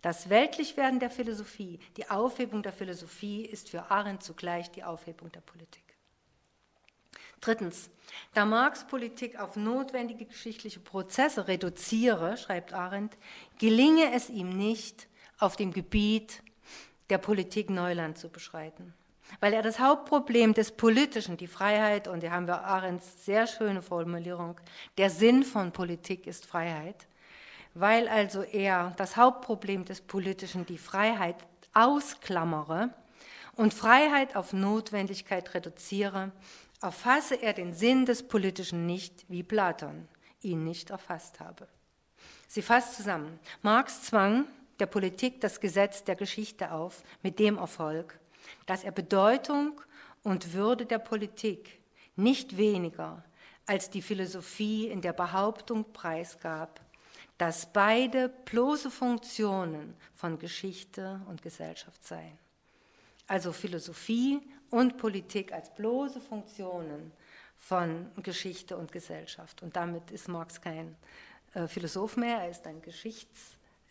Das 0.02 0.28
Weltlichwerden 0.28 0.98
der 0.98 1.10
Philosophie, 1.10 1.78
die 1.96 2.10
Aufhebung 2.10 2.64
der 2.64 2.72
Philosophie 2.72 3.44
ist 3.44 3.70
für 3.70 3.88
Arendt 3.88 4.24
zugleich 4.24 4.72
die 4.72 4.82
Aufhebung 4.82 5.30
der 5.30 5.40
Politik. 5.40 5.84
Drittens, 7.40 7.88
da 8.34 8.44
Marx 8.44 8.84
Politik 8.84 9.38
auf 9.38 9.54
notwendige 9.54 10.24
geschichtliche 10.24 10.80
Prozesse 10.80 11.46
reduziere, 11.46 12.36
schreibt 12.36 12.72
Arendt, 12.72 13.16
gelinge 13.60 14.12
es 14.12 14.28
ihm 14.28 14.50
nicht, 14.50 15.06
auf 15.38 15.56
dem 15.56 15.72
Gebiet 15.72 16.42
der 17.10 17.18
Politik 17.18 17.70
Neuland 17.70 18.18
zu 18.18 18.28
beschreiten. 18.28 18.94
Weil 19.40 19.52
er 19.52 19.62
das 19.62 19.78
Hauptproblem 19.78 20.54
des 20.54 20.72
Politischen, 20.72 21.36
die 21.36 21.46
Freiheit, 21.46 22.08
und 22.08 22.20
hier 22.20 22.32
haben 22.32 22.46
wir 22.46 22.64
Arends 22.64 23.24
sehr 23.24 23.46
schöne 23.46 23.82
Formulierung, 23.82 24.58
der 24.96 25.10
Sinn 25.10 25.44
von 25.44 25.72
Politik 25.72 26.26
ist 26.26 26.46
Freiheit, 26.46 27.06
weil 27.74 28.08
also 28.08 28.42
er 28.42 28.94
das 28.96 29.16
Hauptproblem 29.16 29.84
des 29.84 30.00
Politischen, 30.00 30.64
die 30.66 30.78
Freiheit, 30.78 31.36
ausklammere 31.74 32.90
und 33.54 33.74
Freiheit 33.74 34.34
auf 34.34 34.52
Notwendigkeit 34.52 35.54
reduziere, 35.54 36.32
erfasse 36.80 37.34
er 37.34 37.52
den 37.52 37.74
Sinn 37.74 38.06
des 38.06 38.26
Politischen 38.26 38.86
nicht, 38.86 39.26
wie 39.28 39.42
Platon 39.42 40.08
ihn 40.40 40.64
nicht 40.64 40.90
erfasst 40.90 41.40
habe. 41.40 41.68
Sie 42.46 42.62
fasst 42.62 42.96
zusammen. 42.96 43.38
Marx 43.62 44.02
zwang 44.02 44.46
der 44.78 44.86
Politik 44.86 45.40
das 45.40 45.60
Gesetz 45.60 46.04
der 46.04 46.16
Geschichte 46.16 46.72
auf, 46.72 47.02
mit 47.22 47.38
dem 47.38 47.58
Erfolg, 47.58 48.18
dass 48.66 48.84
er 48.84 48.92
Bedeutung 48.92 49.80
und 50.22 50.52
Würde 50.52 50.86
der 50.86 50.98
Politik 50.98 51.80
nicht 52.16 52.56
weniger 52.56 53.24
als 53.66 53.90
die 53.90 54.02
Philosophie 54.02 54.88
in 54.88 55.00
der 55.00 55.12
Behauptung 55.12 55.92
preisgab, 55.92 56.80
dass 57.36 57.72
beide 57.72 58.28
bloße 58.28 58.90
Funktionen 58.90 59.94
von 60.14 60.38
Geschichte 60.38 61.20
und 61.28 61.42
Gesellschaft 61.42 62.04
seien. 62.04 62.38
Also 63.26 63.52
Philosophie 63.52 64.40
und 64.70 64.96
Politik 64.96 65.52
als 65.52 65.72
bloße 65.74 66.20
Funktionen 66.20 67.12
von 67.58 68.10
Geschichte 68.22 68.76
und 68.76 68.90
Gesellschaft. 68.90 69.62
Und 69.62 69.76
damit 69.76 70.10
ist 70.10 70.28
Marx 70.28 70.60
kein 70.60 70.96
äh, 71.54 71.66
Philosoph 71.66 72.16
mehr, 72.16 72.38
er 72.38 72.50
ist 72.50 72.66
ein 72.66 72.80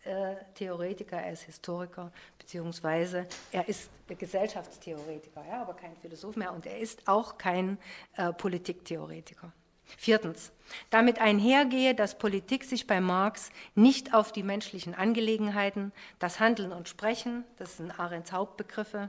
Geschichtstheoretiker, 0.04 1.16
er 1.16 1.32
ist 1.32 1.42
Historiker, 1.42 2.12
beziehungsweise 2.38 3.26
er 3.52 3.68
ist 3.68 3.90
Gesellschaftstheoretiker, 4.06 5.44
ja, 5.48 5.62
aber 5.62 5.74
kein 5.74 5.96
Philosoph 5.96 6.36
mehr 6.36 6.52
und 6.52 6.66
er 6.66 6.78
ist 6.78 7.06
auch 7.06 7.38
kein 7.38 7.78
äh, 8.16 8.32
Politiktheoretiker. 8.32 9.52
Viertens, 9.96 10.52
damit 10.90 11.18
einhergehe, 11.18 11.94
dass 11.94 12.18
Politik 12.18 12.64
sich 12.64 12.86
bei 12.86 13.00
Marx 13.00 13.50
nicht 13.74 14.12
auf 14.12 14.32
die 14.32 14.42
menschlichen 14.42 14.94
Angelegenheiten, 14.94 15.92
das 16.18 16.40
Handeln 16.40 16.72
und 16.72 16.88
Sprechen, 16.88 17.44
das 17.56 17.78
sind 17.78 17.98
Arends 17.98 18.32
Hauptbegriffe 18.32 19.08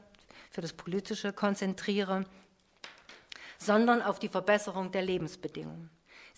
für 0.52 0.62
das 0.62 0.74
Politische, 0.74 1.34
konzentriere, 1.34 2.26
sondern 3.58 4.02
auf 4.02 4.20
die 4.20 4.30
Verbesserung 4.30 4.92
der 4.92 5.02
Lebensbedingungen. 5.02 5.90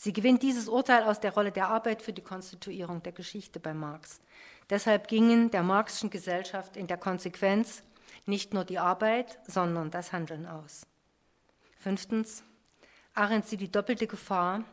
Sie 0.04 0.14
gewinnt 0.14 0.42
dieses 0.42 0.68
Urteil 0.68 1.04
aus 1.04 1.20
der 1.20 1.32
Rolle 1.32 1.52
der 1.52 1.68
Arbeit 1.68 2.02
für 2.02 2.12
die 2.12 2.24
Konstituierung 2.24 3.04
der 3.04 3.12
Geschichte 3.12 3.60
bei 3.60 3.76
Marx. 3.76 4.20
Deshalb 4.68 5.08
gingen 5.08 5.52
der 5.52 5.62
marxischen 5.62 6.10
Gesellschaft 6.10 6.76
in 6.76 6.88
der 6.88 6.98
Konsequenz 6.98 7.84
nicht 8.26 8.52
nur 8.52 8.66
die 8.66 8.80
Arbeit, 8.80 9.38
sondern 9.48 9.92
das 9.92 10.12
Handeln 10.12 10.48
aus. 10.48 10.88
Fünftens, 11.78 12.44
Arendt 13.14 13.46
sieht 13.46 13.62
die 13.62 13.72
doppelte 13.72 14.08
Gefahr 14.08 14.64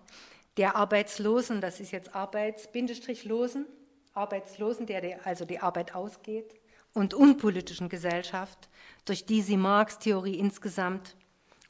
der 0.56 0.76
Arbeitslosen, 0.76 1.60
das 1.60 1.78
ist 1.78 1.90
jetzt 1.90 2.14
Arbeits-Losen, 2.14 3.66
Arbeitslosen, 4.14 4.86
der 4.86 5.26
also 5.26 5.44
die 5.44 5.58
Arbeit 5.58 5.94
ausgeht, 5.94 6.54
und 6.94 7.12
unpolitischen 7.12 7.90
Gesellschaft, 7.90 8.70
durch 9.04 9.26
die 9.26 9.42
sie 9.42 9.58
Marx 9.58 9.98
Theorie 9.98 10.38
insgesamt 10.38 11.16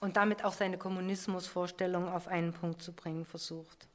und 0.00 0.16
damit 0.16 0.44
auch 0.44 0.52
seine 0.52 0.78
Kommunismusvorstellung 0.78 2.08
auf 2.08 2.28
einen 2.28 2.52
Punkt 2.52 2.82
zu 2.82 2.92
bringen 2.92 3.24
versucht. 3.24 3.88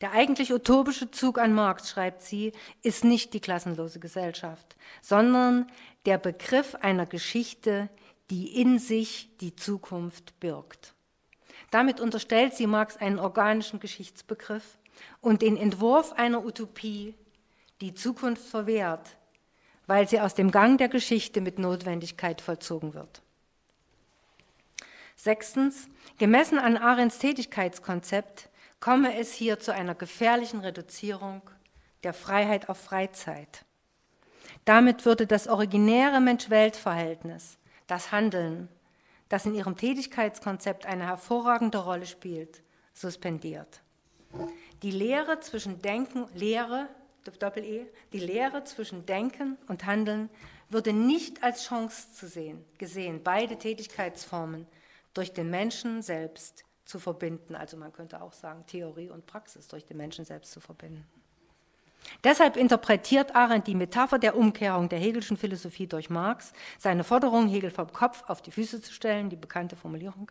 Der 0.00 0.12
eigentlich 0.12 0.52
utopische 0.52 1.10
Zug 1.10 1.38
an 1.38 1.54
Marx, 1.54 1.90
schreibt 1.90 2.22
sie, 2.22 2.52
ist 2.82 3.04
nicht 3.04 3.32
die 3.32 3.40
klassenlose 3.40 3.98
Gesellschaft, 3.98 4.76
sondern 5.00 5.70
der 6.04 6.18
Begriff 6.18 6.74
einer 6.74 7.06
Geschichte, 7.06 7.88
die 8.30 8.60
in 8.60 8.78
sich 8.78 9.30
die 9.40 9.56
Zukunft 9.56 10.38
birgt. 10.40 10.94
Damit 11.70 12.00
unterstellt 12.00 12.54
sie 12.54 12.66
Marx 12.66 12.96
einen 12.96 13.18
organischen 13.18 13.80
Geschichtsbegriff 13.80 14.78
und 15.20 15.42
den 15.42 15.56
Entwurf 15.56 16.12
einer 16.12 16.44
Utopie, 16.44 17.14
die 17.80 17.94
Zukunft 17.94 18.44
verwehrt, 18.44 19.16
weil 19.86 20.08
sie 20.08 20.20
aus 20.20 20.34
dem 20.34 20.50
Gang 20.50 20.78
der 20.78 20.88
Geschichte 20.88 21.40
mit 21.40 21.58
Notwendigkeit 21.58 22.40
vollzogen 22.40 22.94
wird. 22.94 23.22
Sechstens, 25.16 25.88
gemessen 26.18 26.58
an 26.58 26.76
Arends 26.76 27.18
Tätigkeitskonzept 27.18 28.50
komme 28.80 29.18
es 29.18 29.32
hier 29.32 29.58
zu 29.58 29.72
einer 29.72 29.94
gefährlichen 29.94 30.60
Reduzierung 30.60 31.42
der 32.04 32.12
Freiheit 32.12 32.68
auf 32.68 32.78
Freizeit. 32.78 33.64
Damit 34.66 35.04
würde 35.04 35.26
das 35.26 35.48
originäre 35.48 36.20
Mensch-Welt-Verhältnis, 36.20 37.58
das 37.86 38.12
Handeln, 38.12 38.68
das 39.28 39.46
in 39.46 39.54
ihrem 39.54 39.76
Tätigkeitskonzept 39.76 40.86
eine 40.86 41.06
hervorragende 41.06 41.78
Rolle 41.78 42.06
spielt, 42.06 42.62
suspendiert. 42.92 43.80
Die 44.82 44.90
Lehre 44.90 45.40
zwischen 45.40 45.80
Denken, 45.80 46.26
Lehre, 46.34 46.88
Doppel-E, 47.24 47.86
die 48.12 48.20
Lehre 48.20 48.64
zwischen 48.64 49.06
Denken 49.06 49.56
und 49.66 49.86
Handeln 49.86 50.30
würde 50.68 50.92
nicht 50.92 51.42
als 51.42 51.64
Chance 51.64 52.12
zu 52.12 52.28
sehen, 52.28 52.64
gesehen, 52.78 53.22
beide 53.24 53.56
Tätigkeitsformen 53.56 54.66
durch 55.16 55.32
den 55.32 55.50
Menschen 55.50 56.02
selbst 56.02 56.64
zu 56.84 56.98
verbinden. 56.98 57.54
Also 57.54 57.76
man 57.76 57.92
könnte 57.92 58.22
auch 58.22 58.32
sagen, 58.32 58.64
Theorie 58.66 59.10
und 59.10 59.26
Praxis 59.26 59.68
durch 59.68 59.84
den 59.84 59.96
Menschen 59.96 60.24
selbst 60.24 60.52
zu 60.52 60.60
verbinden. 60.60 61.06
Deshalb 62.22 62.56
interpretiert 62.56 63.34
Arendt 63.34 63.66
die 63.66 63.74
Metapher 63.74 64.18
der 64.18 64.36
Umkehrung 64.36 64.88
der 64.88 64.98
Hegelschen 64.98 65.36
Philosophie 65.36 65.86
durch 65.86 66.08
Marx, 66.08 66.52
seine 66.78 67.04
Forderung, 67.04 67.48
Hegel 67.48 67.70
vom 67.70 67.92
Kopf 67.92 68.22
auf 68.28 68.42
die 68.42 68.52
Füße 68.52 68.80
zu 68.80 68.92
stellen, 68.92 69.28
die 69.28 69.36
bekannte 69.36 69.76
Formulierung, 69.76 70.30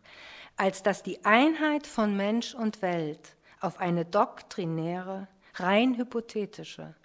als 0.56 0.84
dass 0.84 1.04
die 1.04 1.24
Einheit 1.26 1.86
von 1.86 2.16
Mensch 2.16 2.56
und 2.56 2.82
Welt 2.82 3.36
auf 3.60 3.80
eine 3.80 4.06
doktrinäre, 4.06 5.28
rein 5.56 5.98
hypothetische 5.98 6.96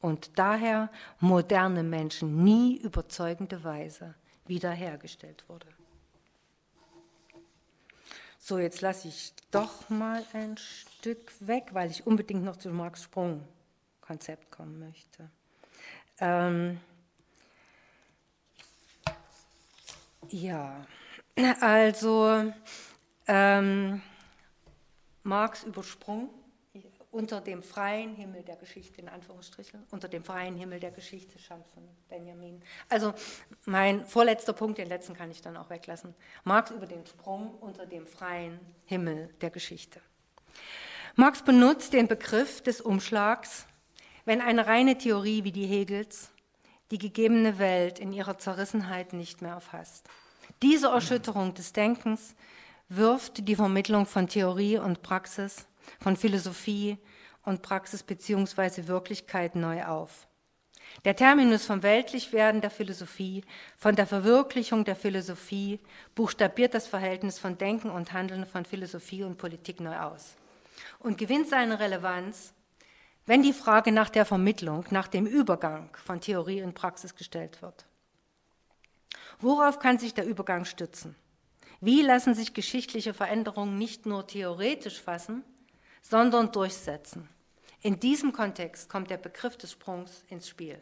und 0.00 0.38
daher 0.38 0.90
moderne 1.18 1.82
Menschen 1.82 2.42
nie 2.42 2.76
überzeugende 2.76 3.62
Weise 3.64 4.14
wiederhergestellt 4.46 5.44
wurde. 5.48 5.66
So, 8.50 8.58
jetzt 8.58 8.80
lasse 8.80 9.06
ich 9.06 9.32
doch 9.52 9.88
mal 9.90 10.26
ein 10.32 10.56
Stück 10.56 11.30
weg, 11.38 11.68
weil 11.70 11.88
ich 11.88 12.04
unbedingt 12.04 12.42
noch 12.42 12.56
zu 12.56 12.70
Marx 12.70 13.04
Sprung 13.04 13.46
Konzept 14.00 14.50
kommen 14.50 14.80
möchte. 14.80 15.30
Ähm, 16.18 16.80
ja, 20.30 20.84
also 21.60 22.52
ähm, 23.28 24.02
Marx 25.22 25.62
übersprungen 25.62 26.28
unter 27.10 27.40
dem 27.40 27.62
freien 27.62 28.14
Himmel 28.14 28.42
der 28.42 28.56
Geschichte, 28.56 29.00
in 29.00 29.08
Anführungsstrichen, 29.08 29.84
unter 29.90 30.08
dem 30.08 30.22
freien 30.22 30.56
Himmel 30.56 30.80
der 30.80 30.92
Geschichte 30.92 31.38
stammt 31.38 31.66
von 31.68 31.82
Benjamin. 32.08 32.62
Also 32.88 33.12
mein 33.64 34.04
vorletzter 34.06 34.52
Punkt, 34.52 34.78
den 34.78 34.88
letzten 34.88 35.14
kann 35.14 35.30
ich 35.30 35.42
dann 35.42 35.56
auch 35.56 35.70
weglassen. 35.70 36.14
Marx 36.44 36.70
über 36.70 36.86
den 36.86 37.04
Sprung 37.06 37.54
unter 37.60 37.86
dem 37.86 38.06
freien 38.06 38.60
Himmel 38.86 39.28
der 39.40 39.50
Geschichte. 39.50 40.00
Marx 41.16 41.42
benutzt 41.42 41.92
den 41.92 42.06
Begriff 42.06 42.62
des 42.62 42.80
Umschlags 42.80 43.66
wenn 44.24 44.40
eine 44.40 44.66
reine 44.66 44.96
Theorie 44.96 45.44
wie 45.44 45.52
die 45.52 45.66
Hegels 45.66 46.30
die 46.90 46.98
gegebene 46.98 47.58
Welt 47.58 47.98
in 47.98 48.12
ihrer 48.12 48.38
Zerrissenheit 48.38 49.12
nicht 49.12 49.42
mehr 49.42 49.54
erfasst. 49.54 50.08
Diese 50.62 50.88
Erschütterung 50.88 51.54
des 51.54 51.72
Denkens 51.72 52.34
wirft 52.88 53.46
die 53.48 53.54
Vermittlung 53.56 54.06
von 54.06 54.28
Theorie 54.28 54.78
und 54.78 55.02
Praxis, 55.02 55.66
von 55.98 56.16
Philosophie 56.16 56.98
und 57.44 57.62
Praxis 57.62 58.02
bzw. 58.02 58.86
Wirklichkeit 58.86 59.56
neu 59.56 59.84
auf. 59.84 60.26
Der 61.04 61.16
Terminus 61.16 61.66
vom 61.66 61.82
Weltlichwerden 61.82 62.60
der 62.60 62.70
Philosophie, 62.70 63.44
von 63.76 63.96
der 63.96 64.06
Verwirklichung 64.06 64.84
der 64.84 64.96
Philosophie, 64.96 65.80
buchstabiert 66.14 66.74
das 66.74 66.86
Verhältnis 66.86 67.38
von 67.38 67.58
Denken 67.58 67.90
und 67.90 68.12
Handeln 68.12 68.44
von 68.44 68.64
Philosophie 68.64 69.22
und 69.22 69.38
Politik 69.38 69.80
neu 69.80 69.98
aus 69.98 70.36
und 70.98 71.16
gewinnt 71.16 71.48
seine 71.48 71.78
Relevanz 71.78 72.54
wenn 73.30 73.42
die 73.44 73.52
Frage 73.52 73.92
nach 73.92 74.10
der 74.10 74.24
Vermittlung, 74.24 74.84
nach 74.90 75.06
dem 75.06 75.24
Übergang 75.24 75.96
von 76.04 76.20
Theorie 76.20 76.62
und 76.62 76.74
Praxis 76.74 77.14
gestellt 77.14 77.62
wird. 77.62 77.86
Worauf 79.38 79.78
kann 79.78 79.98
sich 79.98 80.14
der 80.14 80.26
Übergang 80.26 80.64
stützen? 80.64 81.14
Wie 81.80 82.02
lassen 82.02 82.34
sich 82.34 82.54
geschichtliche 82.54 83.14
Veränderungen 83.14 83.78
nicht 83.78 84.04
nur 84.04 84.26
theoretisch 84.26 85.00
fassen, 85.00 85.44
sondern 86.02 86.52
durchsetzen? 86.52 87.28
In 87.82 87.98
diesem 87.98 88.32
Kontext 88.32 88.88
kommt 88.88 89.10
der 89.10 89.16
Begriff 89.16 89.56
des 89.56 89.72
Sprungs 89.72 90.24
ins 90.28 90.48
Spiel. 90.48 90.78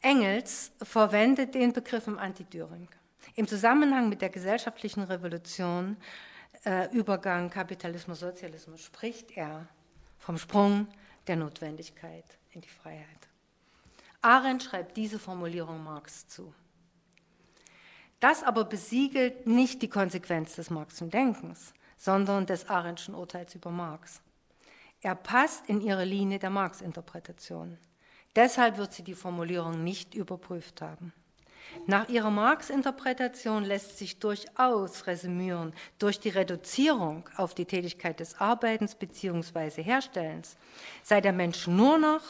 Engels 0.00 0.72
verwendet 0.82 1.54
den 1.54 1.72
Begriff 1.72 2.06
im 2.06 2.18
Antidüring. 2.18 2.88
Im 3.36 3.46
Zusammenhang 3.46 4.08
mit 4.08 4.22
der 4.22 4.30
gesellschaftlichen 4.30 5.02
Revolution, 5.02 5.96
äh, 6.64 6.90
Übergang 6.94 7.50
Kapitalismus, 7.50 8.20
Sozialismus, 8.20 8.82
spricht 8.82 9.36
er 9.36 9.66
vom 10.18 10.38
Sprung 10.38 10.88
der 11.26 11.36
Notwendigkeit 11.36 12.24
in 12.52 12.60
die 12.60 12.68
Freiheit. 12.68 13.28
Arendt 14.22 14.62
schreibt 14.62 14.96
diese 14.96 15.18
Formulierung 15.18 15.84
Marx 15.84 16.26
zu. 16.28 16.54
Das 18.20 18.42
aber 18.42 18.64
besiegelt 18.64 19.46
nicht 19.46 19.82
die 19.82 19.88
Konsequenz 19.88 20.54
des 20.54 20.70
Marxischen 20.70 21.10
Denkens, 21.10 21.74
sondern 21.96 22.46
des 22.46 22.68
Arendtschen 22.68 23.14
Urteils 23.14 23.54
über 23.54 23.70
Marx. 23.70 24.20
Er 25.00 25.14
passt 25.14 25.68
in 25.68 25.80
ihre 25.80 26.04
Linie 26.04 26.38
der 26.38 26.50
Marx-Interpretation. 26.50 27.78
Deshalb 28.34 28.78
wird 28.78 28.92
sie 28.92 29.02
die 29.02 29.14
Formulierung 29.14 29.84
nicht 29.84 30.14
überprüft 30.14 30.80
haben. 30.80 31.12
Nach 31.86 32.08
ihrer 32.08 32.30
Marx-Interpretation 32.30 33.64
lässt 33.64 33.98
sich 33.98 34.18
durchaus 34.18 35.06
resümieren, 35.06 35.74
durch 35.98 36.20
die 36.20 36.30
Reduzierung 36.30 37.28
auf 37.36 37.54
die 37.54 37.64
Tätigkeit 37.64 38.20
des 38.20 38.40
Arbeitens 38.40 38.94
bzw. 38.94 39.82
Herstellens 39.82 40.56
sei 41.02 41.20
der 41.20 41.32
Mensch 41.32 41.66
nur 41.66 41.98
noch 41.98 42.22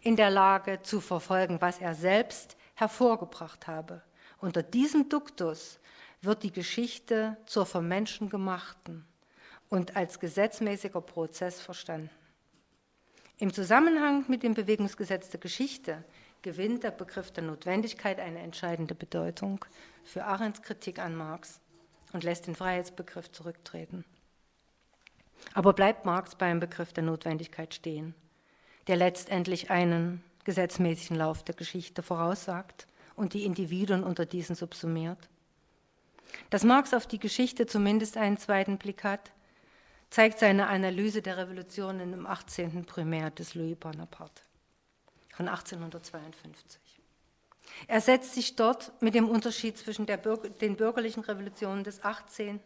in 0.00 0.16
der 0.16 0.30
Lage 0.30 0.80
zu 0.82 1.00
verfolgen, 1.00 1.60
was 1.60 1.80
er 1.80 1.94
selbst 1.94 2.56
hervorgebracht 2.74 3.66
habe. 3.66 4.02
Unter 4.38 4.62
diesem 4.62 5.08
Duktus 5.08 5.78
wird 6.22 6.44
die 6.44 6.52
Geschichte 6.52 7.36
zur 7.46 7.66
vom 7.66 7.88
Menschen 7.88 8.30
gemachten 8.30 9.04
und 9.68 9.96
als 9.96 10.20
gesetzmäßiger 10.20 11.00
Prozess 11.00 11.60
verstanden. 11.60 12.10
Im 13.38 13.52
Zusammenhang 13.52 14.24
mit 14.28 14.44
dem 14.44 14.54
Bewegungsgesetz 14.54 15.30
der 15.30 15.40
Geschichte 15.40 16.04
gewinnt 16.42 16.84
der 16.84 16.92
Begriff 16.92 17.32
der 17.32 17.42
Notwendigkeit 17.42 18.20
eine 18.20 18.38
entscheidende 18.38 18.94
Bedeutung 18.94 19.64
für 20.04 20.24
Arends 20.24 20.62
Kritik 20.62 21.00
an 21.00 21.16
Marx 21.16 21.60
und 22.12 22.22
lässt 22.22 22.46
den 22.46 22.54
Freiheitsbegriff 22.54 23.32
zurücktreten. 23.32 24.04
Aber 25.54 25.72
bleibt 25.72 26.04
Marx 26.04 26.36
beim 26.36 26.60
Begriff 26.60 26.92
der 26.92 27.02
Notwendigkeit 27.02 27.74
stehen, 27.74 28.14
der 28.86 28.96
letztendlich 28.96 29.70
einen 29.70 30.22
gesetzmäßigen 30.44 31.16
Lauf 31.16 31.42
der 31.42 31.56
Geschichte 31.56 32.02
voraussagt 32.02 32.86
und 33.16 33.34
die 33.34 33.44
Individuen 33.44 34.04
unter 34.04 34.24
diesen 34.24 34.54
subsumiert? 34.54 35.28
Dass 36.50 36.64
Marx 36.64 36.94
auf 36.94 37.06
die 37.06 37.18
Geschichte 37.18 37.66
zumindest 37.66 38.16
einen 38.16 38.38
zweiten 38.38 38.78
Blick 38.78 39.04
hat, 39.04 39.32
zeigt 40.10 40.38
seine 40.38 40.66
Analyse 40.66 41.22
der 41.22 41.38
Revolutionen 41.38 42.12
im 42.12 42.26
18. 42.26 42.84
Primär 42.84 43.30
des 43.30 43.54
Louis 43.54 43.76
Bonaparte 43.76 44.42
von 45.34 45.48
1852. 45.48 46.80
Er 47.86 48.00
setzt 48.00 48.34
sich 48.34 48.54
dort 48.56 48.92
mit 49.00 49.14
dem 49.14 49.28
Unterschied 49.28 49.78
zwischen 49.78 50.06
Bürger, 50.06 50.50
den 50.50 50.76
bürgerlichen 50.76 51.22
Revolutionen 51.22 51.84
des 51.84 52.04
18. 52.04 52.60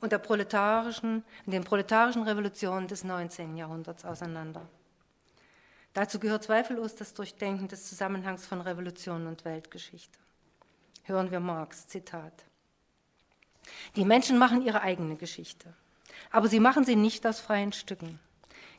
und 0.00 0.12
der 0.12 0.18
proletarischen, 0.18 1.24
den 1.44 1.64
proletarischen 1.64 2.22
Revolutionen 2.22 2.88
des 2.88 3.04
19. 3.04 3.56
Jahrhunderts 3.56 4.04
auseinander. 4.04 4.66
Dazu 5.92 6.18
gehört 6.18 6.44
zweifellos 6.44 6.94
das 6.94 7.14
Durchdenken 7.14 7.68
des 7.68 7.88
Zusammenhangs 7.88 8.46
von 8.46 8.60
Revolution 8.60 9.26
und 9.26 9.44
Weltgeschichte. 9.44 10.18
Hören 11.02 11.30
wir 11.30 11.40
Marx, 11.40 11.88
Zitat. 11.88 12.44
Die 13.96 14.04
Menschen 14.04 14.38
machen 14.38 14.62
ihre 14.62 14.82
eigene 14.82 15.16
Geschichte, 15.16 15.72
aber 16.30 16.48
sie 16.48 16.60
machen 16.60 16.84
sie 16.84 16.96
nicht 16.96 17.26
aus 17.26 17.40
freien 17.40 17.72
Stücken. 17.72 18.18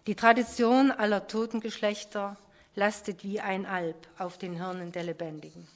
Die 0.07 0.15
Tradition 0.15 0.91
aller 0.91 1.27
toten 1.27 1.59
Geschlechter 1.59 2.37
lastet 2.75 3.23
wie 3.23 3.39
ein 3.39 3.65
Alb 3.65 4.07
auf 4.17 4.37
den 4.37 4.55
Hirnen 4.55 4.91
der 4.91 5.03
Lebendigen. 5.03 5.67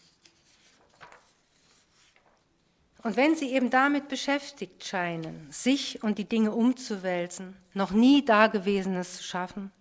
Und 3.06 3.18
wenn 3.18 3.36
sie 3.36 3.54
eben 3.54 3.70
damit 3.70 4.08
beschäftigt 4.08 4.84
scheinen, 4.84 5.48
sich 5.52 6.02
und 6.02 6.18
die 6.18 6.28
Dinge 6.28 6.52
umzuwälzen, 6.52 7.56
noch 7.76 7.92
nie 7.92 8.26
Dagewesenes 8.26 9.18
zu 9.18 9.24
schaffen, 9.24 9.72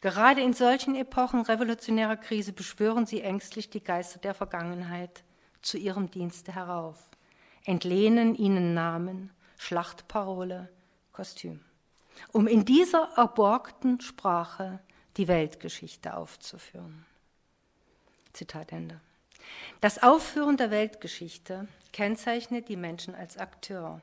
gerade 0.00 0.40
in 0.40 0.54
solchen 0.54 0.96
Epochen 0.96 1.42
revolutionärer 1.42 2.16
Krise 2.16 2.52
beschwören 2.52 3.06
sie 3.06 3.20
ängstlich 3.20 3.70
die 3.70 3.84
Geister 3.84 4.18
der 4.18 4.34
Vergangenheit 4.34 5.22
zu 5.62 5.78
ihrem 5.78 6.10
Dienste 6.10 6.52
herauf, 6.52 6.98
entlehnen 7.68 8.34
ihnen 8.34 8.72
Namen, 8.72 9.30
Schlachtparole, 9.58 10.70
Kostüm, 11.12 11.60
um 12.32 12.46
in 12.46 12.64
dieser 12.64 13.10
erborgten 13.16 14.00
Sprache 14.00 14.78
die 15.18 15.28
Weltgeschichte 15.28 16.16
aufzuführen. 16.16 17.04
Zitat 18.32 18.72
Ende. 18.72 19.00
Das 19.82 20.02
Aufführen 20.02 20.56
der 20.56 20.70
Weltgeschichte 20.70 21.68
kennzeichnet 21.92 22.70
die 22.70 22.76
Menschen 22.76 23.14
als 23.14 23.36
Akteur, 23.36 24.00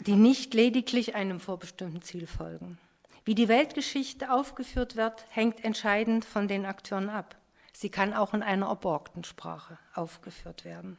die 0.00 0.16
nicht 0.16 0.52
lediglich 0.52 1.14
einem 1.14 1.40
vorbestimmten 1.40 2.02
Ziel 2.02 2.26
folgen. 2.26 2.78
Wie 3.24 3.34
die 3.34 3.48
Weltgeschichte 3.48 4.30
aufgeführt 4.30 4.96
wird, 4.96 5.24
hängt 5.30 5.64
entscheidend 5.64 6.26
von 6.26 6.46
den 6.46 6.66
Akteuren 6.66 7.08
ab. 7.08 7.36
Sie 7.72 7.88
kann 7.88 8.12
auch 8.12 8.34
in 8.34 8.42
einer 8.42 8.66
erborgten 8.66 9.24
Sprache 9.24 9.78
aufgeführt 9.94 10.66
werden. 10.66 10.98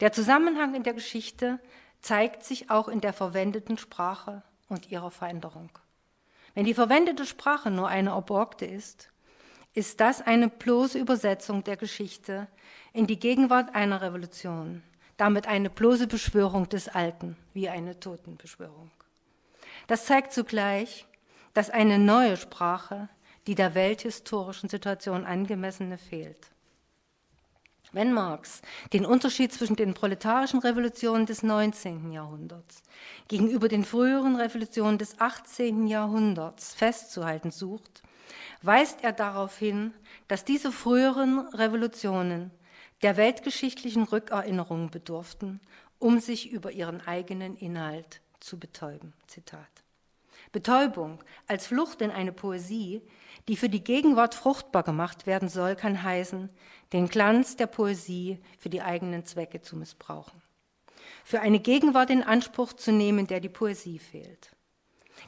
Der 0.00 0.12
Zusammenhang 0.12 0.74
in 0.74 0.82
der 0.82 0.94
Geschichte 0.94 1.58
zeigt 2.00 2.44
sich 2.44 2.70
auch 2.70 2.88
in 2.88 3.00
der 3.00 3.12
verwendeten 3.12 3.78
Sprache 3.78 4.42
und 4.68 4.90
ihrer 4.90 5.10
Veränderung. 5.10 5.70
Wenn 6.54 6.64
die 6.64 6.74
verwendete 6.74 7.24
Sprache 7.24 7.70
nur 7.70 7.88
eine 7.88 8.10
erborgte 8.10 8.66
ist, 8.66 9.10
ist 9.74 10.00
das 10.00 10.20
eine 10.20 10.48
bloße 10.48 10.98
Übersetzung 10.98 11.64
der 11.64 11.76
Geschichte 11.76 12.48
in 12.92 13.06
die 13.06 13.18
Gegenwart 13.18 13.74
einer 13.74 14.02
Revolution, 14.02 14.82
damit 15.16 15.46
eine 15.46 15.70
bloße 15.70 16.06
Beschwörung 16.06 16.68
des 16.68 16.88
Alten, 16.88 17.36
wie 17.54 17.68
eine 17.68 17.98
Totenbeschwörung. 17.98 18.90
Das 19.86 20.04
zeigt 20.04 20.32
zugleich, 20.32 21.06
dass 21.54 21.70
eine 21.70 21.98
neue 21.98 22.36
Sprache, 22.36 23.08
die 23.46 23.54
der 23.54 23.74
welthistorischen 23.74 24.68
Situation 24.68 25.24
angemessene, 25.24 25.98
fehlt. 25.98 26.51
Wenn 27.92 28.14
Marx 28.14 28.62
den 28.94 29.04
Unterschied 29.04 29.52
zwischen 29.52 29.76
den 29.76 29.92
proletarischen 29.92 30.60
Revolutionen 30.60 31.26
des 31.26 31.42
19. 31.42 32.10
Jahrhunderts 32.10 32.82
gegenüber 33.28 33.68
den 33.68 33.84
früheren 33.84 34.36
Revolutionen 34.36 34.96
des 34.96 35.20
18. 35.20 35.86
Jahrhunderts 35.86 36.74
festzuhalten 36.74 37.50
sucht, 37.50 38.02
weist 38.62 39.04
er 39.04 39.12
darauf 39.12 39.58
hin, 39.58 39.92
dass 40.26 40.46
diese 40.46 40.72
früheren 40.72 41.40
Revolutionen 41.48 42.50
der 43.02 43.18
weltgeschichtlichen 43.18 44.04
Rückerinnerung 44.04 44.90
bedurften, 44.90 45.60
um 45.98 46.18
sich 46.18 46.50
über 46.50 46.72
ihren 46.72 47.02
eigenen 47.06 47.56
Inhalt 47.56 48.22
zu 48.40 48.58
betäuben. 48.58 49.12
Zitat. 49.26 49.68
Betäubung 50.50 51.22
als 51.46 51.66
Flucht 51.66 52.00
in 52.00 52.10
eine 52.10 52.32
Poesie, 52.32 53.02
die 53.48 53.56
für 53.56 53.68
die 53.68 53.82
Gegenwart 53.82 54.34
fruchtbar 54.34 54.82
gemacht 54.82 55.26
werden 55.26 55.48
soll, 55.48 55.74
kann 55.74 56.02
heißen, 56.02 56.48
den 56.92 57.08
Glanz 57.08 57.56
der 57.56 57.66
Poesie 57.66 58.38
für 58.58 58.70
die 58.70 58.82
eigenen 58.82 59.24
Zwecke 59.24 59.60
zu 59.60 59.76
missbrauchen. 59.76 60.40
Für 61.24 61.40
eine 61.40 61.60
Gegenwart 61.60 62.10
in 62.10 62.22
Anspruch 62.22 62.72
zu 62.72 62.92
nehmen, 62.92 63.26
der 63.26 63.40
die 63.40 63.48
Poesie 63.48 63.98
fehlt. 63.98 64.50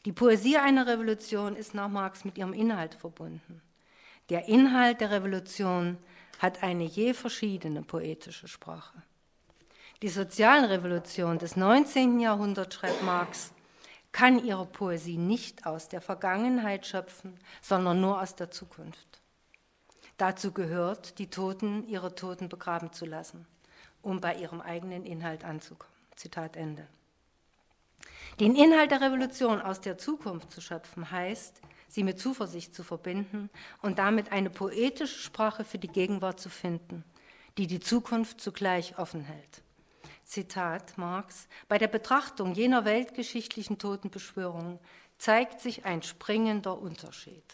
Die 0.05 0.13
Poesie 0.13 0.57
einer 0.57 0.87
Revolution 0.87 1.57
ist 1.57 1.75
nach 1.75 1.89
Marx 1.89 2.25
mit 2.25 2.39
ihrem 2.39 2.53
Inhalt 2.53 2.95
verbunden. 2.95 3.63
Der 4.29 4.49
Inhalt 4.49 5.01
der 5.01 5.11
Revolution 5.11 5.99
hat 6.39 6.63
eine 6.63 6.85
je 6.85 7.15
verschiedene 7.15 7.83
poetische 7.83 8.49
Sprache. 8.49 9.03
Die 10.03 10.09
Sozialrevolution 10.09 11.39
des 11.39 11.57
19. 11.57 12.21
Jahrhunderts, 12.21 12.75
schreibt 12.75 13.03
Marx, 13.03 13.54
kann 14.15 14.43
ihre 14.45 14.65
Poesie 14.65 15.19
nicht 15.19 15.67
aus 15.67 15.89
der 15.89 16.01
Vergangenheit 16.01 16.87
schöpfen, 16.87 17.37
sondern 17.61 18.01
nur 18.01 18.23
aus 18.23 18.37
der 18.37 18.49
Zukunft. 18.49 19.21
Dazu 20.19 20.53
gehört, 20.53 21.19
die 21.19 21.31
Toten 21.31 21.85
ihre 21.89 22.15
Toten 22.15 22.49
begraben 22.49 22.93
zu 22.93 23.07
lassen, 23.07 23.45
um 24.03 24.21
bei 24.21 24.37
ihrem 24.37 24.61
eigenen 24.61 25.05
Inhalt 25.05 25.45
anzukommen. 25.45 25.93
Zitat 26.15 26.55
Ende. 26.55 26.87
Den 28.39 28.55
Inhalt 28.55 28.93
der 28.93 29.01
Revolution 29.01 29.61
aus 29.61 29.81
der 29.81 29.99
Zukunft 29.99 30.53
zu 30.53 30.61
schöpfen, 30.61 31.11
heißt, 31.11 31.61
sie 31.89 32.05
mit 32.05 32.21
Zuversicht 32.21 32.73
zu 32.73 32.85
verbinden 32.85 33.51
und 33.83 33.99
damit 33.99 34.31
eine 34.31 34.49
poetische 34.51 35.19
Sprache 35.19 35.65
für 35.65 35.79
die 35.79 35.89
Gegenwart 35.89 36.39
zu 36.39 36.51
finden, 36.51 37.03
die 37.59 37.67
die 37.67 37.81
Zukunft 37.81 38.41
zugleich 38.41 38.97
offen 38.97 39.23
hält. 39.23 39.64
Zitat 40.25 40.97
Marx, 40.97 41.49
bei 41.69 41.79
der 41.79 41.89
Betrachtung 41.89 42.55
jener 42.55 42.85
weltgeschichtlichen 42.85 43.79
Totenbeschwörung 43.79 44.81
zeigt 45.19 45.61
sich 45.61 45.85
ein 45.85 46.03
springender 46.03 46.79
Unterschied. 46.79 47.45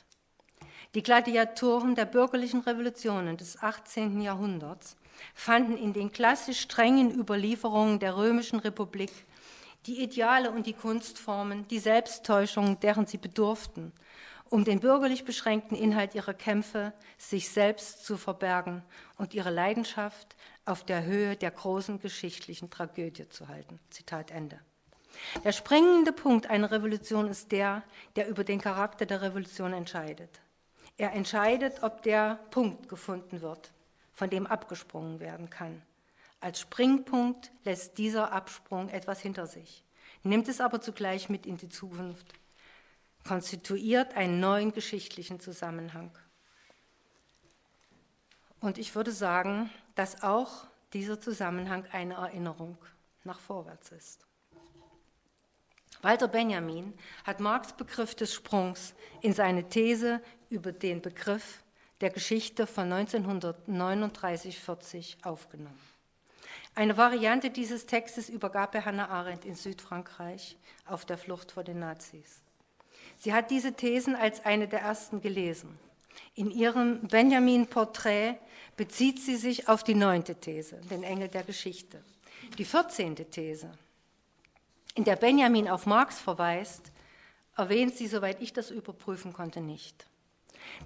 Die 0.94 1.02
Gladiatoren 1.02 1.94
der 1.94 2.04
bürgerlichen 2.04 2.60
Revolutionen 2.60 3.36
des 3.36 3.62
18. 3.62 4.20
Jahrhunderts 4.20 4.96
fanden 5.34 5.76
in 5.76 5.92
den 5.92 6.10
klassisch 6.10 6.60
strengen 6.60 7.12
Überlieferungen 7.12 7.98
der 7.98 8.16
römischen 8.16 8.58
Republik 8.58 9.12
die 9.86 10.02
Ideale 10.02 10.50
und 10.50 10.66
die 10.66 10.74
Kunstformen, 10.74 11.66
die 11.68 11.78
Selbsttäuschung, 11.78 12.78
deren 12.80 13.06
sie 13.06 13.18
bedurften, 13.18 13.92
um 14.50 14.64
den 14.64 14.80
bürgerlich 14.80 15.24
beschränkten 15.24 15.76
Inhalt 15.76 16.14
ihrer 16.14 16.34
Kämpfe 16.34 16.92
sich 17.16 17.48
selbst 17.48 18.04
zu 18.04 18.16
verbergen 18.16 18.82
und 19.16 19.32
ihre 19.32 19.50
Leidenschaft 19.50 20.36
auf 20.70 20.84
der 20.84 21.04
Höhe 21.04 21.36
der 21.36 21.50
großen 21.50 22.00
geschichtlichen 22.00 22.70
Tragödie 22.70 23.28
zu 23.28 23.48
halten. 23.48 23.80
Zitat 23.90 24.30
Ende. 24.30 24.60
Der 25.44 25.52
springende 25.52 26.12
Punkt 26.12 26.48
einer 26.48 26.70
Revolution 26.70 27.28
ist 27.28 27.52
der, 27.52 27.82
der 28.16 28.28
über 28.28 28.44
den 28.44 28.60
Charakter 28.60 29.04
der 29.04 29.22
Revolution 29.22 29.72
entscheidet. 29.72 30.40
Er 30.96 31.12
entscheidet, 31.12 31.82
ob 31.82 32.02
der 32.02 32.38
Punkt 32.50 32.88
gefunden 32.88 33.40
wird, 33.40 33.72
von 34.12 34.30
dem 34.30 34.46
abgesprungen 34.46 35.18
werden 35.18 35.50
kann. 35.50 35.82
Als 36.40 36.60
Springpunkt 36.60 37.50
lässt 37.64 37.98
dieser 37.98 38.32
Absprung 38.32 38.88
etwas 38.88 39.20
hinter 39.20 39.46
sich, 39.46 39.84
nimmt 40.22 40.48
es 40.48 40.60
aber 40.60 40.80
zugleich 40.80 41.28
mit 41.28 41.46
in 41.46 41.56
die 41.56 41.68
Zukunft, 41.68 42.26
konstituiert 43.26 44.14
einen 44.14 44.40
neuen 44.40 44.72
geschichtlichen 44.72 45.40
Zusammenhang. 45.40 46.10
Und 48.60 48.78
ich 48.78 48.94
würde 48.94 49.12
sagen, 49.12 49.70
dass 49.94 50.22
auch 50.22 50.66
dieser 50.92 51.20
Zusammenhang 51.20 51.84
eine 51.92 52.14
Erinnerung 52.14 52.78
nach 53.24 53.40
vorwärts 53.40 53.92
ist. 53.92 54.26
Walter 56.02 56.28
Benjamin 56.28 56.94
hat 57.24 57.40
Marx 57.40 57.74
Begriff 57.74 58.14
des 58.14 58.32
Sprungs 58.32 58.94
in 59.20 59.34
seine 59.34 59.68
These 59.68 60.22
über 60.48 60.72
den 60.72 61.02
Begriff 61.02 61.62
der 62.00 62.08
Geschichte 62.10 62.66
von 62.66 62.90
1939-40 62.90 65.22
aufgenommen. 65.24 65.78
Eine 66.74 66.96
Variante 66.96 67.50
dieses 67.50 67.84
Textes 67.86 68.30
übergab 68.30 68.74
er 68.74 68.86
Hannah 68.86 69.08
Arendt 69.08 69.44
in 69.44 69.54
Südfrankreich 69.54 70.56
auf 70.86 71.04
der 71.04 71.18
Flucht 71.18 71.52
vor 71.52 71.62
den 71.64 71.80
Nazis. 71.80 72.40
Sie 73.18 73.34
hat 73.34 73.50
diese 73.50 73.74
Thesen 73.74 74.16
als 74.16 74.46
eine 74.46 74.68
der 74.68 74.80
ersten 74.80 75.20
gelesen. 75.20 75.78
In 76.34 76.50
ihrem 76.50 77.00
Benjamin-Porträt 77.08 78.36
bezieht 78.76 79.20
sie 79.20 79.36
sich 79.36 79.68
auf 79.68 79.84
die 79.84 79.94
neunte 79.94 80.34
These, 80.34 80.80
den 80.90 81.02
Engel 81.02 81.28
der 81.28 81.42
Geschichte. 81.42 82.02
Die 82.56 82.64
vierzehnte 82.64 83.26
These, 83.26 83.70
in 84.94 85.04
der 85.04 85.16
Benjamin 85.16 85.68
auf 85.68 85.86
Marx 85.86 86.18
verweist, 86.18 86.90
erwähnt 87.56 87.96
sie, 87.96 88.06
soweit 88.06 88.40
ich 88.40 88.52
das 88.52 88.70
überprüfen 88.70 89.32
konnte, 89.32 89.60
nicht. 89.60 90.06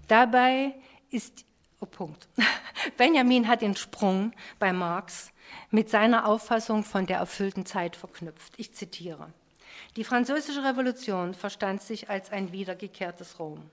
Dabei 0.09 0.75
ist, 1.11 1.45
oh 1.81 1.87
Punkt, 1.87 2.29
Benjamin 2.97 3.49
hat 3.49 3.63
den 3.63 3.77
Sprung 3.77 4.33
bei 4.59 4.73
Marx 4.73 5.31
mit 5.71 5.89
seiner 5.89 6.27
Auffassung 6.27 6.85
von 6.85 7.07
der 7.07 7.19
erfüllten 7.19 7.65
Zeit 7.65 7.97
verknüpft. 7.97 8.55
Ich 8.57 8.75
zitiere. 8.75 9.33
Die 9.97 10.05
französische 10.05 10.65
Revolution 10.65 11.35
verstand 11.35 11.83
sich 11.83 12.11
als 12.11 12.31
ein 12.31 12.53
wiedergekehrtes 12.53 13.39
Rom. 13.39 13.71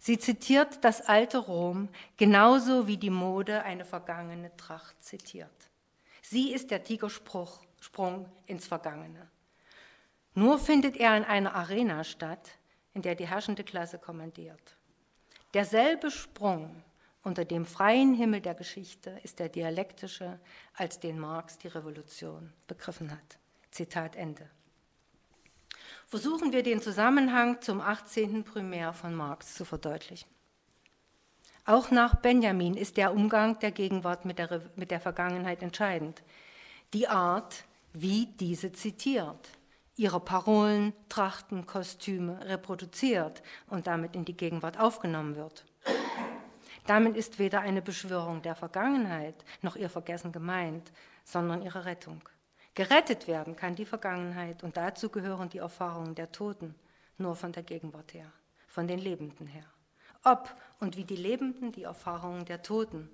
Sie 0.00 0.18
zitiert 0.18 0.82
das 0.82 1.02
alte 1.02 1.36
Rom 1.36 1.90
genauso 2.16 2.86
wie 2.86 2.96
die 2.96 3.10
Mode 3.10 3.62
eine 3.64 3.84
vergangene 3.84 4.56
Tracht 4.56 5.04
zitiert. 5.04 5.70
Sie 6.22 6.52
ist 6.52 6.70
der 6.70 6.82
Tigersprung 6.82 8.26
ins 8.46 8.66
Vergangene. 8.66 9.28
Nur 10.34 10.58
findet 10.58 10.96
er 10.96 11.16
in 11.18 11.24
einer 11.24 11.54
Arena 11.54 12.02
statt, 12.02 12.50
in 12.94 13.02
der 13.02 13.14
die 13.14 13.28
herrschende 13.28 13.62
Klasse 13.62 13.98
kommandiert. 13.98 14.76
Derselbe 15.52 16.10
Sprung 16.10 16.82
unter 17.22 17.44
dem 17.44 17.66
freien 17.66 18.14
Himmel 18.14 18.40
der 18.40 18.54
Geschichte 18.54 19.20
ist 19.22 19.38
der 19.38 19.50
dialektische, 19.50 20.40
als 20.74 20.98
den 20.98 21.18
Marx 21.18 21.58
die 21.58 21.68
Revolution 21.68 22.54
begriffen 22.66 23.10
hat. 23.10 23.38
Zitat 23.70 24.16
Ende. 24.16 24.48
Versuchen 26.10 26.52
wir 26.52 26.64
den 26.64 26.82
Zusammenhang 26.82 27.60
zum 27.60 27.80
18. 27.80 28.42
Primär 28.42 28.92
von 28.92 29.14
Marx 29.14 29.54
zu 29.54 29.64
verdeutlichen. 29.64 30.28
Auch 31.64 31.92
nach 31.92 32.16
Benjamin 32.16 32.74
ist 32.74 32.96
der 32.96 33.14
Umgang 33.14 33.60
der 33.60 33.70
Gegenwart 33.70 34.24
mit 34.24 34.40
der, 34.40 34.60
mit 34.74 34.90
der 34.90 34.98
Vergangenheit 34.98 35.62
entscheidend. 35.62 36.24
Die 36.94 37.06
Art, 37.06 37.62
wie 37.92 38.26
diese 38.26 38.72
zitiert, 38.72 39.50
ihre 39.94 40.18
Parolen, 40.18 40.94
Trachten, 41.08 41.64
Kostüme 41.64 42.44
reproduziert 42.44 43.44
und 43.68 43.86
damit 43.86 44.16
in 44.16 44.24
die 44.24 44.36
Gegenwart 44.36 44.80
aufgenommen 44.80 45.36
wird. 45.36 45.64
Damit 46.88 47.16
ist 47.16 47.38
weder 47.38 47.60
eine 47.60 47.82
Beschwörung 47.82 48.42
der 48.42 48.56
Vergangenheit 48.56 49.44
noch 49.62 49.76
ihr 49.76 49.88
Vergessen 49.88 50.32
gemeint, 50.32 50.90
sondern 51.22 51.62
ihre 51.62 51.84
Rettung. 51.84 52.20
Gerettet 52.74 53.26
werden 53.26 53.56
kann 53.56 53.74
die 53.74 53.84
Vergangenheit 53.84 54.62
und 54.62 54.76
dazu 54.76 55.08
gehören 55.08 55.48
die 55.48 55.58
Erfahrungen 55.58 56.14
der 56.14 56.32
Toten 56.32 56.74
nur 57.18 57.36
von 57.36 57.52
der 57.52 57.62
Gegenwart 57.62 58.14
her, 58.14 58.32
von 58.68 58.86
den 58.86 58.98
Lebenden 58.98 59.46
her. 59.46 59.66
Ob 60.24 60.54
und 60.78 60.96
wie 60.96 61.04
die 61.04 61.16
Lebenden 61.16 61.72
die 61.72 61.82
Erfahrungen 61.82 62.44
der 62.44 62.62
Toten 62.62 63.10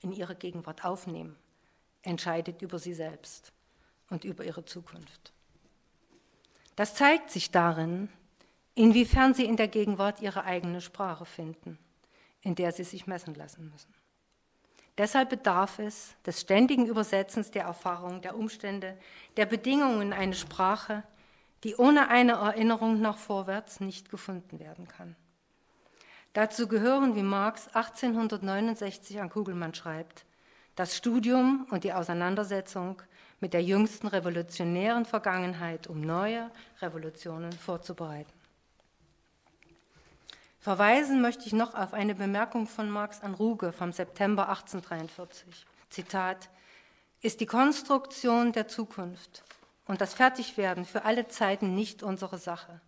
in 0.00 0.12
ihre 0.12 0.34
Gegenwart 0.34 0.84
aufnehmen, 0.84 1.36
entscheidet 2.02 2.62
über 2.62 2.78
sie 2.78 2.94
selbst 2.94 3.52
und 4.10 4.24
über 4.24 4.44
ihre 4.44 4.64
Zukunft. 4.64 5.32
Das 6.76 6.94
zeigt 6.94 7.30
sich 7.30 7.50
darin, 7.50 8.08
inwiefern 8.74 9.34
sie 9.34 9.44
in 9.44 9.56
der 9.56 9.68
Gegenwart 9.68 10.20
ihre 10.20 10.44
eigene 10.44 10.80
Sprache 10.80 11.24
finden, 11.24 11.78
in 12.40 12.54
der 12.54 12.72
sie 12.72 12.84
sich 12.84 13.06
messen 13.06 13.34
lassen 13.34 13.70
müssen. 13.70 13.92
Deshalb 14.98 15.30
bedarf 15.30 15.78
es 15.78 16.16
des 16.26 16.40
ständigen 16.40 16.86
Übersetzens 16.86 17.52
der 17.52 17.62
Erfahrungen, 17.62 18.20
der 18.20 18.36
Umstände, 18.36 18.98
der 19.36 19.46
Bedingungen 19.46 20.02
in 20.02 20.12
eine 20.12 20.34
Sprache, 20.34 21.04
die 21.62 21.76
ohne 21.76 22.08
eine 22.08 22.32
Erinnerung 22.32 23.00
nach 23.00 23.16
vorwärts 23.16 23.78
nicht 23.78 24.10
gefunden 24.10 24.58
werden 24.58 24.88
kann. 24.88 25.14
Dazu 26.32 26.68
gehören, 26.68 27.14
wie 27.14 27.22
Marx 27.22 27.68
1869 27.68 29.20
an 29.20 29.30
Kugelmann 29.30 29.74
schreibt, 29.74 30.24
das 30.74 30.96
Studium 30.96 31.66
und 31.70 31.84
die 31.84 31.92
Auseinandersetzung 31.92 33.00
mit 33.40 33.54
der 33.54 33.62
jüngsten 33.62 34.08
revolutionären 34.08 35.04
Vergangenheit, 35.04 35.86
um 35.86 36.00
neue 36.00 36.50
Revolutionen 36.80 37.52
vorzubereiten. 37.52 38.32
Verweisen 40.68 41.22
möchte 41.22 41.46
ich 41.46 41.54
noch 41.54 41.74
auf 41.74 41.94
eine 41.94 42.14
Bemerkung 42.14 42.66
von 42.66 42.90
Marx 42.90 43.22
an 43.22 43.32
Ruge 43.32 43.72
vom 43.72 43.90
September 43.90 44.50
1843. 44.50 45.64
Zitat: 45.88 46.50
Ist 47.22 47.40
die 47.40 47.46
Konstruktion 47.46 48.52
der 48.52 48.68
Zukunft 48.68 49.44
und 49.86 50.02
das 50.02 50.12
Fertigwerden 50.12 50.84
für 50.84 51.06
alle 51.06 51.26
Zeiten 51.26 51.74
nicht 51.74 52.02
unsere 52.02 52.36
Sache, 52.36 52.82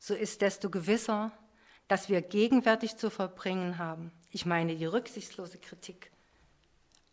so 0.00 0.12
ist 0.12 0.42
desto 0.42 0.70
gewisser, 0.70 1.30
dass 1.86 2.08
wir 2.08 2.20
gegenwärtig 2.20 2.96
zu 2.96 3.10
verbringen 3.10 3.78
haben, 3.78 4.10
ich 4.32 4.44
meine 4.44 4.74
die 4.74 4.84
rücksichtslose 4.84 5.58
Kritik 5.58 6.10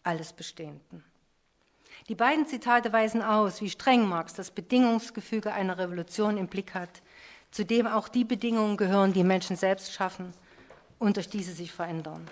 alles 0.01 0.33
Bestehenden. 0.33 1.03
Die 2.07 2.15
beiden 2.15 2.47
Zitate 2.47 2.91
weisen 2.91 3.21
aus, 3.21 3.61
wie 3.61 3.69
streng 3.69 4.07
Marx 4.07 4.33
das 4.33 4.49
Bedingungsgefüge 4.49 5.53
einer 5.53 5.77
Revolution 5.77 6.37
im 6.37 6.47
Blick 6.47 6.73
hat, 6.73 7.03
zu 7.51 7.65
dem 7.65 7.85
auch 7.85 8.07
die 8.07 8.23
Bedingungen 8.23 8.77
gehören, 8.77 9.13
die 9.13 9.23
Menschen 9.23 9.55
selbst 9.55 9.93
schaffen 9.93 10.33
und 10.99 11.17
durch 11.17 11.29
diese 11.29 11.53
sich 11.53 11.71
verändern, 11.71 12.29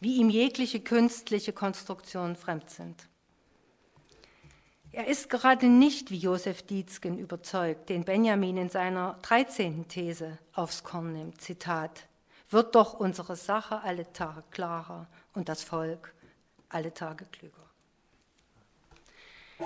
wie 0.00 0.16
ihm 0.16 0.28
jegliche 0.28 0.80
künstliche 0.80 1.52
Konstruktionen 1.52 2.36
fremd 2.36 2.68
sind. 2.70 3.06
Er 4.92 5.06
ist 5.06 5.30
gerade 5.30 5.66
nicht 5.66 6.10
wie 6.10 6.18
Josef 6.18 6.62
Dietzgen 6.62 7.16
überzeugt, 7.16 7.90
den 7.90 8.04
Benjamin 8.04 8.56
in 8.56 8.70
seiner 8.70 9.18
13. 9.22 9.86
These 9.86 10.38
aufs 10.52 10.82
Korn 10.82 11.12
nimmt. 11.12 11.40
Zitat: 11.40 12.08
Wird 12.48 12.74
doch 12.74 12.94
unsere 12.94 13.36
Sache 13.36 13.82
alle 13.82 14.12
Tage 14.12 14.42
klarer 14.50 15.06
und 15.32 15.48
das 15.48 15.62
Volk 15.62 16.12
alle 16.68 16.92
Tage 16.92 17.24
klüger. 17.26 17.69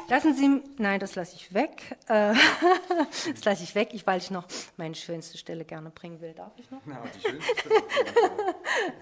Lassen 0.09 0.35
Sie, 0.35 0.63
nein, 0.79 1.01
das 1.01 1.15
lasse 1.15 1.37
ich 1.37 1.53
weg. 1.55 1.97
Äh, 2.09 2.35
das 3.33 3.45
lasse 3.45 3.63
ich 3.63 3.75
weg, 3.75 3.91
weil 4.05 4.19
ich 4.19 4.31
noch 4.31 4.47
meine 4.77 4.95
schönste 4.95 5.39
Stelle 5.39 5.65
gerne 5.65 5.91
bringen 5.91 6.21
will. 6.21 6.33
Darf 6.35 6.53
ich 6.57 6.71
noch? 6.71 6.81
Ja, 6.87 7.03
die 7.15 7.21
schönste 7.21 7.55
Stelle. 7.61 7.83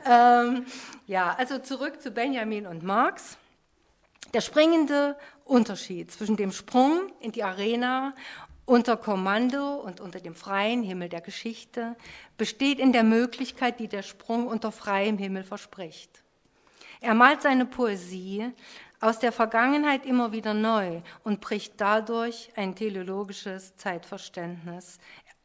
ähm, 0.07 0.67
ja, 1.07 1.35
also 1.35 1.59
zurück 1.59 2.01
zu 2.01 2.11
Benjamin 2.11 2.67
und 2.67 2.83
Marx. 2.83 3.37
Der 4.35 4.41
springende 4.41 5.17
Unterschied 5.45 6.11
zwischen 6.11 6.37
dem 6.37 6.53
Sprung 6.53 7.13
in 7.21 7.33
die 7.33 7.43
Arena 7.43 8.15
unter 8.65 8.97
Kommando 8.97 9.75
und 9.75 10.01
unter 10.01 10.21
dem 10.21 10.35
freien 10.35 10.83
Himmel 10.83 11.09
der 11.09 11.21
Geschichte 11.21 11.97
besteht 12.39 12.79
in 12.79 12.93
der 12.93 13.03
Möglichkeit, 13.03 13.81
die 13.81 13.89
der 13.89 14.03
Sprung 14.03 14.47
unter 14.47 14.73
freiem 14.73 15.19
Himmel 15.19 15.43
verspricht. 15.43 16.23
Er 17.01 17.15
malt 17.15 17.43
seine 17.43 17.67
Poesie 17.67 18.53
aus 19.03 19.19
der 19.19 19.33
Vergangenheit 19.33 20.07
immer 20.07 20.31
wieder 20.31 20.55
neu 20.55 21.03
und 21.25 21.41
bricht 21.41 21.81
dadurch 21.81 22.51
ein 22.55 22.77
teleologisches 22.77 23.77
Zeitverständnis 23.77 24.99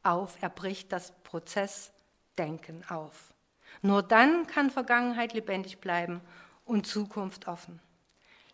auf. 0.04 0.38
Er 0.42 0.50
bricht 0.50 0.92
das 0.92 1.12
Prozessdenken 1.24 2.84
auf. 2.88 3.34
Nur 3.82 4.04
dann 4.04 4.46
kann 4.46 4.70
Vergangenheit 4.70 5.34
lebendig 5.34 5.80
bleiben 5.80 6.22
und 6.66 6.86
Zukunft 6.86 7.48
offen. 7.48 7.80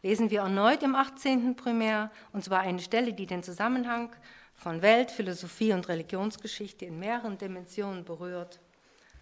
Lesen 0.03 0.31
wir 0.31 0.39
erneut 0.39 0.83
im 0.83 0.95
18. 0.95 1.57
Primär, 1.57 2.09
und 2.31 2.45
zwar 2.45 2.61
eine 2.61 2.79
Stelle, 2.79 3.11
die 3.11 3.25
den 3.25 3.43
Zusammenhang 3.43 4.15
von 4.53 4.81
Welt, 4.81 5.11
Philosophie 5.11 5.73
und 5.73 5.89
Religionsgeschichte 5.89 6.85
in 6.85 6.97
mehreren 6.97 7.37
Dimensionen 7.37 8.05
berührt 8.05 8.61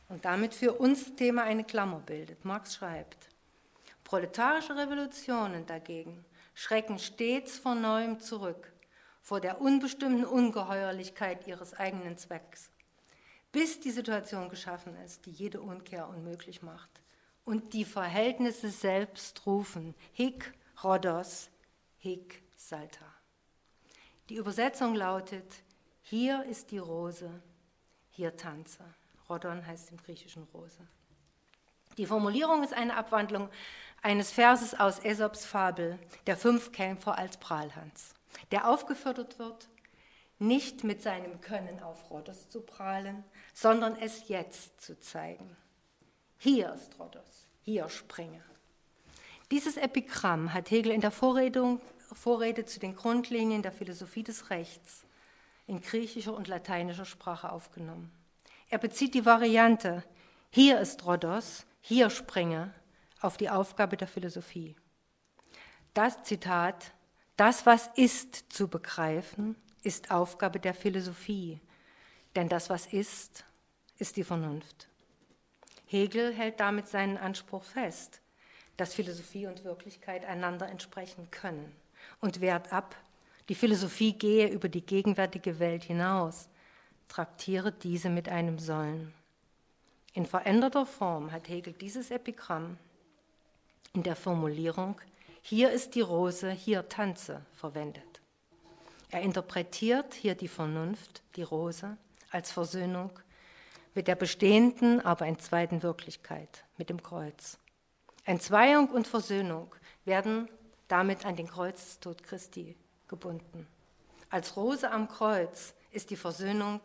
und 0.10 0.26
damit 0.26 0.54
für 0.54 0.74
uns 0.74 1.16
Thema 1.16 1.44
eine 1.44 1.64
Klammer 1.64 2.00
bildet. 2.00 2.46
Marx 2.46 2.76
schreibt, 2.76 3.31
Proletarische 4.12 4.76
Revolutionen 4.76 5.66
dagegen 5.66 6.26
schrecken 6.53 6.99
stets 6.99 7.57
vor 7.57 7.76
neuem 7.76 8.20
zurück, 8.20 8.74
vor 9.22 9.39
der 9.39 9.62
unbestimmten 9.62 10.26
Ungeheuerlichkeit 10.26 11.47
ihres 11.47 11.74
eigenen 11.74 12.18
Zwecks, 12.18 12.72
bis 13.53 13.80
die 13.80 13.89
Situation 13.89 14.49
geschaffen 14.49 14.97
ist, 14.97 15.26
die 15.26 15.32
jede 15.32 15.62
Umkehr 15.62 16.09
unmöglich 16.09 16.62
macht 16.62 16.89
und 17.45 17.72
die 17.72 17.86
Verhältnisse 17.86 18.70
selbst 18.70 19.45
rufen, 19.45 19.95
hic 20.12 20.51
Rhodos, 20.84 21.49
hic 21.97 22.43
salta. 22.57 23.05
Die 24.28 24.36
Übersetzung 24.36 24.93
lautet, 24.93 25.64
hier 26.01 26.43
ist 26.43 26.72
die 26.72 26.80
Rose, 26.80 27.41
hier 28.09 28.36
tanze. 28.36 28.84
Rhodon 29.30 29.66
heißt 29.66 29.89
im 29.91 29.95
Griechischen 30.03 30.43
Rose. 30.53 30.86
Die 31.97 32.05
Formulierung 32.05 32.64
ist 32.64 32.74
eine 32.74 32.95
Abwandlung 32.95 33.49
eines 34.02 34.32
Verses 34.32 34.74
aus 34.80 35.04
Aesops 35.04 35.45
Fabel, 35.45 35.99
der 36.28 36.38
Fünfkämpfer 36.38 37.18
als 37.18 37.38
Prahlhans, 37.38 38.14
der 38.52 38.68
aufgefordert 38.68 39.39
wird, 39.39 39.70
nicht 40.39 40.84
mit 40.84 41.04
seinem 41.04 41.39
Können 41.39 41.82
auf 41.82 42.10
Rhodos 42.10 42.49
zu 42.49 42.62
prahlen, 42.62 43.24
sondern 43.54 43.95
es 43.95 44.28
jetzt 44.28 44.82
zu 44.82 44.99
zeigen. 44.99 45.56
Hier 46.38 46.74
ist 46.74 46.99
Rhodos, 46.99 47.47
hier 47.62 47.88
springe. 47.89 48.43
Dieses 49.52 49.78
Epigramm 49.78 50.54
hat 50.54 50.72
Hegel 50.72 50.91
in 50.91 51.02
der 51.02 51.12
Vorredung, 51.12 51.80
Vorrede 52.14 52.66
zu 52.66 52.80
den 52.80 52.95
Grundlinien 52.95 53.62
der 53.62 53.72
Philosophie 53.72 54.24
des 54.24 54.49
Rechts 54.49 55.06
in 55.68 55.80
griechischer 55.80 56.34
und 56.34 56.47
lateinischer 56.47 57.06
Sprache 57.06 57.52
aufgenommen. 57.52 58.12
Er 58.70 58.80
bezieht 58.80 59.14
die 59.14 59.26
Variante, 59.26 60.04
hier 60.49 60.80
ist 60.80 61.06
Rhodos, 61.06 61.66
hier 61.82 62.10
springe, 62.10 62.74
auf 63.22 63.38
die 63.38 63.50
Aufgabe 63.50 63.98
der 63.98 64.08
Philosophie. 64.08 64.76
Das 65.94 66.24
Zitat, 66.24 66.94
das, 67.38 67.66
was 67.66 67.88
ist 67.96 68.52
zu 68.52 68.68
begreifen, 68.68 69.56
ist 69.84 70.12
Aufgabe 70.12 70.60
der 70.60 70.74
Philosophie, 70.74 71.60
denn 72.36 72.50
das, 72.50 72.70
was 72.70 72.86
ist, 72.88 73.46
ist 73.98 74.18
die 74.18 74.24
Vernunft. 74.24 74.88
Hegel 75.86 76.34
hält 76.34 76.60
damit 76.60 76.88
seinen 76.88 77.18
Anspruch 77.18 77.64
fest, 77.64 78.22
dass 78.78 78.94
Philosophie 78.94 79.48
und 79.48 79.64
Wirklichkeit 79.64 80.26
einander 80.26 80.68
entsprechen 80.70 81.30
können 81.32 81.76
und 82.20 82.42
wehrt 82.42 82.72
ab, 82.72 82.96
die 83.50 83.56
Philosophie 83.56 84.14
gehe 84.14 84.48
über 84.48 84.70
die 84.70 84.86
gegenwärtige 84.86 85.60
Welt 85.60 85.84
hinaus, 85.84 86.48
traktiere 87.10 87.72
diese 87.72 88.10
mit 88.10 88.30
einem 88.30 88.60
Sollen. 88.60 89.14
In 90.14 90.26
veränderter 90.26 90.86
Form 90.86 91.32
hat 91.32 91.50
Hegel 91.50 91.74
dieses 91.74 92.12
Epigramm 92.12 92.78
in 93.94 94.04
der 94.04 94.16
Formulierung 94.16 95.00
Hier 95.42 95.72
ist 95.72 95.96
die 95.96 96.02
Rose, 96.02 96.52
hier 96.52 96.88
tanze 96.88 97.42
verwendet. 97.54 98.22
Er 99.10 99.22
interpretiert 99.22 100.14
hier 100.14 100.36
die 100.36 100.48
Vernunft, 100.48 101.24
die 101.36 101.44
Rose, 101.44 101.98
als 102.30 102.52
Versöhnung 102.52 103.12
mit 103.94 104.08
der 104.08 104.16
bestehenden, 104.16 105.02
aber 105.02 105.26
entzweiten 105.26 105.84
Wirklichkeit, 105.84 106.64
mit 106.78 106.89
dem 106.89 107.04
Kreuz. 107.04 107.58
Entzweiung 108.24 108.89
und 108.89 109.08
Versöhnung 109.08 109.76
werden 110.06 110.48
damit 110.88 111.26
an 111.26 111.36
den 111.36 111.48
Kreuzestod 111.48 112.24
Christi 112.24 112.78
gebunden. 113.08 113.68
Als 114.30 114.56
Rose 114.56 114.89
am 114.89 115.10
Kreuz 115.10 115.74
ist 115.92 116.12
die 116.12 116.16
Versöhnung 116.16 116.80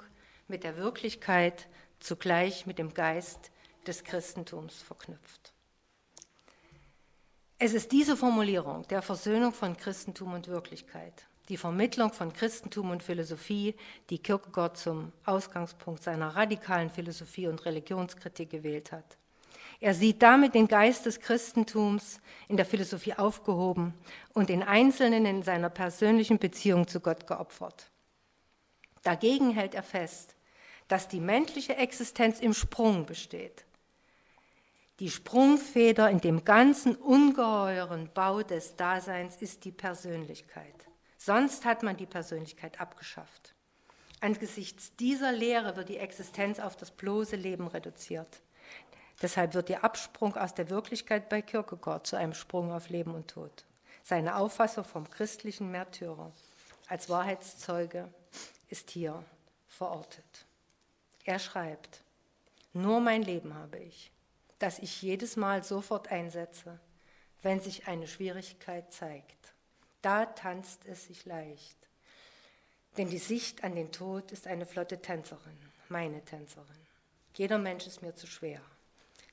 mit 0.49 0.65
der 0.65 0.77
Wirklichkeit 0.77 1.69
zugleich 2.01 2.67
mit 2.67 2.79
dem 2.79 2.95
Geist 2.95 3.53
des 3.87 4.03
Christentums 4.03 4.83
verknüpft. 4.83 5.56
Es 7.59 7.73
ist 7.73 7.91
diese 7.91 8.19
Formulierung 8.19 8.87
der 8.89 9.01
Versöhnung 9.01 9.51
von 9.51 9.79
Christentum 9.79 10.35
und 10.35 10.47
Wirklichkeit, 10.47 11.27
die 11.49 11.57
Vermittlung 11.57 12.13
von 12.13 12.31
Christentum 12.31 12.91
und 12.91 13.03
Philosophie, 13.03 13.75
die 14.11 14.19
Kierkegaard 14.19 14.77
zum 14.77 15.11
Ausgangspunkt 15.25 16.03
seiner 16.03 16.37
radikalen 16.37 16.91
Philosophie 16.91 17.49
und 17.49 17.65
Religionskritik 17.65 18.51
gewählt 18.51 18.93
hat. 18.93 19.17
Er 19.81 19.95
sieht 19.95 20.23
damit 20.23 20.55
den 20.55 20.69
Geist 20.69 21.07
des 21.07 21.21
Christentums 21.21 22.21
in 22.49 22.59
der 22.59 22.67
Philosophie 22.67 23.15
aufgehoben 23.15 23.95
und 24.35 24.51
den 24.51 24.63
Einzelnen 24.63 25.25
in 25.25 25.43
seiner 25.43 25.71
persönlichen 25.71 26.39
Beziehung 26.39 26.87
zu 26.87 27.01
Gott 27.01 27.27
geopfert. 27.27 27.91
Dagegen 29.03 29.51
hält 29.51 29.75
er 29.75 29.83
fest, 29.83 30.35
dass 30.89 31.09
die 31.09 31.21
menschliche 31.21 31.77
Existenz 31.77 32.41
im 32.41 32.53
Sprung 32.53 33.07
besteht. 33.07 33.66
Die 34.99 35.11
Sprungfeder 35.11 36.09
in 36.09 36.21
dem 36.21 36.45
ganzen 36.45 36.97
ungeheuren 36.97 38.11
Bau 38.15 38.43
des 38.43 38.77
Daseins 38.77 39.37
ist 39.43 39.65
die 39.67 39.73
Persönlichkeit. 39.73 40.89
Sonst 41.19 41.67
hat 41.67 41.83
man 41.83 41.99
die 41.99 42.07
Persönlichkeit 42.07 42.81
abgeschafft. 42.81 43.55
Angesichts 44.21 44.97
dieser 44.97 45.33
Lehre 45.33 45.77
wird 45.77 45.91
die 45.91 45.99
Existenz 45.99 46.59
auf 46.59 46.77
das 46.77 46.91
bloße 46.91 47.37
Leben 47.37 47.67
reduziert. 47.67 48.41
Deshalb 49.21 49.53
wird 49.53 49.69
der 49.69 49.85
Absprung 49.85 50.35
aus 50.37 50.55
der 50.55 50.71
Wirklichkeit 50.71 51.29
bei 51.29 51.43
Kierkegaard 51.43 52.07
zu 52.07 52.17
einem 52.17 52.33
Sprung 52.33 52.73
auf 52.73 52.89
Leben 52.89 53.15
und 53.15 53.29
Tod. 53.29 53.67
Seine 54.03 54.37
Auffassung 54.37 54.85
vom 54.85 55.11
christlichen 55.11 55.71
Märtyrer 55.71 56.33
als 56.89 57.11
Wahrheitszeuge 57.11 58.09
ist 58.69 58.91
hier 58.91 59.23
verortet. 59.67 60.47
Er 61.25 61.39
schreibt, 61.39 62.03
nur 62.73 63.01
mein 63.01 63.23
Leben 63.23 63.55
habe 63.55 63.79
ich, 63.79 64.13
das 64.59 64.79
ich 64.79 65.03
jedes 65.03 65.37
Mal 65.37 65.63
sofort 65.63 66.11
einsetze, 66.11 66.81
wenn 67.43 67.61
sich 67.61 67.87
eine 67.87 68.07
Schwierigkeit 68.07 68.93
zeigt. 68.93 69.55
Da 70.03 70.27
tanzt 70.27 70.85
es 70.87 71.07
sich 71.07 71.25
leicht. 71.25 71.77
Denn 72.97 73.11
die 73.11 73.19
Sicht 73.19 73.65
an 73.65 73.75
den 73.75 73.93
Tod 73.93 74.33
ist 74.33 74.47
eine 74.47 74.65
flotte 74.65 75.03
Tänzerin, 75.03 75.59
meine 75.89 76.25
Tänzerin. 76.25 76.87
Jeder 77.35 77.59
Mensch 77.59 77.87
ist 77.87 78.03
mir 78.03 78.15
zu 78.15 78.27
schwer. 78.27 78.61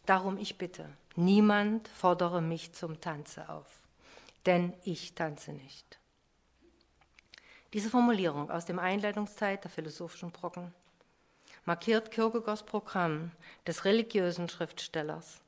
Darum 0.05 0.38
ich 0.38 0.57
bitte, 0.57 0.89
niemand 1.15 1.88
fordere 1.88 2.41
mich 2.41 2.74
zum 2.74 2.99
Tanze 2.99 3.47
auf, 3.47 3.82
denn 4.45 4.74
ich 4.84 5.15
tanze 5.15 5.53
nicht. 5.53 5.99
Diese 7.71 7.89
Formulierung 7.89 8.51
aus 8.51 8.65
dem 8.65 8.80
Einleitungszeit 8.80 9.63
der 9.63 9.71
philosophischen 9.71 10.32
Brocken 10.32 10.74
markiert 11.66 12.11
Kierkegaards 12.11 12.64
Programm 12.64 13.32
des 13.66 13.86
religiösen 13.86 14.49
Schriftstellers 14.49 15.41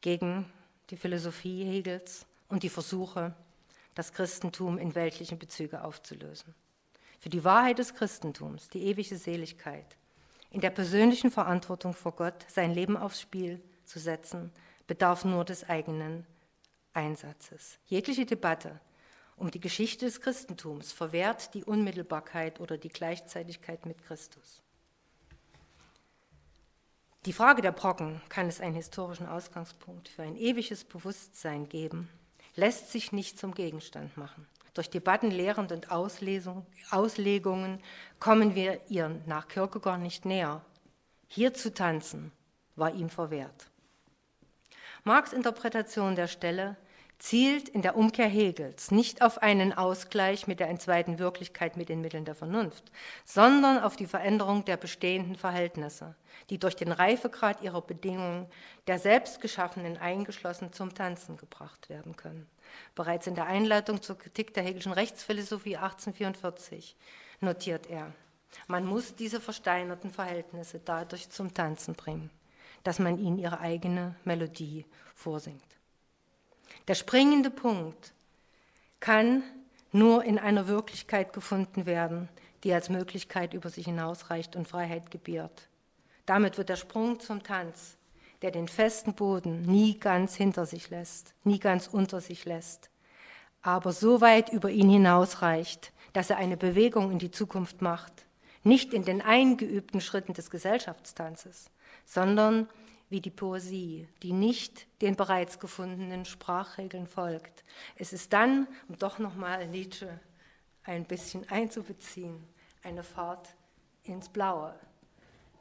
gegen 0.00 0.50
die 0.90 0.96
Philosophie 0.96 1.64
Hegels 1.64 2.26
und 2.48 2.62
die 2.62 2.68
Versuche, 2.68 3.34
das 3.94 4.12
Christentum 4.12 4.78
in 4.78 4.94
weltlichen 4.94 5.38
Bezüge 5.38 5.84
aufzulösen. 5.84 6.54
Für 7.20 7.28
die 7.28 7.44
Wahrheit 7.44 7.78
des 7.78 7.94
Christentums, 7.94 8.68
die 8.68 8.84
ewige 8.84 9.16
Seligkeit, 9.16 9.96
in 10.50 10.60
der 10.60 10.70
persönlichen 10.70 11.30
Verantwortung 11.30 11.94
vor 11.94 12.12
Gott 12.12 12.44
sein 12.48 12.72
Leben 12.72 12.96
aufs 12.96 13.20
Spiel 13.20 13.62
zu 13.84 13.98
setzen, 13.98 14.52
bedarf 14.86 15.24
nur 15.24 15.44
des 15.44 15.68
eigenen 15.68 16.26
Einsatzes. 16.92 17.78
Jegliche 17.86 18.26
Debatte 18.26 18.80
um 19.36 19.50
die 19.50 19.60
Geschichte 19.60 20.04
des 20.04 20.20
Christentums 20.20 20.92
verwehrt 20.92 21.54
die 21.54 21.64
Unmittelbarkeit 21.64 22.60
oder 22.60 22.78
die 22.78 22.88
Gleichzeitigkeit 22.88 23.84
mit 23.84 24.02
Christus. 24.04 24.63
Die 27.26 27.32
Frage 27.32 27.62
der 27.62 27.72
Brocken, 27.72 28.20
kann 28.28 28.48
es 28.48 28.60
einen 28.60 28.74
historischen 28.74 29.26
Ausgangspunkt 29.26 30.08
für 30.10 30.22
ein 30.22 30.36
ewiges 30.36 30.84
Bewusstsein 30.84 31.70
geben, 31.70 32.10
lässt 32.54 32.92
sich 32.92 33.12
nicht 33.12 33.38
zum 33.38 33.54
Gegenstand 33.54 34.18
machen. 34.18 34.46
Durch 34.74 34.90
Debatten, 34.90 35.30
Lehren 35.30 35.70
und 35.70 35.90
Auslesung, 35.90 36.66
Auslegungen 36.90 37.80
kommen 38.20 38.54
wir 38.54 38.78
ihr 38.90 39.08
nach 39.24 39.48
Kierkegaard 39.48 40.02
nicht 40.02 40.26
näher. 40.26 40.60
Hier 41.26 41.54
zu 41.54 41.72
tanzen 41.72 42.30
war 42.76 42.92
ihm 42.92 43.08
verwehrt. 43.08 43.70
Marx 45.04 45.32
Interpretation 45.32 46.16
der 46.16 46.26
Stelle 46.26 46.76
zielt 47.18 47.68
in 47.68 47.82
der 47.82 47.96
Umkehr 47.96 48.28
Hegels 48.28 48.90
nicht 48.90 49.22
auf 49.22 49.42
einen 49.42 49.72
Ausgleich 49.72 50.46
mit 50.46 50.60
der 50.60 50.68
entzweiten 50.68 51.18
Wirklichkeit 51.18 51.76
mit 51.76 51.88
den 51.88 52.00
Mitteln 52.00 52.24
der 52.24 52.34
Vernunft, 52.34 52.90
sondern 53.24 53.82
auf 53.82 53.96
die 53.96 54.06
Veränderung 54.06 54.64
der 54.64 54.76
bestehenden 54.76 55.36
Verhältnisse, 55.36 56.14
die 56.50 56.58
durch 56.58 56.76
den 56.76 56.92
Reifegrad 56.92 57.62
ihrer 57.62 57.82
Bedingungen 57.82 58.46
der 58.86 58.98
selbstgeschaffenen 58.98 59.96
eingeschlossen 59.96 60.72
zum 60.72 60.94
Tanzen 60.94 61.36
gebracht 61.36 61.88
werden 61.88 62.16
können. 62.16 62.46
Bereits 62.94 63.26
in 63.26 63.34
der 63.34 63.46
Einleitung 63.46 64.02
zur 64.02 64.18
Kritik 64.18 64.52
der 64.54 64.62
Hegelischen 64.62 64.92
Rechtsphilosophie 64.92 65.76
1844 65.76 66.96
notiert 67.40 67.88
er, 67.88 68.12
man 68.68 68.86
muss 68.86 69.14
diese 69.14 69.40
versteinerten 69.40 70.10
Verhältnisse 70.10 70.80
dadurch 70.84 71.30
zum 71.30 71.54
Tanzen 71.54 71.94
bringen 71.94 72.30
dass 72.84 72.98
man 72.98 73.18
ihnen 73.18 73.38
ihre 73.38 73.58
eigene 73.58 74.14
Melodie 74.24 74.86
vorsingt. 75.14 75.64
Der 76.88 76.94
springende 76.94 77.50
Punkt 77.50 78.12
kann 79.00 79.42
nur 79.92 80.24
in 80.24 80.38
einer 80.38 80.66
Wirklichkeit 80.66 81.32
gefunden 81.32 81.86
werden, 81.86 82.28
die 82.62 82.72
als 82.72 82.88
Möglichkeit 82.88 83.54
über 83.54 83.70
sich 83.70 83.86
hinausreicht 83.86 84.56
und 84.56 84.68
Freiheit 84.68 85.10
gebiert. 85.10 85.68
Damit 86.26 86.58
wird 86.58 86.68
der 86.68 86.76
Sprung 86.76 87.20
zum 87.20 87.42
Tanz, 87.42 87.96
der 88.42 88.50
den 88.50 88.68
festen 88.68 89.14
Boden 89.14 89.62
nie 89.62 89.98
ganz 89.98 90.34
hinter 90.34 90.66
sich 90.66 90.90
lässt, 90.90 91.34
nie 91.44 91.58
ganz 91.58 91.86
unter 91.86 92.20
sich 92.20 92.44
lässt, 92.44 92.90
aber 93.62 93.92
so 93.92 94.20
weit 94.20 94.50
über 94.50 94.70
ihn 94.70 94.90
hinausreicht, 94.90 95.92
dass 96.12 96.30
er 96.30 96.36
eine 96.36 96.56
Bewegung 96.56 97.10
in 97.10 97.18
die 97.18 97.30
Zukunft 97.30 97.80
macht, 97.80 98.26
nicht 98.62 98.92
in 98.92 99.04
den 99.04 99.22
eingeübten 99.22 100.00
Schritten 100.00 100.34
des 100.34 100.50
Gesellschaftstanzes, 100.50 101.70
sondern 102.04 102.68
wie 103.10 103.20
die 103.20 103.30
Poesie, 103.30 104.08
die 104.22 104.32
nicht 104.32 104.86
den 105.02 105.16
bereits 105.16 105.58
gefundenen 105.58 106.24
Sprachregeln 106.24 107.06
folgt. 107.06 107.64
Es 107.96 108.12
ist 108.12 108.32
dann, 108.32 108.66
um 108.88 108.98
doch 108.98 109.18
nochmal 109.18 109.66
Nietzsche 109.68 110.20
ein 110.84 111.04
bisschen 111.04 111.48
einzubeziehen, 111.48 112.46
eine 112.82 113.02
Fahrt 113.02 113.54
ins 114.04 114.28
Blaue 114.28 114.74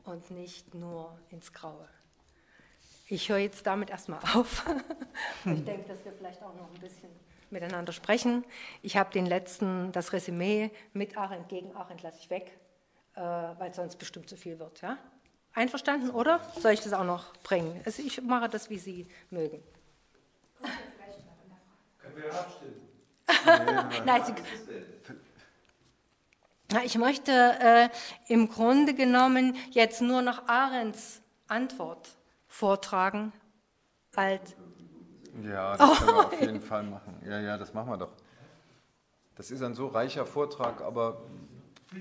und 0.03 0.31
nicht 0.31 0.73
nur 0.73 1.17
ins 1.29 1.53
Graue. 1.53 1.87
Ich 3.07 3.29
höre 3.29 3.37
jetzt 3.37 3.65
damit 3.67 3.89
erstmal 3.89 4.19
auf. 4.35 4.65
Ich 5.45 5.63
denke, 5.63 5.87
dass 5.89 6.03
wir 6.03 6.11
vielleicht 6.13 6.41
auch 6.41 6.55
noch 6.55 6.73
ein 6.73 6.79
bisschen 6.79 7.09
miteinander 7.51 7.93
sprechen. 7.93 8.43
Ich 8.81 8.97
habe 8.97 9.11
den 9.11 9.25
letzten, 9.25 9.91
das 9.91 10.11
Resümee 10.11 10.71
mit 10.93 11.17
Arendt 11.17 11.49
gegen 11.49 11.75
Arendt 11.75 12.01
lasse 12.01 12.17
ich 12.19 12.29
weg, 12.29 12.57
äh, 13.15 13.21
weil 13.21 13.73
sonst 13.73 13.97
bestimmt 13.97 14.27
zu 14.27 14.35
viel 14.35 14.57
wird. 14.57 14.81
Ja? 14.81 14.97
Einverstanden, 15.53 16.09
oder? 16.09 16.39
Soll 16.59 16.73
ich 16.73 16.81
das 16.81 16.93
auch 16.93 17.03
noch 17.03 17.33
bringen? 17.43 17.81
Also 17.85 18.01
ich 18.01 18.21
mache 18.21 18.49
das, 18.49 18.69
wie 18.69 18.79
Sie 18.79 19.07
mögen. 19.29 19.61
Können 22.01 22.15
wir 22.15 22.33
abstimmen? 22.33 22.83
Nein, 24.05 24.23
Sie, 24.25 24.33
ich 26.85 26.97
möchte 26.97 27.31
äh, 27.31 27.89
im 28.27 28.49
Grunde 28.49 28.93
genommen 28.93 29.55
jetzt 29.71 30.01
nur 30.01 30.21
noch 30.21 30.47
Arends 30.47 31.21
Antwort 31.47 32.09
vortragen. 32.47 33.31
Alt. 34.15 34.55
Ja, 35.43 35.75
das 35.75 35.99
können 35.99 36.15
wir 36.15 36.25
auf 36.25 36.41
jeden 36.41 36.61
Fall 36.61 36.83
machen. 36.83 37.19
Ja, 37.25 37.39
ja, 37.39 37.57
das 37.57 37.73
machen 37.73 37.89
wir 37.89 37.97
doch. 37.97 38.11
Das 39.35 39.49
ist 39.49 39.63
ein 39.63 39.73
so 39.73 39.87
reicher 39.87 40.25
Vortrag, 40.25 40.81
aber 40.81 41.21
äh, 41.91 41.99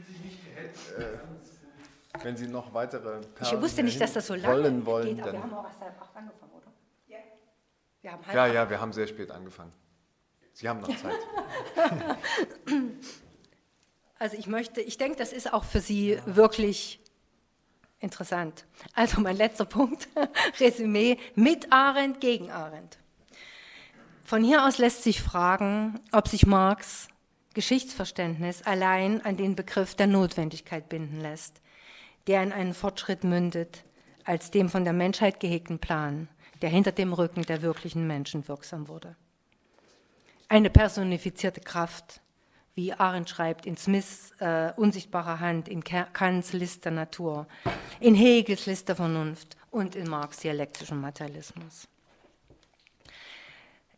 wenn 2.20 2.36
Sie 2.36 2.46
noch 2.46 2.72
weitere 2.74 3.20
Perlen 3.20 3.26
Ich 3.40 3.60
wusste 3.60 3.82
nicht, 3.82 4.00
dass 4.00 4.12
das 4.12 4.26
so 4.26 4.34
lange 4.34 4.62
wollen, 4.62 4.86
wollen, 4.86 5.16
geht, 5.16 5.22
aber 5.22 5.32
wir 5.32 5.42
haben 5.42 5.54
auch 5.54 5.64
erst 5.64 5.80
halb 5.80 6.00
acht 6.02 6.16
angefangen, 6.16 6.52
oder? 6.52 6.72
Ja. 7.08 7.18
Wir 8.02 8.12
haben 8.12 8.26
halb 8.26 8.36
ja, 8.36 8.46
ja, 8.46 8.70
wir 8.70 8.80
haben 8.80 8.92
sehr 8.92 9.06
spät 9.06 9.30
angefangen. 9.30 9.72
Sie 10.52 10.68
haben 10.68 10.80
noch 10.80 10.88
Zeit. 10.96 11.14
Also 14.18 14.36
ich 14.36 14.46
möchte, 14.46 14.80
ich 14.80 14.98
denke, 14.98 15.16
das 15.18 15.32
ist 15.32 15.52
auch 15.52 15.64
für 15.64 15.80
Sie 15.80 16.18
wirklich 16.26 17.00
interessant. 17.98 18.66
Also 18.94 19.20
mein 19.20 19.36
letzter 19.36 19.64
Punkt, 19.64 20.08
Resümee 20.60 21.18
mit 21.34 21.72
Arendt 21.72 22.20
gegen 22.20 22.50
Arendt. 22.50 22.98
Von 24.24 24.44
hier 24.44 24.66
aus 24.66 24.78
lässt 24.78 25.02
sich 25.02 25.20
fragen, 25.20 26.00
ob 26.12 26.28
sich 26.28 26.46
Marx 26.46 27.08
Geschichtsverständnis 27.54 28.62
allein 28.62 29.24
an 29.24 29.36
den 29.36 29.56
Begriff 29.56 29.94
der 29.94 30.06
Notwendigkeit 30.06 30.88
binden 30.88 31.20
lässt, 31.20 31.60
der 32.26 32.42
in 32.42 32.52
einen 32.52 32.74
Fortschritt 32.74 33.24
mündet, 33.24 33.84
als 34.24 34.50
dem 34.50 34.68
von 34.68 34.84
der 34.84 34.92
Menschheit 34.92 35.40
gehegten 35.40 35.78
Plan, 35.78 36.28
der 36.60 36.70
hinter 36.70 36.92
dem 36.92 37.12
Rücken 37.12 37.42
der 37.42 37.62
wirklichen 37.62 38.06
Menschen 38.06 38.46
wirksam 38.48 38.88
wurde. 38.88 39.16
Eine 40.48 40.70
personifizierte 40.70 41.60
Kraft, 41.60 42.20
wie 42.74 42.92
Arendt 42.92 43.28
schreibt, 43.28 43.66
in 43.66 43.76
Smiths 43.76 44.32
äh, 44.38 44.72
unsichtbarer 44.76 45.40
Hand, 45.40 45.68
in 45.68 45.84
Kants 45.84 46.52
List 46.52 46.84
der 46.84 46.92
Natur, 46.92 47.46
in 48.00 48.14
Hegels 48.14 48.66
List 48.66 48.88
der 48.88 48.96
Vernunft 48.96 49.56
und 49.70 49.94
in 49.94 50.08
Marx 50.08 50.38
dialektischem 50.38 51.00
Materialismus. 51.00 51.88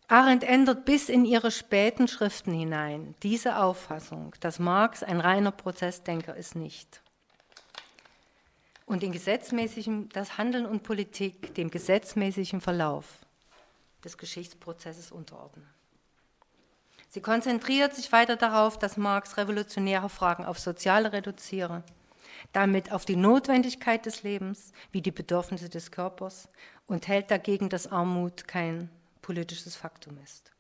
Arendt 0.09 0.45
ändert 0.45 0.85
bis 0.85 1.09
in 1.09 1.25
ihre 1.25 1.51
späten 1.51 2.09
Schriften 2.09 2.53
hinein 2.53 3.15
diese 3.23 3.59
Auffassung, 3.59 4.35
dass 4.41 4.59
Marx 4.59 5.03
ein 5.03 5.21
reiner 5.21 5.51
Prozessdenker 5.51 6.37
ist, 6.37 6.57
nicht. 6.57 7.01
Und 8.87 9.03
in 9.03 9.13
gesetzmäßigem, 9.13 10.09
das 10.11 10.37
Handeln 10.37 10.67
und 10.67 10.83
Politik 10.83 11.55
dem 11.55 11.71
gesetzmäßigen 11.71 12.61
Verlauf 12.61 13.19
des 14.05 14.19
Geschichtsprozesses 14.19 15.11
unterordnen. 15.11 15.67
Sie 17.09 17.21
konzentriert 17.21 17.95
sich 17.95 18.11
weiter 18.11 18.37
darauf, 18.37 18.79
dass 18.79 18.97
Marx 18.97 19.37
revolutionäre 19.37 20.09
Fragen 20.09 20.45
auf 20.45 20.59
Soziale 20.59 21.13
reduziere, 21.13 21.85
damit 22.53 22.93
auf 22.93 23.05
die 23.05 23.17
Notwendigkeit 23.17 24.05
des 24.05 24.25
Lebens 24.25 24.73
wie 24.91 25.01
die 25.01 25.13
Bedürfnisse 25.13 25.69
des 25.69 25.91
Körpers 25.93 26.49
und 26.87 27.09
hält 27.09 27.31
dagegen, 27.31 27.69
dass 27.69 27.87
Armut 27.87 28.49
kein 28.49 28.91
politisches 29.23 29.77
Faktum 29.77 30.19
ist. 30.23 30.51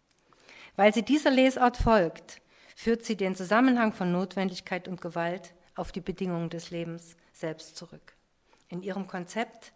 Weil 0.76 0.94
sie 0.94 1.02
dieser 1.02 1.30
Lesart 1.30 1.76
folgt, 1.76 2.40
führt 2.76 3.04
sie 3.04 3.16
den 3.16 3.36
Zusammenhang 3.36 3.92
von 3.92 4.10
Notwendigkeit 4.10 4.88
und 4.88 5.00
Gewalt 5.00 5.54
auf 5.74 5.92
die 5.92 6.00
Bedingungen 6.00 6.50
des 6.50 6.70
Lebens 6.70 7.16
selbst 7.32 7.76
zurück. 7.76 8.13
In 8.68 8.82
ihrem 8.82 9.06
Konzept 9.06 9.72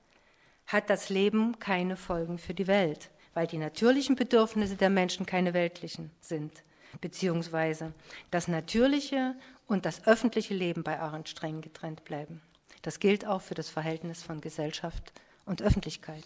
hat 0.67 0.91
das 0.91 1.09
Leben 1.09 1.59
keine 1.59 1.97
Folgen 1.97 2.39
für 2.39 2.55
die 2.55 2.67
Welt, 2.67 3.11
weil 3.35 3.47
die 3.47 3.59
natürlichen 3.59 4.17
Bedürfnisse 4.17 4.77
der 4.77 4.91
Menschen 4.91 5.27
keine 5.27 5.55
weltlichen 5.55 6.11
sind, 6.21 6.63
beziehungsweise 7.01 7.93
das 8.31 8.49
natürliche 8.49 9.35
und 9.67 9.87
das 9.87 10.07
öffentliche 10.07 10.55
Leben 10.55 10.83
bei 10.83 10.99
Arendt 10.99 11.29
streng 11.29 11.61
getrennt 11.61 12.05
bleiben. 12.05 12.43
Das 12.83 13.01
gilt 13.01 13.27
auch 13.27 13.43
für 13.43 13.55
das 13.55 13.69
Verhältnis 13.71 14.23
von 14.23 14.41
Gesellschaft 14.41 15.13
und 15.45 15.63
Öffentlichkeit. 15.63 16.25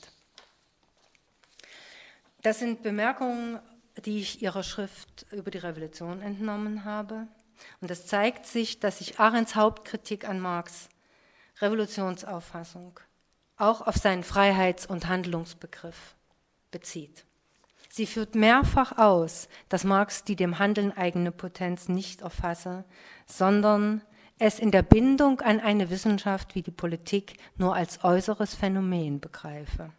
Das 2.43 2.59
sind 2.59 2.83
Bemerkungen, 2.83 3.61
die 4.05 4.21
ich 4.21 4.43
Ihrer 4.43 4.63
Schrift 4.63 5.27
über 5.31 5.51
die 5.51 5.59
Revolution 5.59 6.21
entnommen 6.21 6.85
habe. 6.85 7.29
Und 7.81 7.91
es 7.91 8.07
zeigt 8.07 8.47
sich, 8.47 8.81
dass 8.81 8.99
sich 8.99 9.21
Arends 9.21 9.55
Hauptkritik 9.55 10.29
an 10.29 10.41
Marx 10.41 10.89
Revolutionsauffassung 11.61 12.99
auch 13.57 13.81
auf 13.87 13.97
seinen 13.97 14.25
Freiheits- 14.25 14.87
und 14.87 15.07
Handlungsbegriff 15.07 16.17
bezieht. 16.71 17.25
Sie 17.89 18.07
führt 18.07 18.35
mehrfach 18.35 18.99
aus, 18.99 19.49
dass 19.69 19.85
Marx 19.85 20.25
die 20.25 20.35
dem 20.35 20.59
Handeln 20.59 20.93
eigene 20.97 21.31
Potenz 21.31 21.89
nicht 21.89 22.23
erfasse, 22.23 22.85
sondern 23.27 24.03
es 24.39 24.59
in 24.59 24.71
der 24.71 24.83
Bindung 24.83 25.41
an 25.43 25.61
eine 25.61 25.91
Wissenschaft 25.91 26.55
wie 26.55 26.63
die 26.63 26.71
Politik 26.71 27.37
nur 27.57 27.77
als 27.77 28.03
äußeres 28.03 28.55
Phänomen 28.55 29.21
begreife. 29.21 29.91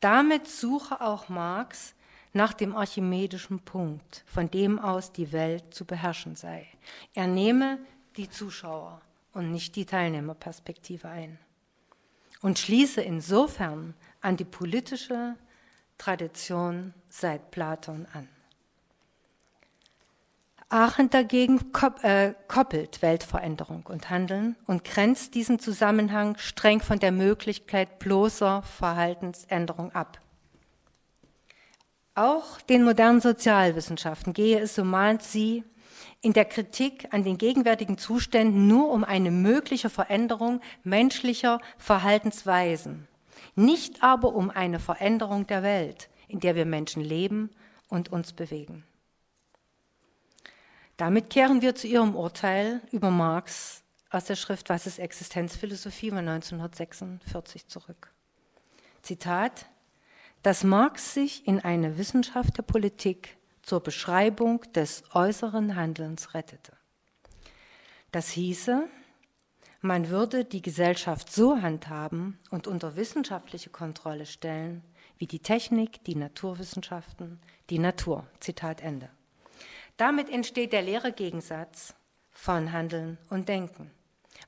Damit 0.00 0.48
suche 0.48 1.00
auch 1.00 1.28
Marx 1.28 1.94
nach 2.32 2.54
dem 2.54 2.74
archimedischen 2.74 3.60
Punkt, 3.60 4.24
von 4.26 4.50
dem 4.50 4.78
aus 4.78 5.12
die 5.12 5.32
Welt 5.32 5.74
zu 5.74 5.84
beherrschen 5.84 6.36
sei. 6.36 6.66
Er 7.14 7.26
nehme 7.26 7.78
die 8.16 8.30
Zuschauer 8.30 9.02
und 9.32 9.50
nicht 9.50 9.76
die 9.76 9.86
Teilnehmerperspektive 9.86 11.08
ein 11.08 11.38
und 12.42 12.58
schließe 12.58 13.00
insofern 13.00 13.94
an 14.20 14.36
die 14.36 14.44
politische 14.44 15.36
Tradition 15.96 16.92
seit 17.08 17.50
Platon 17.50 18.06
an. 18.12 18.28
Aachen 20.68 21.10
dagegen 21.10 21.60
äh, 22.02 22.32
koppelt 22.48 23.02
Weltveränderung 23.02 23.84
und 23.86 24.08
Handeln 24.08 24.56
und 24.66 24.84
grenzt 24.84 25.34
diesen 25.34 25.58
Zusammenhang 25.58 26.36
streng 26.38 26.80
von 26.80 26.98
der 26.98 27.12
Möglichkeit 27.12 27.98
bloßer 27.98 28.62
Verhaltensänderung 28.62 29.92
ab. 29.92 30.18
Auch 32.14 32.60
den 32.62 32.84
modernen 32.84 33.20
Sozialwissenschaften 33.20 34.32
gehe 34.32 34.60
es, 34.60 34.74
so 34.74 34.84
mahnt 34.84 35.22
sie, 35.22 35.62
in 36.20 36.32
der 36.32 36.44
Kritik 36.44 37.08
an 37.12 37.24
den 37.24 37.38
gegenwärtigen 37.38 37.98
Zuständen 37.98 38.66
nur 38.66 38.90
um 38.90 39.04
eine 39.04 39.30
mögliche 39.30 39.90
Veränderung 39.90 40.60
menschlicher 40.84 41.60
Verhaltensweisen, 41.78 43.08
nicht 43.54 44.02
aber 44.02 44.34
um 44.34 44.50
eine 44.50 44.78
Veränderung 44.78 45.46
der 45.46 45.62
Welt, 45.62 46.08
in 46.28 46.40
der 46.40 46.54
wir 46.54 46.66
Menschen 46.66 47.02
leben 47.02 47.50
und 47.88 48.10
uns 48.10 48.32
bewegen. 48.32 48.84
Damit 50.96 51.30
kehren 51.30 51.62
wir 51.62 51.74
zu 51.74 51.86
Ihrem 51.86 52.14
Urteil 52.14 52.80
über 52.92 53.10
Marx 53.10 53.82
aus 54.10 54.26
der 54.26 54.36
Schrift 54.36 54.68
Was 54.68 54.86
ist 54.86 54.98
Existenzphilosophie 54.98 56.10
von 56.10 56.18
1946 56.18 57.66
zurück. 57.66 58.12
Zitat, 59.02 59.66
dass 60.42 60.64
Marx 60.64 61.14
sich 61.14 61.46
in 61.46 61.60
eine 61.60 61.98
Wissenschaft 61.98 62.58
der 62.58 62.62
Politik 62.62 63.36
zur 63.62 63.80
Beschreibung 63.80 64.60
des 64.72 65.04
äußeren 65.14 65.76
Handelns 65.76 66.34
rettete. 66.34 66.72
Das 68.10 68.28
hieße, 68.30 68.88
man 69.80 70.10
würde 70.10 70.44
die 70.44 70.62
Gesellschaft 70.62 71.32
so 71.32 71.60
handhaben 71.60 72.38
und 72.50 72.66
unter 72.66 72.94
wissenschaftliche 72.94 73.70
Kontrolle 73.70 74.26
stellen, 74.26 74.84
wie 75.18 75.26
die 75.26 75.40
Technik, 75.40 76.04
die 76.04 76.14
Naturwissenschaften, 76.14 77.40
die 77.70 77.78
Natur. 77.78 78.26
Zitat 78.40 78.80
Ende. 78.80 79.08
Damit 79.96 80.28
entsteht 80.28 80.72
der 80.72 80.82
leere 80.82 81.12
Gegensatz 81.12 81.94
von 82.30 82.72
Handeln 82.72 83.18
und 83.30 83.48
Denken, 83.48 83.90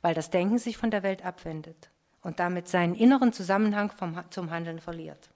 weil 0.03 0.15
das 0.15 0.31
Denken 0.31 0.59
sich 0.59 0.77
von 0.77 0.91
der 0.91 1.03
Welt 1.03 1.25
abwendet 1.25 1.91
und 2.23 2.41
damit 2.41 2.69
seinen 2.69 2.95
inneren 2.95 3.33
Zusammenhang 3.33 3.91
vom, 3.91 4.21
zum 4.31 4.51
Handeln 4.51 4.81
verliert. 4.81 5.31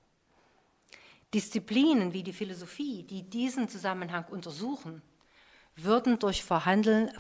Disziplinen 1.34 2.12
wie 2.12 2.22
die 2.22 2.32
Philosophie, 2.32 3.02
die 3.02 3.22
diesen 3.22 3.68
Zusammenhang 3.68 4.24
untersuchen, 4.30 5.02
würden 5.76 6.18
durch, 6.18 6.44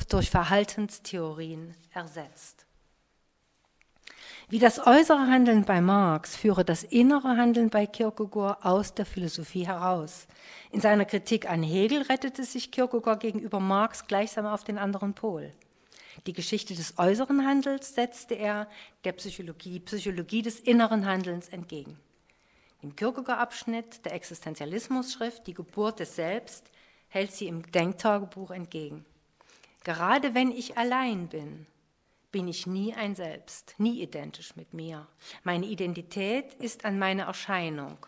durch 0.08 0.30
Verhaltenstheorien 0.30 1.74
ersetzt. 1.92 2.64
Wie 4.50 4.58
das 4.58 4.86
äußere 4.86 5.26
Handeln 5.26 5.66
bei 5.66 5.82
Marx 5.82 6.34
führe 6.34 6.64
das 6.64 6.82
innere 6.82 7.36
Handeln 7.36 7.68
bei 7.68 7.86
Kierkegaard 7.86 8.64
aus 8.64 8.94
der 8.94 9.04
Philosophie 9.04 9.66
heraus. 9.66 10.26
In 10.70 10.80
seiner 10.80 11.04
Kritik 11.04 11.50
an 11.50 11.62
Hegel 11.62 12.00
rettete 12.00 12.44
sich 12.44 12.70
Kierkegaard 12.70 13.20
gegenüber 13.20 13.60
Marx 13.60 14.06
gleichsam 14.06 14.46
auf 14.46 14.64
den 14.64 14.78
anderen 14.78 15.12
Pol. 15.12 15.52
Die 16.26 16.32
Geschichte 16.32 16.74
des 16.74 16.98
äußeren 16.98 17.46
Handels 17.46 17.94
setzte 17.94 18.34
er 18.36 18.68
der 19.04 19.12
Psychologie, 19.12 19.80
Psychologie 19.80 20.40
des 20.40 20.60
inneren 20.60 21.04
Handelns 21.04 21.48
entgegen. 21.48 21.98
Im 22.80 22.94
Kierkegaard-Abschnitt 22.94 24.04
der 24.04 24.14
Existenzialismus-Schrift 24.14 25.46
Die 25.46 25.54
Geburt 25.54 25.98
des 25.98 26.14
Selbst 26.14 26.70
hält 27.08 27.32
sie 27.32 27.48
im 27.48 27.62
Denktagebuch 27.72 28.50
entgegen. 28.50 29.04
Gerade 29.82 30.34
wenn 30.34 30.52
ich 30.52 30.78
allein 30.78 31.28
bin, 31.28 31.66
bin 32.30 32.46
ich 32.46 32.66
nie 32.66 32.94
ein 32.94 33.14
Selbst, 33.14 33.74
nie 33.78 34.00
identisch 34.02 34.54
mit 34.54 34.74
mir. 34.74 35.08
Meine 35.42 35.66
Identität 35.66 36.54
ist 36.54 36.84
an 36.84 36.98
meine 36.98 37.22
Erscheinung 37.22 37.98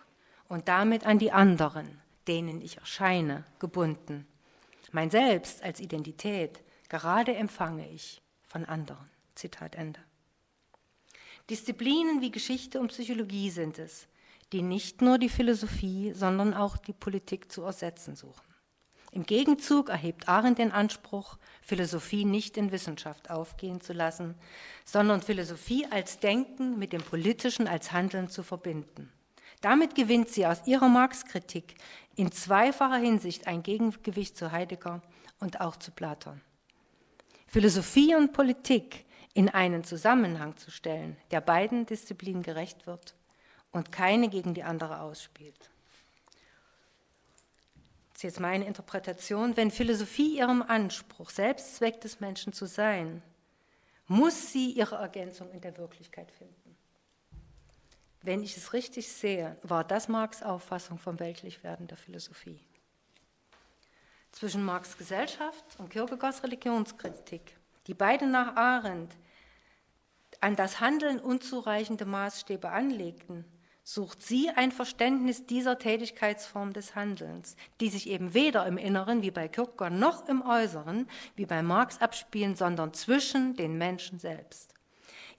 und 0.48 0.68
damit 0.68 1.06
an 1.06 1.18
die 1.18 1.32
anderen, 1.32 2.00
denen 2.28 2.60
ich 2.60 2.76
erscheine, 2.76 3.44
gebunden. 3.58 4.26
Mein 4.92 5.10
Selbst 5.10 5.62
als 5.62 5.80
Identität 5.80 6.60
gerade 6.88 7.34
empfange 7.34 7.88
ich 7.90 8.20
von 8.46 8.64
anderen. 8.64 9.08
Zitat 9.34 9.74
Ende. 9.74 10.00
Disziplinen 11.48 12.20
wie 12.20 12.30
Geschichte 12.30 12.80
und 12.80 12.88
Psychologie 12.88 13.50
sind 13.50 13.78
es, 13.78 14.06
die 14.52 14.62
nicht 14.62 15.02
nur 15.02 15.18
die 15.18 15.28
Philosophie, 15.28 16.12
sondern 16.14 16.54
auch 16.54 16.76
die 16.76 16.92
Politik 16.92 17.52
zu 17.52 17.62
ersetzen 17.62 18.16
suchen. 18.16 18.50
Im 19.12 19.24
Gegenzug 19.24 19.88
erhebt 19.88 20.28
Arendt 20.28 20.58
den 20.58 20.70
Anspruch, 20.70 21.36
Philosophie 21.62 22.24
nicht 22.24 22.56
in 22.56 22.70
Wissenschaft 22.70 23.28
aufgehen 23.30 23.80
zu 23.80 23.92
lassen, 23.92 24.36
sondern 24.84 25.20
Philosophie 25.20 25.86
als 25.90 26.20
Denken 26.20 26.78
mit 26.78 26.92
dem 26.92 27.02
Politischen 27.02 27.66
als 27.66 27.90
Handeln 27.90 28.28
zu 28.28 28.44
verbinden. 28.44 29.12
Damit 29.62 29.94
gewinnt 29.94 30.28
sie 30.28 30.46
aus 30.46 30.66
ihrer 30.66 30.88
Marx-Kritik 30.88 31.74
in 32.14 32.30
zweifacher 32.30 32.98
Hinsicht 32.98 33.46
ein 33.46 33.62
Gegengewicht 33.62 34.36
zu 34.36 34.52
Heidegger 34.52 35.02
und 35.40 35.60
auch 35.60 35.76
zu 35.76 35.90
Platon. 35.90 36.40
Philosophie 37.48 38.14
und 38.14 38.32
Politik 38.32 39.06
in 39.34 39.48
einen 39.48 39.82
Zusammenhang 39.82 40.56
zu 40.56 40.70
stellen, 40.70 41.16
der 41.32 41.40
beiden 41.40 41.84
Disziplinen 41.84 42.42
gerecht 42.42 42.86
wird 42.86 43.16
und 43.72 43.92
keine 43.92 44.28
gegen 44.28 44.54
die 44.54 44.62
andere 44.62 45.00
ausspielt. 45.00 45.70
Das 48.12 48.24
ist 48.24 48.34
jetzt 48.34 48.40
meine 48.40 48.66
Interpretation. 48.66 49.56
Wenn 49.56 49.70
Philosophie 49.70 50.36
ihrem 50.36 50.62
Anspruch, 50.62 51.30
Selbstzweck 51.30 52.00
des 52.00 52.20
Menschen 52.20 52.52
zu 52.52 52.66
sein, 52.66 53.22
muss 54.06 54.52
sie 54.52 54.72
ihre 54.72 54.96
Ergänzung 54.96 55.50
in 55.52 55.60
der 55.60 55.78
Wirklichkeit 55.78 56.30
finden. 56.32 56.76
Wenn 58.22 58.42
ich 58.42 58.56
es 58.56 58.72
richtig 58.72 59.10
sehe, 59.10 59.56
war 59.62 59.84
das 59.84 60.08
Marx 60.08 60.42
Auffassung 60.42 60.98
vom 60.98 61.18
Weltlichwerden 61.18 61.86
der 61.86 61.96
Philosophie. 61.96 62.60
Zwischen 64.32 64.64
Marx 64.64 64.98
Gesellschaft 64.98 65.64
und 65.78 65.90
Kierkegaards 65.90 66.42
Religionskritik, 66.42 67.56
die 67.86 67.94
beide 67.94 68.26
nach 68.26 68.56
Arendt 68.56 69.16
an 70.40 70.56
das 70.56 70.80
Handeln 70.80 71.18
unzureichende 71.18 72.04
Maßstäbe 72.04 72.68
anlegten, 72.68 73.44
sucht 73.92 74.22
sie 74.22 74.50
ein 74.50 74.70
Verständnis 74.70 75.46
dieser 75.46 75.76
Tätigkeitsform 75.76 76.72
des 76.72 76.94
Handelns, 76.94 77.56
die 77.80 77.88
sich 77.88 78.08
eben 78.08 78.34
weder 78.34 78.64
im 78.66 78.78
Inneren 78.78 79.22
wie 79.22 79.32
bei 79.32 79.48
Kierkegaard 79.48 79.92
noch 79.92 80.28
im 80.28 80.42
Äußeren 80.42 81.08
wie 81.34 81.44
bei 81.44 81.60
Marx 81.60 82.00
abspielen, 82.00 82.54
sondern 82.54 82.94
zwischen 82.94 83.56
den 83.56 83.78
Menschen 83.78 84.20
selbst. 84.20 84.74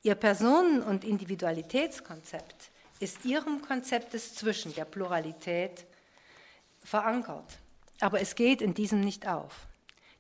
Ihr 0.04 0.16
Personen- 0.16 0.84
und 0.84 1.06
Individualitätskonzept 1.06 2.72
ist 3.00 3.24
ihrem 3.24 3.62
Konzept 3.62 4.14
des 4.14 4.36
Zwischen, 4.36 4.76
der 4.76 4.84
Pluralität, 4.86 5.86
verankert. 6.84 7.58
Aber 8.02 8.20
es 8.20 8.36
geht 8.36 8.62
in 8.62 8.74
diesem 8.74 9.00
nicht 9.00 9.30
auf. 9.30 9.68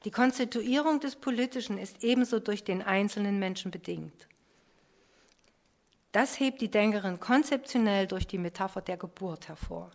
Die 0.06 0.12
Konstituierung 0.12 1.02
des 1.02 1.18
Politischen 1.18 1.78
ist 1.78 2.02
ebenso 2.02 2.40
durch 2.40 2.64
den 2.64 2.82
einzelnen 2.82 3.40
Menschen 3.40 3.72
bedingt. 3.72 4.30
Das 6.12 6.40
hebt 6.40 6.62
die 6.62 6.70
Denkerin 6.70 7.20
konzeptionell 7.20 8.06
durch 8.08 8.28
die 8.28 8.38
Metapher 8.38 8.82
der 8.82 8.98
Geburt 8.98 9.48
hervor. 9.48 9.92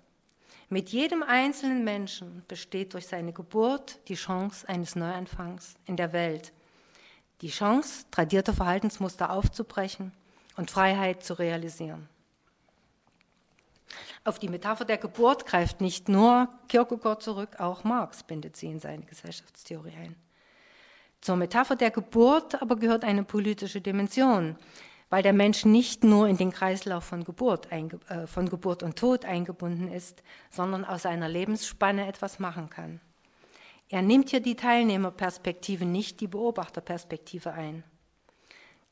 Mit 0.68 0.88
jedem 0.88 1.22
einzelnen 1.22 1.84
Menschen 1.84 2.42
besteht 2.48 2.94
durch 2.94 3.06
seine 3.06 3.32
Geburt 3.32 4.00
die 4.08 4.14
Chance 4.14 4.68
eines 4.68 4.96
Neuanfangs 4.96 5.74
in 5.84 5.96
der 5.96 6.12
Welt, 6.12 6.52
die 7.42 7.50
Chance, 7.50 8.06
tradierte 8.10 8.52
Verhaltensmuster 8.52 9.30
aufzubrechen 9.30 10.12
und 10.56 10.70
Freiheit 10.70 11.22
zu 11.22 11.34
realisieren. 11.34 12.08
Auf 14.24 14.40
die 14.40 14.48
Metapher 14.48 14.84
der 14.84 14.98
Geburt 14.98 15.46
greift 15.46 15.80
nicht 15.80 16.08
nur 16.08 16.48
Kierkegaard 16.68 17.22
zurück, 17.22 17.60
auch 17.60 17.84
Marx 17.84 18.24
bindet 18.24 18.56
sie 18.56 18.66
in 18.66 18.80
seine 18.80 19.04
Gesellschaftstheorie 19.04 19.94
ein. 20.02 20.16
Zur 21.20 21.36
Metapher 21.36 21.76
der 21.76 21.90
Geburt 21.92 22.60
aber 22.60 22.74
gehört 22.76 23.04
eine 23.04 23.22
politische 23.22 23.80
Dimension, 23.80 24.56
weil 25.08 25.22
der 25.22 25.32
Mensch 25.32 25.64
nicht 25.64 26.04
nur 26.04 26.28
in 26.28 26.36
den 26.36 26.52
Kreislauf 26.52 27.04
von 27.04 27.24
Geburt, 27.24 27.70
äh, 27.70 28.26
von 28.26 28.48
Geburt 28.48 28.82
und 28.82 28.98
Tod 28.98 29.24
eingebunden 29.24 29.88
ist, 29.88 30.22
sondern 30.50 30.84
aus 30.84 31.02
seiner 31.02 31.28
Lebensspanne 31.28 32.06
etwas 32.06 32.38
machen 32.38 32.70
kann. 32.70 33.00
Er 33.88 34.02
nimmt 34.02 34.30
hier 34.30 34.40
die 34.40 34.56
Teilnehmerperspektive, 34.56 35.84
nicht 35.84 36.20
die 36.20 36.26
Beobachterperspektive 36.26 37.52
ein. 37.52 37.84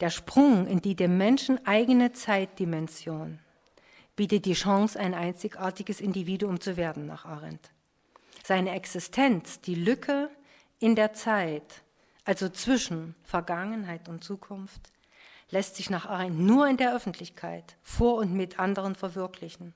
Der 0.00 0.10
Sprung 0.10 0.66
in 0.66 0.80
die 0.80 0.94
dem 0.94 1.18
Menschen 1.18 1.64
eigene 1.66 2.12
Zeitdimension 2.12 3.40
bietet 4.16 4.44
die 4.44 4.54
Chance, 4.54 4.98
ein 4.98 5.14
einzigartiges 5.14 6.00
Individuum 6.00 6.60
zu 6.60 6.76
werden 6.76 7.06
nach 7.06 7.24
Arendt. 7.24 7.72
Seine 8.44 8.70
Existenz, 8.70 9.60
die 9.60 9.74
Lücke 9.74 10.30
in 10.78 10.94
der 10.94 11.12
Zeit, 11.12 11.82
also 12.24 12.48
zwischen 12.48 13.16
Vergangenheit 13.24 14.08
und 14.08 14.22
Zukunft, 14.22 14.93
lässt 15.50 15.76
sich 15.76 15.90
nach 15.90 16.06
Arendt 16.06 16.38
nur 16.38 16.66
in 16.66 16.76
der 16.76 16.94
Öffentlichkeit 16.94 17.76
vor 17.82 18.16
und 18.16 18.32
mit 18.32 18.58
anderen 18.58 18.94
verwirklichen. 18.94 19.74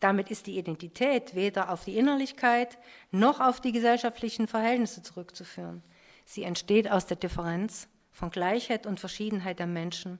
Damit 0.00 0.30
ist 0.30 0.46
die 0.46 0.58
Identität 0.58 1.34
weder 1.34 1.70
auf 1.70 1.84
die 1.84 1.96
Innerlichkeit 1.96 2.78
noch 3.10 3.40
auf 3.40 3.60
die 3.60 3.72
gesellschaftlichen 3.72 4.46
Verhältnisse 4.46 5.02
zurückzuführen. 5.02 5.82
Sie 6.24 6.42
entsteht 6.42 6.90
aus 6.90 7.06
der 7.06 7.16
Differenz 7.16 7.88
von 8.10 8.30
Gleichheit 8.30 8.86
und 8.86 9.00
Verschiedenheit 9.00 9.58
der 9.58 9.66
Menschen 9.66 10.18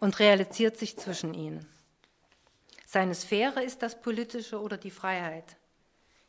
und 0.00 0.18
realisiert 0.18 0.76
sich 0.76 0.96
zwischen 0.96 1.34
ihnen. 1.34 1.66
Seine 2.84 3.14
Sphäre 3.14 3.62
ist 3.62 3.82
das 3.82 4.00
Politische 4.00 4.60
oder 4.60 4.76
die 4.76 4.90
Freiheit. 4.90 5.56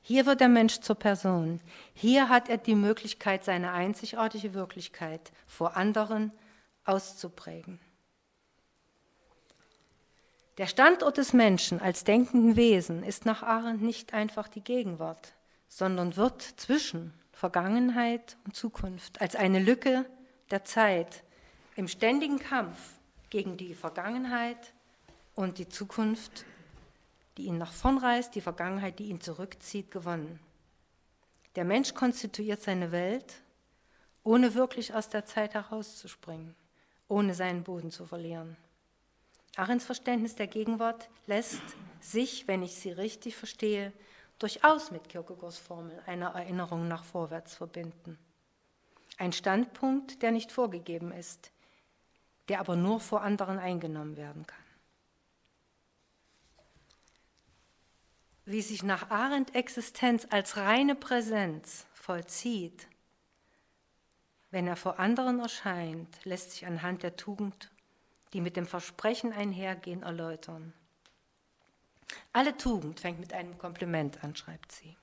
Hier 0.02 0.26
wird 0.26 0.40
der 0.40 0.50
Mensch 0.50 0.80
zur 0.80 0.96
Person. 0.96 1.60
Hier 1.94 2.30
hat 2.30 2.50
er 2.50 2.58
die 2.58 2.76
Möglichkeit, 2.76 3.44
seine 3.44 3.74
einzigartige 3.74 4.54
Wirklichkeit 4.54 5.32
vor 5.46 5.76
anderen 5.76 6.32
auszuprägen. 6.88 7.80
Der 10.58 10.66
Standort 10.66 11.18
des 11.18 11.34
Menschen 11.34 11.80
als 11.80 12.04
denkenden 12.04 12.56
Wesen 12.56 13.04
ist 13.04 13.26
nach 13.26 13.44
Arendt 13.44 13.84
nicht 13.84 14.14
einfach 14.14 14.48
die 14.48 14.64
Gegenwart, 14.64 15.34
sondern 15.68 16.16
wird 16.16 16.42
zwischen 16.42 17.14
Vergangenheit 17.32 18.38
und 18.44 18.56
Zukunft 18.56 19.22
als 19.22 19.36
eine 19.36 19.60
Lücke 19.60 20.06
der 20.50 20.66
Zeit 20.66 21.24
im 21.76 21.88
ständigen 21.88 22.40
Kampf 22.40 22.80
gegen 23.30 23.58
die 23.58 23.76
Vergangenheit 23.76 24.74
und 25.36 25.60
die 25.60 25.70
Zukunft, 25.70 26.46
die 27.38 27.46
ihn 27.46 27.60
nach 27.60 27.74
vorn 27.74 28.00
reißt, 28.00 28.34
die 28.34 28.42
Vergangenheit, 28.42 28.98
die 28.98 29.10
ihn 29.10 29.22
zurückzieht, 29.22 29.92
gewonnen. 29.92 30.40
Der 31.56 31.66
Mensch 31.66 31.94
konstituiert 31.94 32.64
seine 32.64 32.92
Welt, 32.92 33.42
ohne 34.24 34.56
wirklich 34.56 34.96
aus 34.96 35.10
der 35.10 35.26
Zeit 35.26 35.54
herauszuspringen 35.54 36.56
ohne 37.08 37.34
seinen 37.34 37.64
Boden 37.64 37.92
zu 37.92 38.06
verlieren. 38.06 38.58
Arends 39.56 39.86
Verständnis 39.86 40.36
der 40.36 40.48
Gegenwart 40.48 41.10
lässt 41.26 41.62
sich, 42.00 42.48
wenn 42.48 42.62
ich 42.62 42.76
sie 42.76 42.92
richtig 42.92 43.36
verstehe, 43.36 43.92
durchaus 44.40 44.92
mit 44.92 45.10
Kierkegaards 45.10 45.58
Formel 45.58 46.00
einer 46.06 46.30
Erinnerung 46.30 46.88
nach 46.88 47.04
vorwärts 47.04 47.56
verbinden. 47.56 48.20
Ein 49.18 49.34
Standpunkt, 49.34 50.22
der 50.22 50.32
nicht 50.32 50.52
vorgegeben 50.52 51.12
ist, 51.12 51.52
der 52.50 52.60
aber 52.60 52.76
nur 52.76 53.00
vor 53.00 53.22
anderen 53.22 53.58
eingenommen 53.58 54.16
werden 54.16 54.46
kann. 54.46 54.64
Wie 58.46 58.62
sich 58.62 58.84
nach 58.84 59.10
Arendt 59.10 59.56
Existenz 59.56 60.28
als 60.30 60.56
reine 60.56 60.96
Präsenz 60.96 61.88
vollzieht, 61.94 62.88
wenn 64.52 64.68
er 64.68 64.76
vor 64.76 65.00
anderen 65.00 65.40
erscheint, 65.40 66.24
lässt 66.24 66.52
sich 66.52 66.66
anhand 66.66 67.04
der 67.04 67.16
Tugend, 67.16 67.70
die 68.34 68.42
mit 68.42 68.56
dem 68.56 68.66
Versprechen 68.66 69.34
einhergehen, 69.34 70.04
erläutern. 70.04 70.74
Alle 72.34 72.56
Tugend 72.56 73.00
fängt 73.00 73.20
mit 73.20 73.34
einem 73.34 73.58
Kompliment 73.58 74.24
an, 74.24 74.36
schreibt 74.36 74.72
sie, 74.72 74.96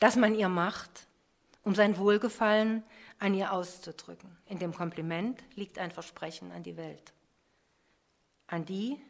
das 0.00 0.16
man 0.16 0.34
ihr 0.34 0.48
macht, 0.48 1.06
um 1.62 1.74
sein 1.74 1.96
Wohlgefallen 1.96 2.82
an 3.18 3.34
ihr 3.34 3.52
auszudrücken. 3.52 4.36
In 4.46 4.58
dem 4.58 4.74
Kompliment 4.74 5.42
liegt 5.54 5.78
ein 5.78 5.90
Versprechen 5.90 6.52
an 6.52 6.62
die 6.62 6.76
Welt, 6.76 7.12
an 8.46 8.64
die, 8.64 9.00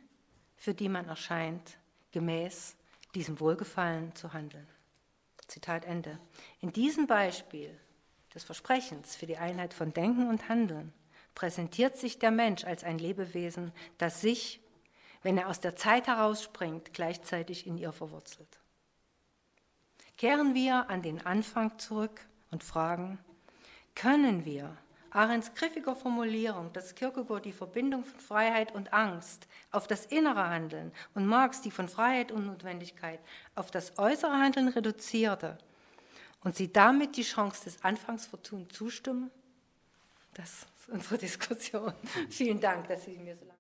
für 0.56 0.74
die 0.74 0.88
man 0.88 1.08
erscheint, 1.08 1.76
gemäß 2.12 2.76
diesem 3.14 3.40
Wohlgefallen 3.40 4.14
zu 4.14 4.32
handeln. 4.32 4.66
Zitat 5.48 5.84
Ende. 5.84 6.18
In 6.60 6.72
diesem 6.72 7.06
Beispiel 7.06 7.78
des 8.36 8.44
Versprechens 8.44 9.16
für 9.16 9.26
die 9.26 9.38
Einheit 9.38 9.74
von 9.74 9.92
Denken 9.92 10.28
und 10.28 10.48
Handeln 10.48 10.92
präsentiert 11.34 11.96
sich 11.96 12.18
der 12.18 12.30
Mensch 12.30 12.64
als 12.64 12.84
ein 12.84 12.98
Lebewesen, 12.98 13.72
das 13.98 14.20
sich, 14.20 14.60
wenn 15.22 15.38
er 15.38 15.48
aus 15.48 15.60
der 15.60 15.74
Zeit 15.74 16.06
herausspringt, 16.06 16.92
gleichzeitig 16.92 17.66
in 17.66 17.78
ihr 17.78 17.92
verwurzelt. 17.92 18.60
Kehren 20.18 20.54
wir 20.54 20.88
an 20.90 21.02
den 21.02 21.24
Anfang 21.24 21.78
zurück 21.78 22.20
und 22.50 22.62
fragen, 22.62 23.18
können 23.94 24.44
wir 24.44 24.76
Arends 25.10 25.54
griffiger 25.54 25.96
Formulierung, 25.96 26.74
dass 26.74 26.94
Kierkegaard 26.94 27.46
die 27.46 27.52
Verbindung 27.52 28.04
von 28.04 28.20
Freiheit 28.20 28.74
und 28.74 28.92
Angst 28.92 29.48
auf 29.70 29.86
das 29.86 30.04
innere 30.04 30.50
Handeln 30.50 30.92
und 31.14 31.26
Marx 31.26 31.62
die 31.62 31.70
von 31.70 31.88
Freiheit 31.88 32.32
und 32.32 32.46
Notwendigkeit 32.46 33.20
auf 33.54 33.70
das 33.70 33.98
äußere 33.98 34.32
Handeln 34.32 34.68
reduzierte, 34.68 35.56
und 36.46 36.54
Sie 36.54 36.72
damit 36.72 37.16
die 37.16 37.24
Chance 37.24 37.64
des 37.64 37.82
Anfangsvertuns 37.82 38.72
zustimmen? 38.72 39.32
Das 40.34 40.48
ist 40.78 40.88
unsere 40.88 41.18
Diskussion. 41.26 41.92
Vielen 42.30 42.60
Dank, 42.60 42.86
dass 42.86 43.04
Sie 43.04 43.18
mir 43.18 43.36
so 43.36 43.46
lange. 43.46 43.54